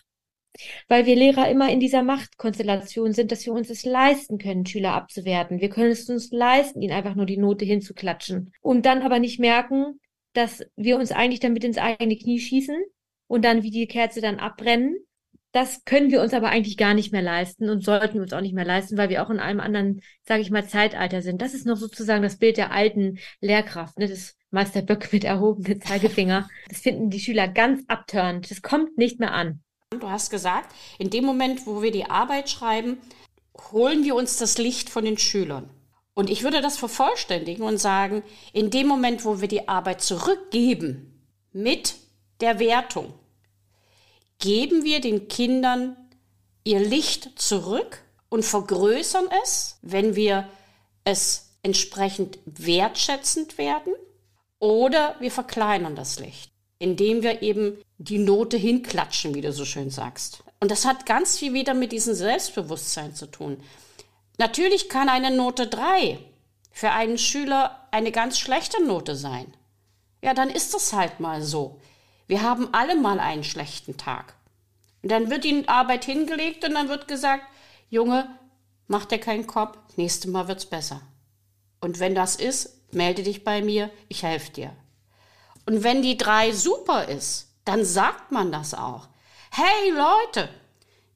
Weil 0.88 1.04
wir 1.04 1.16
Lehrer 1.16 1.50
immer 1.50 1.70
in 1.70 1.80
dieser 1.80 2.02
Machtkonstellation 2.02 3.12
sind, 3.12 3.30
dass 3.30 3.44
wir 3.44 3.52
uns 3.52 3.68
es 3.68 3.84
leisten 3.84 4.38
können, 4.38 4.64
Schüler 4.64 4.94
abzuwerten. 4.94 5.60
Wir 5.60 5.68
können 5.68 5.90
es 5.90 6.08
uns 6.08 6.32
leisten, 6.32 6.80
ihnen 6.80 6.94
einfach 6.94 7.14
nur 7.14 7.26
die 7.26 7.36
Note 7.36 7.66
hinzuklatschen. 7.66 8.52
Und 8.62 8.86
dann 8.86 9.02
aber 9.02 9.18
nicht 9.18 9.38
merken, 9.38 10.00
dass 10.32 10.64
wir 10.74 10.96
uns 10.96 11.12
eigentlich 11.12 11.40
damit 11.40 11.62
ins 11.62 11.78
eigene 11.78 12.16
Knie 12.16 12.40
schießen 12.40 12.82
und 13.26 13.44
dann 13.44 13.62
wie 13.62 13.70
die 13.70 13.86
Kerze 13.86 14.20
dann 14.22 14.38
abbrennen 14.38 14.96
das 15.56 15.86
können 15.86 16.10
wir 16.10 16.20
uns 16.20 16.34
aber 16.34 16.50
eigentlich 16.50 16.76
gar 16.76 16.92
nicht 16.92 17.12
mehr 17.12 17.22
leisten 17.22 17.70
und 17.70 17.82
sollten 17.82 18.20
uns 18.20 18.34
auch 18.34 18.42
nicht 18.42 18.54
mehr 18.54 18.66
leisten, 18.66 18.98
weil 18.98 19.08
wir 19.08 19.24
auch 19.24 19.30
in 19.30 19.40
einem 19.40 19.60
anderen, 19.60 20.02
sage 20.22 20.42
ich 20.42 20.50
mal, 20.50 20.68
Zeitalter 20.68 21.22
sind. 21.22 21.40
Das 21.40 21.54
ist 21.54 21.64
noch 21.64 21.78
sozusagen 21.78 22.22
das 22.22 22.36
Bild 22.36 22.58
der 22.58 22.72
alten 22.72 23.18
Lehrkraft, 23.40 23.98
ne? 23.98 24.06
das 24.06 24.36
Meister 24.50 24.82
Böck 24.82 25.10
mit 25.14 25.24
erhobenem 25.24 25.80
Zeigefinger. 25.80 26.46
Das 26.68 26.80
finden 26.80 27.08
die 27.08 27.20
Schüler 27.20 27.48
ganz 27.48 27.82
abtörend. 27.88 28.50
Das 28.50 28.60
kommt 28.60 28.98
nicht 28.98 29.18
mehr 29.18 29.32
an. 29.32 29.62
Du 29.98 30.10
hast 30.10 30.28
gesagt, 30.28 30.74
in 30.98 31.08
dem 31.08 31.24
Moment, 31.24 31.66
wo 31.66 31.80
wir 31.80 31.90
die 31.90 32.04
Arbeit 32.04 32.50
schreiben, 32.50 32.98
holen 33.72 34.04
wir 34.04 34.14
uns 34.14 34.36
das 34.36 34.58
Licht 34.58 34.90
von 34.90 35.06
den 35.06 35.16
Schülern. 35.16 35.70
Und 36.12 36.28
ich 36.28 36.42
würde 36.42 36.60
das 36.60 36.76
vervollständigen 36.76 37.64
und 37.64 37.78
sagen, 37.78 38.22
in 38.52 38.68
dem 38.68 38.88
Moment, 38.88 39.24
wo 39.24 39.40
wir 39.40 39.48
die 39.48 39.68
Arbeit 39.68 40.02
zurückgeben 40.02 41.30
mit 41.54 41.94
der 42.42 42.58
Wertung, 42.58 43.14
geben 44.38 44.84
wir 44.84 45.00
den 45.00 45.28
Kindern 45.28 45.96
ihr 46.64 46.80
Licht 46.80 47.30
zurück 47.36 48.02
und 48.28 48.44
vergrößern 48.44 49.28
es, 49.42 49.78
wenn 49.82 50.16
wir 50.16 50.48
es 51.04 51.50
entsprechend 51.62 52.38
wertschätzend 52.44 53.58
werden, 53.58 53.94
oder 54.58 55.16
wir 55.20 55.30
verkleinern 55.30 55.96
das 55.96 56.18
Licht, 56.18 56.50
indem 56.78 57.22
wir 57.22 57.42
eben 57.42 57.78
die 57.98 58.18
Note 58.18 58.56
hinklatschen, 58.56 59.34
wie 59.34 59.40
du 59.40 59.52
so 59.52 59.64
schön 59.64 59.90
sagst. 59.90 60.42
Und 60.60 60.70
das 60.70 60.84
hat 60.84 61.06
ganz 61.06 61.38
viel 61.38 61.52
wieder 61.52 61.74
mit 61.74 61.92
diesem 61.92 62.14
Selbstbewusstsein 62.14 63.14
zu 63.14 63.26
tun. 63.26 63.62
Natürlich 64.38 64.88
kann 64.88 65.08
eine 65.08 65.30
Note 65.30 65.66
3 65.66 66.18
für 66.72 66.90
einen 66.90 67.18
Schüler 67.18 67.86
eine 67.90 68.12
ganz 68.12 68.38
schlechte 68.38 68.82
Note 68.82 69.16
sein. 69.16 69.52
Ja, 70.22 70.34
dann 70.34 70.50
ist 70.50 70.74
das 70.74 70.92
halt 70.92 71.20
mal 71.20 71.42
so. 71.42 71.80
Wir 72.26 72.42
haben 72.42 72.72
alle 72.72 72.96
mal 72.96 73.20
einen 73.20 73.44
schlechten 73.44 73.96
Tag. 73.96 74.34
Und 75.02 75.10
dann 75.10 75.30
wird 75.30 75.44
die 75.44 75.68
Arbeit 75.68 76.04
hingelegt 76.04 76.64
und 76.64 76.74
dann 76.74 76.88
wird 76.88 77.06
gesagt, 77.08 77.44
Junge, 77.88 78.28
mach 78.88 79.04
dir 79.04 79.18
keinen 79.18 79.46
Kopf, 79.46 79.78
nächstes 79.96 80.30
Mal 80.30 80.48
wird's 80.48 80.66
besser. 80.66 81.02
Und 81.80 82.00
wenn 82.00 82.14
das 82.14 82.36
ist, 82.36 82.92
melde 82.92 83.22
dich 83.22 83.44
bei 83.44 83.62
mir, 83.62 83.90
ich 84.08 84.22
helfe 84.22 84.50
dir. 84.50 84.72
Und 85.66 85.84
wenn 85.84 86.02
die 86.02 86.16
drei 86.16 86.52
super 86.52 87.08
ist, 87.08 87.48
dann 87.64 87.84
sagt 87.84 88.32
man 88.32 88.50
das 88.50 88.74
auch. 88.74 89.08
Hey 89.50 89.90
Leute, 89.90 90.48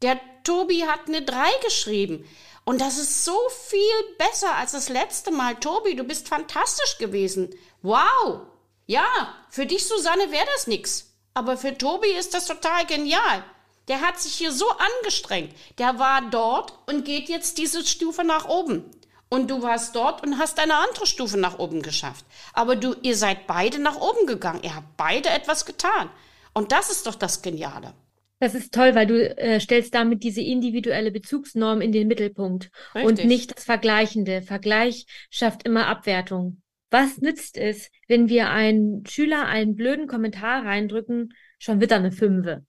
der 0.02 0.20
Tobi 0.44 0.84
hat 0.84 1.08
eine 1.08 1.22
3 1.22 1.46
geschrieben. 1.64 2.24
Und 2.64 2.80
das 2.80 2.98
ist 2.98 3.24
so 3.24 3.36
viel 3.68 3.80
besser 4.18 4.54
als 4.56 4.72
das 4.72 4.88
letzte 4.88 5.30
Mal. 5.30 5.56
Tobi, 5.56 5.96
du 5.96 6.04
bist 6.04 6.28
fantastisch 6.28 6.98
gewesen. 6.98 7.50
Wow. 7.82 8.42
Ja, 8.90 9.06
für 9.50 9.66
dich, 9.66 9.86
Susanne, 9.86 10.32
wäre 10.32 10.46
das 10.56 10.66
nix. 10.66 11.14
Aber 11.32 11.56
für 11.56 11.78
Tobi 11.78 12.08
ist 12.08 12.34
das 12.34 12.48
total 12.48 12.86
genial. 12.86 13.44
Der 13.86 14.00
hat 14.00 14.18
sich 14.18 14.34
hier 14.34 14.50
so 14.50 14.64
angestrengt. 14.68 15.54
Der 15.78 16.00
war 16.00 16.28
dort 16.28 16.72
und 16.88 17.04
geht 17.04 17.28
jetzt 17.28 17.58
diese 17.58 17.86
Stufe 17.86 18.24
nach 18.24 18.48
oben. 18.48 18.84
Und 19.28 19.48
du 19.48 19.62
warst 19.62 19.94
dort 19.94 20.24
und 20.24 20.38
hast 20.38 20.58
eine 20.58 20.74
andere 20.74 21.06
Stufe 21.06 21.38
nach 21.38 21.60
oben 21.60 21.82
geschafft. 21.82 22.24
Aber 22.52 22.74
du, 22.74 22.96
ihr 23.02 23.14
seid 23.14 23.46
beide 23.46 23.78
nach 23.78 23.94
oben 23.94 24.26
gegangen. 24.26 24.64
Ihr 24.64 24.74
habt 24.74 24.96
beide 24.96 25.28
etwas 25.28 25.66
getan. 25.66 26.10
Und 26.52 26.72
das 26.72 26.90
ist 26.90 27.06
doch 27.06 27.14
das 27.14 27.42
Geniale. 27.42 27.94
Das 28.40 28.56
ist 28.56 28.74
toll, 28.74 28.96
weil 28.96 29.06
du 29.06 29.38
äh, 29.38 29.60
stellst 29.60 29.94
damit 29.94 30.24
diese 30.24 30.40
individuelle 30.40 31.12
Bezugsnorm 31.12 31.80
in 31.80 31.92
den 31.92 32.08
Mittelpunkt 32.08 32.72
Richtig. 32.96 33.08
und 33.08 33.24
nicht 33.24 33.56
das 33.56 33.62
Vergleichende. 33.62 34.42
Vergleich 34.42 35.06
schafft 35.30 35.62
immer 35.62 35.86
Abwertung. 35.86 36.59
Was 36.90 37.18
nützt 37.18 37.56
es, 37.56 37.90
wenn 38.08 38.28
wir 38.28 38.50
einen 38.50 39.06
Schüler 39.06 39.46
einen 39.46 39.76
blöden 39.76 40.06
Kommentar 40.06 40.64
reindrücken, 40.64 41.34
schon 41.58 41.80
wieder 41.80 41.96
eine 41.96 42.12
Fünfe? 42.12 42.64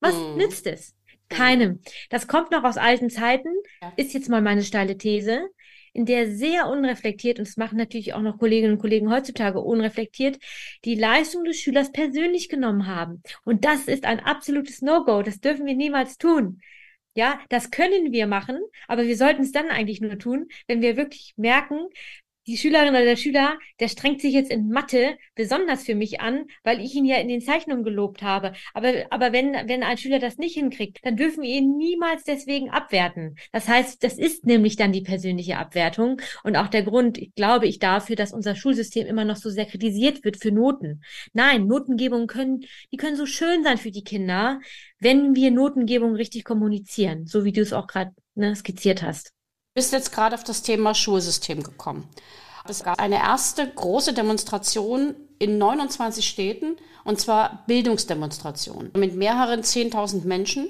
Was 0.00 0.14
hm. 0.14 0.36
nützt 0.36 0.66
es? 0.66 0.94
Keinem. 1.28 1.80
Das 2.10 2.26
kommt 2.26 2.50
noch 2.50 2.64
aus 2.64 2.76
alten 2.76 3.08
Zeiten, 3.08 3.48
ist 3.96 4.12
jetzt 4.12 4.28
mal 4.28 4.42
meine 4.42 4.62
steile 4.62 4.98
These, 4.98 5.48
in 5.94 6.06
der 6.06 6.30
sehr 6.30 6.68
unreflektiert, 6.68 7.38
und 7.38 7.48
das 7.48 7.56
machen 7.56 7.78
natürlich 7.78 8.14
auch 8.14 8.20
noch 8.20 8.38
Kolleginnen 8.38 8.74
und 8.74 8.80
Kollegen 8.80 9.10
heutzutage 9.10 9.60
unreflektiert, 9.60 10.38
die 10.84 10.94
Leistung 10.94 11.44
des 11.44 11.58
Schülers 11.58 11.92
persönlich 11.92 12.48
genommen 12.48 12.86
haben. 12.86 13.22
Und 13.44 13.64
das 13.64 13.88
ist 13.88 14.04
ein 14.04 14.20
absolutes 14.20 14.82
No-Go. 14.82 15.22
Das 15.22 15.40
dürfen 15.40 15.66
wir 15.66 15.74
niemals 15.74 16.18
tun. 16.18 16.60
Ja, 17.14 17.40
das 17.50 17.70
können 17.70 18.10
wir 18.10 18.26
machen, 18.26 18.58
aber 18.88 19.02
wir 19.02 19.18
sollten 19.18 19.42
es 19.42 19.52
dann 19.52 19.68
eigentlich 19.68 20.00
nur 20.00 20.18
tun, 20.18 20.48
wenn 20.66 20.80
wir 20.80 20.96
wirklich 20.96 21.34
merken, 21.36 21.88
die 22.46 22.56
Schülerin 22.56 22.90
oder 22.90 23.04
der 23.04 23.16
Schüler, 23.16 23.58
der 23.78 23.88
strengt 23.88 24.20
sich 24.20 24.34
jetzt 24.34 24.50
in 24.50 24.68
Mathe 24.68 25.16
besonders 25.34 25.84
für 25.84 25.94
mich 25.94 26.20
an, 26.20 26.46
weil 26.64 26.80
ich 26.80 26.94
ihn 26.94 27.04
ja 27.04 27.16
in 27.16 27.28
den 27.28 27.40
Zeichnungen 27.40 27.84
gelobt 27.84 28.22
habe. 28.22 28.52
Aber, 28.74 28.92
aber 29.10 29.32
wenn, 29.32 29.52
wenn 29.68 29.82
ein 29.82 29.98
Schüler 29.98 30.18
das 30.18 30.38
nicht 30.38 30.54
hinkriegt, 30.54 30.98
dann 31.04 31.16
dürfen 31.16 31.42
wir 31.42 31.50
ihn 31.50 31.76
niemals 31.76 32.24
deswegen 32.24 32.70
abwerten. 32.70 33.36
Das 33.52 33.68
heißt, 33.68 34.02
das 34.02 34.18
ist 34.18 34.44
nämlich 34.44 34.76
dann 34.76 34.92
die 34.92 35.02
persönliche 35.02 35.58
Abwertung 35.58 36.20
und 36.42 36.56
auch 36.56 36.68
der 36.68 36.82
Grund, 36.82 37.18
ich 37.18 37.34
glaube 37.34 37.66
ich, 37.66 37.78
dafür, 37.78 38.16
dass 38.16 38.32
unser 38.32 38.56
Schulsystem 38.56 39.06
immer 39.06 39.24
noch 39.24 39.36
so 39.36 39.50
sehr 39.50 39.66
kritisiert 39.66 40.24
wird 40.24 40.36
für 40.36 40.50
Noten. 40.50 41.02
Nein, 41.32 41.66
Notengebungen 41.66 42.26
können, 42.26 42.64
die 42.92 42.96
können 42.96 43.16
so 43.16 43.26
schön 43.26 43.62
sein 43.62 43.78
für 43.78 43.90
die 43.90 44.04
Kinder, 44.04 44.60
wenn 44.98 45.34
wir 45.34 45.50
Notengebung 45.50 46.14
richtig 46.14 46.44
kommunizieren, 46.44 47.26
so 47.26 47.44
wie 47.44 47.52
du 47.52 47.60
es 47.60 47.72
auch 47.72 47.86
gerade 47.86 48.12
ne, 48.34 48.54
skizziert 48.56 49.02
hast 49.02 49.32
bist 49.74 49.92
jetzt 49.92 50.12
gerade 50.12 50.34
auf 50.34 50.44
das 50.44 50.62
Thema 50.62 50.94
Schulsystem 50.94 51.62
gekommen. 51.62 52.08
Es 52.68 52.84
gab 52.84 53.00
eine 53.00 53.16
erste 53.16 53.68
große 53.68 54.12
Demonstration 54.12 55.14
in 55.38 55.58
29 55.58 56.26
Städten, 56.26 56.76
und 57.04 57.20
zwar 57.20 57.64
Bildungsdemonstration 57.66 58.90
mit 58.96 59.16
mehreren 59.16 59.62
10.000 59.62 60.24
Menschen. 60.24 60.68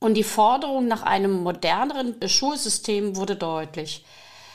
Und 0.00 0.14
die 0.14 0.24
Forderung 0.24 0.86
nach 0.86 1.02
einem 1.02 1.42
moderneren 1.42 2.16
Schulsystem 2.26 3.16
wurde 3.16 3.36
deutlich. 3.36 4.04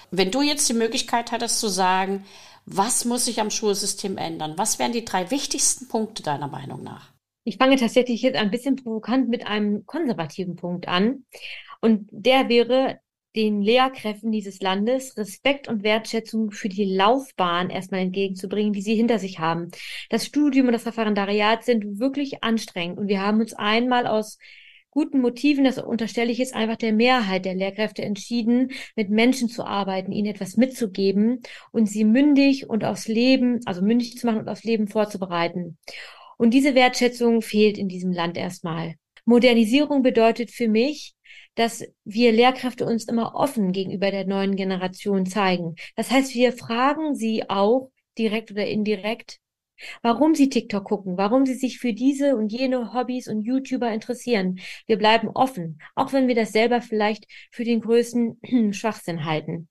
Wenn 0.10 0.32
du 0.32 0.42
jetzt 0.42 0.70
die 0.70 0.74
Möglichkeit 0.74 1.32
hattest 1.32 1.60
zu 1.60 1.68
sagen, 1.68 2.26
was 2.66 3.04
muss 3.04 3.26
sich 3.26 3.42
am 3.42 3.52
Schulsystem 3.52 4.18
ändern? 4.18 4.54
Was 4.58 4.80
wären 4.80 4.94
die 4.94 5.04
drei 5.04 5.32
wichtigsten 5.32 5.90
Punkte 5.90 6.24
deiner 6.24 6.48
Meinung 6.48 6.82
nach? 6.82 7.12
Ich 7.44 7.58
fange 7.58 7.76
tatsächlich 7.76 8.22
jetzt 8.22 8.38
ein 8.38 8.52
bisschen 8.52 8.78
provokant 8.78 9.28
mit 9.28 9.46
einem 9.46 9.86
konservativen 9.86 10.56
Punkt 10.56 10.88
an. 10.88 11.26
Und 11.82 12.08
der 12.12 12.48
wäre, 12.48 13.02
den 13.36 13.62
Lehrkräften 13.62 14.32
dieses 14.32 14.62
Landes 14.62 15.18
Respekt 15.18 15.68
und 15.68 15.84
Wertschätzung 15.84 16.52
für 16.52 16.70
die 16.70 16.86
Laufbahn 16.86 17.70
erstmal 17.70 18.02
entgegenzubringen, 18.02 18.74
die 18.74 18.82
sie 18.82 18.96
hinter 18.96 19.20
sich 19.20 19.40
haben. 19.40 19.70
Das 20.10 20.26
Studium 20.26 20.68
und 20.68 20.74
das 20.74 20.86
Referendariat 20.86 21.64
sind 21.64 22.00
wirklich 22.00 22.44
anstrengend 22.44 23.00
und 23.00 23.08
wir 23.08 23.22
haben 23.22 23.40
uns 23.40 23.54
einmal 23.54 24.08
aus 24.08 24.38
guten 24.94 25.22
Motiven, 25.22 25.64
das 25.64 25.80
unterstelle 25.80 26.32
ich 26.32 26.38
jetzt 26.38 26.54
einfach 26.54 26.76
der 26.76 26.94
Mehrheit 26.94 27.46
der 27.46 27.56
Lehrkräfte 27.56 28.04
entschieden, 28.04 28.72
mit 28.96 29.10
Menschen 29.10 29.50
zu 29.50 29.66
arbeiten, 29.66 30.12
ihnen 30.12 30.28
etwas 30.28 30.56
mitzugeben 30.56 31.42
und 31.72 31.88
sie 31.88 32.04
mündig 32.04 32.70
und 32.70 32.86
aufs 32.86 33.08
Leben, 33.08 33.60
also 33.66 33.82
mündig 33.82 34.20
zu 34.20 34.28
machen 34.28 34.42
und 34.42 34.50
aufs 34.50 34.64
Leben 34.64 34.88
vorzubereiten. 34.88 35.80
Und 36.38 36.54
diese 36.54 36.76
Wertschätzung 36.76 37.42
fehlt 37.42 37.80
in 37.80 37.88
diesem 37.88 38.12
Land 38.12 38.38
erstmal. 38.38 38.94
Modernisierung 39.26 40.04
bedeutet 40.04 40.52
für 40.52 40.68
mich, 40.68 41.16
dass 41.56 41.84
wir 42.04 42.32
Lehrkräfte 42.32 42.86
uns 42.86 43.06
immer 43.06 43.36
offen 43.36 43.72
gegenüber 43.72 44.12
der 44.12 44.26
neuen 44.26 44.56
Generation 44.56 45.26
zeigen. 45.26 45.76
Das 45.96 46.12
heißt, 46.12 46.34
wir 46.34 46.54
fragen 46.54 47.16
sie 47.16 47.50
auch 47.50 47.92
direkt 48.18 48.52
oder 48.52 48.66
indirekt, 48.66 49.40
warum 50.02 50.36
sie 50.36 50.50
TikTok 50.50 50.86
gucken, 50.86 51.18
warum 51.18 51.46
sie 51.46 51.56
sich 51.56 51.80
für 51.80 51.94
diese 51.94 52.36
und 52.36 52.52
jene 52.52 52.94
Hobbys 52.94 53.28
und 53.28 53.42
YouTuber 53.42 53.92
interessieren. 53.92 54.60
Wir 54.88 54.98
bleiben 54.98 55.30
offen, 55.30 55.80
auch 55.96 56.14
wenn 56.14 56.28
wir 56.28 56.36
das 56.36 56.52
selber 56.52 56.82
vielleicht 56.82 57.26
für 57.52 57.64
den 57.64 57.82
größten 57.82 58.74
Schwachsinn 58.74 59.26
halten. 59.26 59.68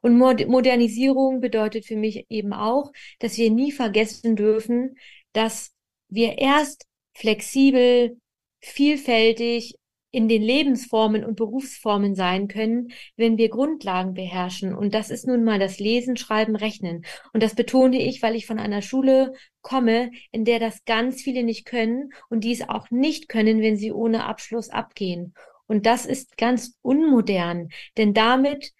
Und 0.00 0.16
Modernisierung 0.16 1.40
bedeutet 1.40 1.84
für 1.84 1.96
mich 1.96 2.26
eben 2.28 2.52
auch, 2.52 2.92
dass 3.18 3.36
wir 3.36 3.50
nie 3.50 3.72
vergessen 3.72 4.36
dürfen, 4.36 4.96
dass 5.32 5.72
wir 6.08 6.38
erst 6.38 6.86
flexibel, 7.14 8.16
vielfältig 8.60 9.74
in 10.10 10.28
den 10.28 10.42
Lebensformen 10.42 11.24
und 11.24 11.36
Berufsformen 11.36 12.14
sein 12.14 12.48
können, 12.48 12.92
wenn 13.16 13.36
wir 13.36 13.50
Grundlagen 13.50 14.14
beherrschen. 14.14 14.74
Und 14.74 14.94
das 14.94 15.10
ist 15.10 15.26
nun 15.26 15.44
mal 15.44 15.58
das 15.58 15.78
Lesen, 15.78 16.16
Schreiben, 16.16 16.56
Rechnen. 16.56 17.04
Und 17.32 17.42
das 17.42 17.54
betone 17.54 18.00
ich, 18.02 18.22
weil 18.22 18.34
ich 18.34 18.46
von 18.46 18.58
einer 18.58 18.80
Schule 18.80 19.34
komme, 19.60 20.10
in 20.32 20.44
der 20.44 20.60
das 20.60 20.84
ganz 20.84 21.20
viele 21.22 21.42
nicht 21.42 21.66
können 21.66 22.10
und 22.30 22.44
die 22.44 22.52
es 22.52 22.68
auch 22.68 22.90
nicht 22.90 23.28
können, 23.28 23.60
wenn 23.60 23.76
sie 23.76 23.92
ohne 23.92 24.24
Abschluss 24.24 24.70
abgehen. 24.70 25.34
Und 25.66 25.84
das 25.84 26.06
ist 26.06 26.38
ganz 26.38 26.78
unmodern, 26.80 27.68
denn 27.98 28.14
damit 28.14 28.72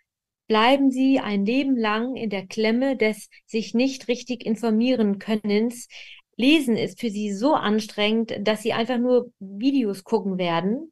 bleiben 0.47 0.91
sie 0.91 1.19
ein 1.19 1.45
Leben 1.45 1.77
lang 1.77 2.17
in 2.17 2.31
der 2.31 2.47
Klemme 2.47 2.97
des 2.97 3.29
sich 3.45 3.75
nicht 3.75 4.09
richtig 4.09 4.47
informieren 4.47 5.19
Könnens. 5.19 5.89
Lesen 6.37 6.77
ist 6.77 7.01
für 7.01 7.11
sie 7.11 7.35
so 7.35 7.53
anstrengend, 7.53 8.35
dass 8.41 8.63
sie 8.63 8.73
einfach 8.73 8.97
nur 8.97 9.31
Videos 9.39 10.05
gucken 10.05 10.39
werden 10.39 10.91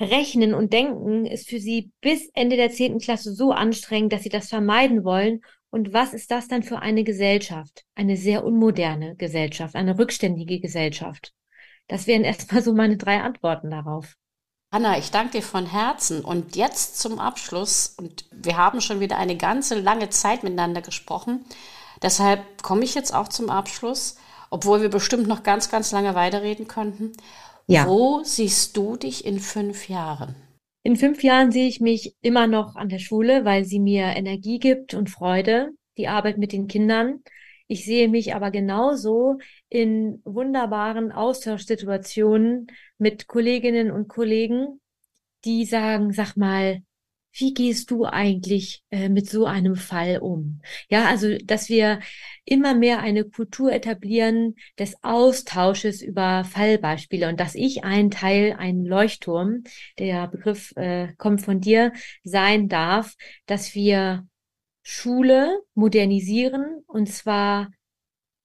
Rechnen 0.00 0.54
und 0.54 0.72
Denken 0.72 1.26
ist 1.26 1.48
für 1.48 1.60
sie 1.60 1.92
bis 2.00 2.30
Ende 2.32 2.56
der 2.56 2.70
zehnten 2.70 3.00
Klasse 3.00 3.34
so 3.34 3.52
anstrengend, 3.52 4.12
dass 4.12 4.22
sie 4.22 4.30
das 4.30 4.48
vermeiden 4.48 5.04
wollen. 5.04 5.42
Und 5.68 5.92
was 5.92 6.14
ist 6.14 6.30
das 6.30 6.48
dann 6.48 6.62
für 6.62 6.80
eine 6.80 7.04
Gesellschaft? 7.04 7.84
Eine 7.94 8.16
sehr 8.16 8.44
unmoderne 8.44 9.14
Gesellschaft, 9.16 9.76
eine 9.76 9.98
rückständige 9.98 10.58
Gesellschaft. 10.58 11.32
Das 11.86 12.06
wären 12.06 12.24
erstmal 12.24 12.62
so 12.62 12.72
meine 12.72 12.96
drei 12.96 13.20
Antworten 13.20 13.70
darauf. 13.70 14.16
Anna, 14.70 14.98
ich 14.98 15.10
danke 15.10 15.38
dir 15.38 15.42
von 15.42 15.66
Herzen. 15.66 16.24
Und 16.24 16.56
jetzt 16.56 16.98
zum 16.98 17.18
Abschluss, 17.18 17.94
und 17.98 18.24
wir 18.30 18.56
haben 18.56 18.80
schon 18.80 19.00
wieder 19.00 19.18
eine 19.18 19.36
ganze 19.36 19.78
lange 19.78 20.08
Zeit 20.10 20.44
miteinander 20.44 20.80
gesprochen. 20.80 21.44
Deshalb 22.02 22.62
komme 22.62 22.84
ich 22.84 22.94
jetzt 22.94 23.12
auch 23.12 23.28
zum 23.28 23.50
Abschluss, 23.50 24.16
obwohl 24.48 24.80
wir 24.80 24.88
bestimmt 24.88 25.26
noch 25.26 25.42
ganz, 25.42 25.70
ganz 25.70 25.92
lange 25.92 26.14
weiterreden 26.14 26.68
könnten. 26.68 27.12
Ja. 27.70 27.86
Wo 27.86 28.24
siehst 28.24 28.76
du 28.76 28.96
dich 28.96 29.24
in 29.24 29.38
fünf 29.38 29.88
Jahren? 29.88 30.34
In 30.82 30.96
fünf 30.96 31.22
Jahren 31.22 31.52
sehe 31.52 31.68
ich 31.68 31.80
mich 31.80 32.16
immer 32.20 32.48
noch 32.48 32.74
an 32.74 32.88
der 32.88 32.98
Schule, 32.98 33.44
weil 33.44 33.64
sie 33.64 33.78
mir 33.78 34.06
Energie 34.06 34.58
gibt 34.58 34.92
und 34.92 35.08
Freude, 35.08 35.70
die 35.96 36.08
Arbeit 36.08 36.36
mit 36.36 36.50
den 36.50 36.66
Kindern. 36.66 37.22
Ich 37.68 37.84
sehe 37.84 38.08
mich 38.08 38.34
aber 38.34 38.50
genauso 38.50 39.38
in 39.68 40.20
wunderbaren 40.24 41.12
Austauschsituationen 41.12 42.66
mit 42.98 43.28
Kolleginnen 43.28 43.92
und 43.92 44.08
Kollegen, 44.08 44.80
die 45.44 45.64
sagen, 45.64 46.12
sag 46.12 46.36
mal, 46.36 46.82
wie 47.32 47.54
gehst 47.54 47.90
du 47.90 48.04
eigentlich 48.04 48.82
äh, 48.90 49.08
mit 49.08 49.28
so 49.28 49.46
einem 49.46 49.76
Fall 49.76 50.18
um? 50.20 50.60
Ja, 50.88 51.08
also, 51.08 51.36
dass 51.44 51.68
wir 51.68 52.00
immer 52.44 52.74
mehr 52.74 53.00
eine 53.00 53.24
Kultur 53.24 53.72
etablieren 53.72 54.56
des 54.78 54.96
Austausches 55.02 56.02
über 56.02 56.44
Fallbeispiele 56.44 57.28
und 57.28 57.38
dass 57.38 57.54
ich 57.54 57.84
ein 57.84 58.10
Teil, 58.10 58.56
ein 58.58 58.84
Leuchtturm, 58.84 59.62
der 59.98 60.28
Begriff 60.28 60.72
äh, 60.76 61.12
kommt 61.16 61.42
von 61.42 61.60
dir, 61.60 61.92
sein 62.24 62.68
darf, 62.68 63.14
dass 63.46 63.74
wir 63.74 64.26
Schule 64.82 65.60
modernisieren 65.74 66.82
und 66.86 67.08
zwar 67.08 67.68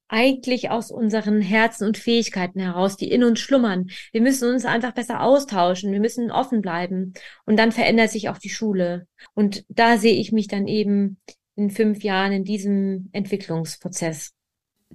eigentlich 0.08 0.70
aus 0.70 0.92
unseren 0.92 1.42
Herzen 1.42 1.88
und 1.88 1.98
Fähigkeiten 1.98 2.60
heraus, 2.60 2.96
die 2.98 3.10
in 3.10 3.24
uns 3.24 3.40
schlummern. 3.40 3.88
Wir 4.12 4.22
müssen 4.22 4.50
uns 4.50 4.66
einfach 4.66 4.94
besser 4.94 5.22
austauschen, 5.22 5.92
wir 5.92 6.00
müssen 6.00 6.32
offen 6.32 6.62
bleiben 6.62 7.14
und 7.46 7.58
dann 7.58 7.72
verändert 7.72 8.12
sich 8.12 8.30
auch 8.30 8.38
die 8.38 8.50
Schule. 8.50 9.08
Und 9.34 9.66
da 9.70 9.98
sehe 9.98 10.16
ich 10.16 10.32
mich 10.32 10.48
dann 10.48 10.68
eben 10.68 11.18
in 11.56 11.72
fünf 11.72 12.04
Jahren 12.04 12.34
in 12.34 12.44
diesem 12.44 13.10
Entwicklungsprozess. 13.14 14.34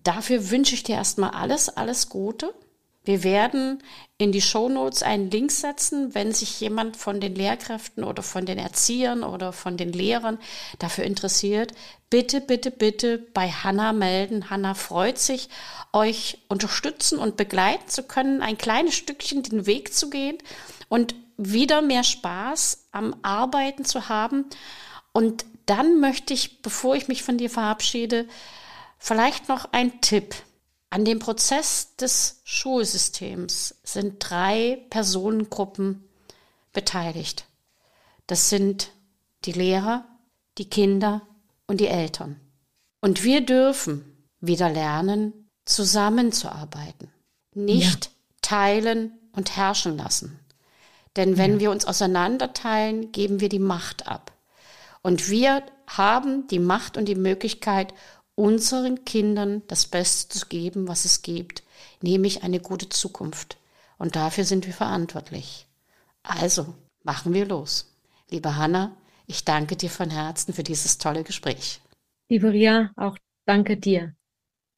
Dafür 0.03 0.51
wünsche 0.51 0.75
ich 0.75 0.83
dir 0.83 0.95
erstmal 0.95 1.31
alles, 1.31 1.69
alles 1.69 2.09
Gute. 2.09 2.55
Wir 3.03 3.25
werden 3.25 3.83
in 4.19 4.31
die 4.31 4.43
Shownotes 4.43 5.03
einen 5.03 5.31
Link 5.31 5.51
setzen, 5.51 6.15
wenn 6.15 6.33
sich 6.33 6.61
jemand 6.61 6.99
von 6.99 7.19
den 7.19 7.35
Lehrkräften 7.35 8.05
oder 8.05 8.23
von 8.23 8.45
den 8.45 8.59
Erziehern 8.59 9.23
oder 9.23 9.55
von 9.55 9.79
den 9.79 9.93
Lehrern 9.93 10.39
dafür 10.79 11.05
interessiert. 11.05 11.73
Bitte, 12.11 12.43
bitte, 12.43 12.71
bitte 12.71 13.19
bei 13.19 13.49
Hanna 13.51 13.95
melden. 13.95 14.51
Hanna 14.51 14.75
freut 14.75 15.19
sich, 15.19 15.49
euch 15.95 16.39
unterstützen 16.49 17.19
und 17.19 17.39
begleiten 17.39 17.89
zu 17.89 18.03
können, 18.03 18.43
ein 18.43 18.59
kleines 18.59 18.95
Stückchen 18.95 19.43
den 19.43 19.65
Weg 19.65 19.95
zu 19.95 20.11
gehen 20.11 20.37
und 20.89 21.15
wieder 21.39 21.81
mehr 21.81 22.05
Spaß 22.05 22.89
am 22.93 23.17
Arbeiten 23.23 23.87
zu 23.87 24.11
haben. 24.11 24.45
Und 25.13 25.47
dann 25.65 26.01
möchte 26.01 26.35
ich, 26.35 26.61
bevor 26.61 26.97
ich 26.97 27.09
mich 27.09 27.23
von 27.23 27.39
dir 27.39 27.49
verabschiede, 27.49 28.29
vielleicht 28.99 29.49
noch 29.49 29.73
ein 29.73 30.03
Tipp 30.03 30.35
an 30.91 31.05
dem 31.05 31.21
Prozess 31.21 31.95
des 31.97 32.41
Schulsystems 32.45 33.77
sind 33.85 34.17
drei 34.19 34.85
Personengruppen 34.91 36.05
beteiligt. 36.73 37.47
Das 38.27 38.51
sind 38.51 38.91
die 39.45 39.53
Lehrer, 39.53 40.05
die 40.59 40.69
Kinder 40.69 41.23
und 41.67 41.81
die 41.81 41.87
Eltern. 41.87 42.41
Und 43.01 43.23
wir 43.23 43.41
dürfen 43.47 44.27
wieder 44.41 44.69
lernen, 44.69 45.49
zusammenzuarbeiten, 45.65 47.11
nicht 47.55 48.07
ja. 48.07 48.11
teilen 48.43 49.13
und 49.33 49.57
herrschen 49.57 49.97
lassen. 49.97 50.41
Denn 51.17 51.39
wenn 51.39 51.55
ja. 51.55 51.61
wir 51.61 51.71
uns 51.71 51.85
auseinanderteilen, 51.85 53.13
geben 53.13 53.41
wir 53.41 53.49
die 53.49 53.59
Macht 53.59 54.09
ab. 54.09 54.33
Und 55.03 55.29
wir 55.29 55.63
haben 55.87 56.47
die 56.49 56.59
Macht 56.59 56.97
und 56.97 57.07
die 57.07 57.15
Möglichkeit, 57.15 57.95
unseren 58.41 59.05
Kindern 59.05 59.63
das 59.69 59.85
Beste 59.85 60.39
zu 60.39 60.47
geben, 60.47 60.89
was 60.89 61.05
es 61.05 61.21
gibt, 61.21 61.63
nämlich 62.01 62.43
eine 62.43 62.59
gute 62.59 62.89
Zukunft. 62.89 63.59
Und 63.99 64.17
dafür 64.17 64.45
sind 64.45 64.67
wir 64.67 64.73
verantwortlich. 64.73 65.67
Also, 66.23 66.75
machen 67.03 67.35
wir 67.35 67.45
los. 67.45 67.95
Liebe 68.31 68.57
Hanna, 68.57 68.97
ich 69.27 69.45
danke 69.45 69.77
dir 69.77 69.91
von 69.91 70.09
Herzen 70.09 70.55
für 70.55 70.63
dieses 70.63 70.97
tolle 70.97 71.23
Gespräch. 71.23 71.83
Liebe 72.31 72.51
Ria, 72.51 72.93
auch 72.97 73.19
danke 73.45 73.77
dir. 73.77 74.15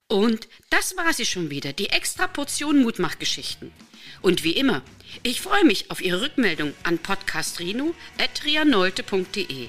Und 0.08 0.48
das 0.70 0.96
war 0.96 1.12
sie 1.12 1.24
schon 1.24 1.48
wieder, 1.48 1.72
die 1.72 1.90
extra 1.90 2.26
Portion 2.26 2.82
Mutmachgeschichten. 2.82 3.70
Und 4.22 4.42
wie 4.42 4.56
immer, 4.56 4.82
ich 5.22 5.40
freue 5.40 5.64
mich 5.64 5.88
auf 5.92 6.02
Ihre 6.02 6.20
Rückmeldung 6.20 6.72
an 6.82 6.98
podcastrino.rianolte.de. 6.98 9.68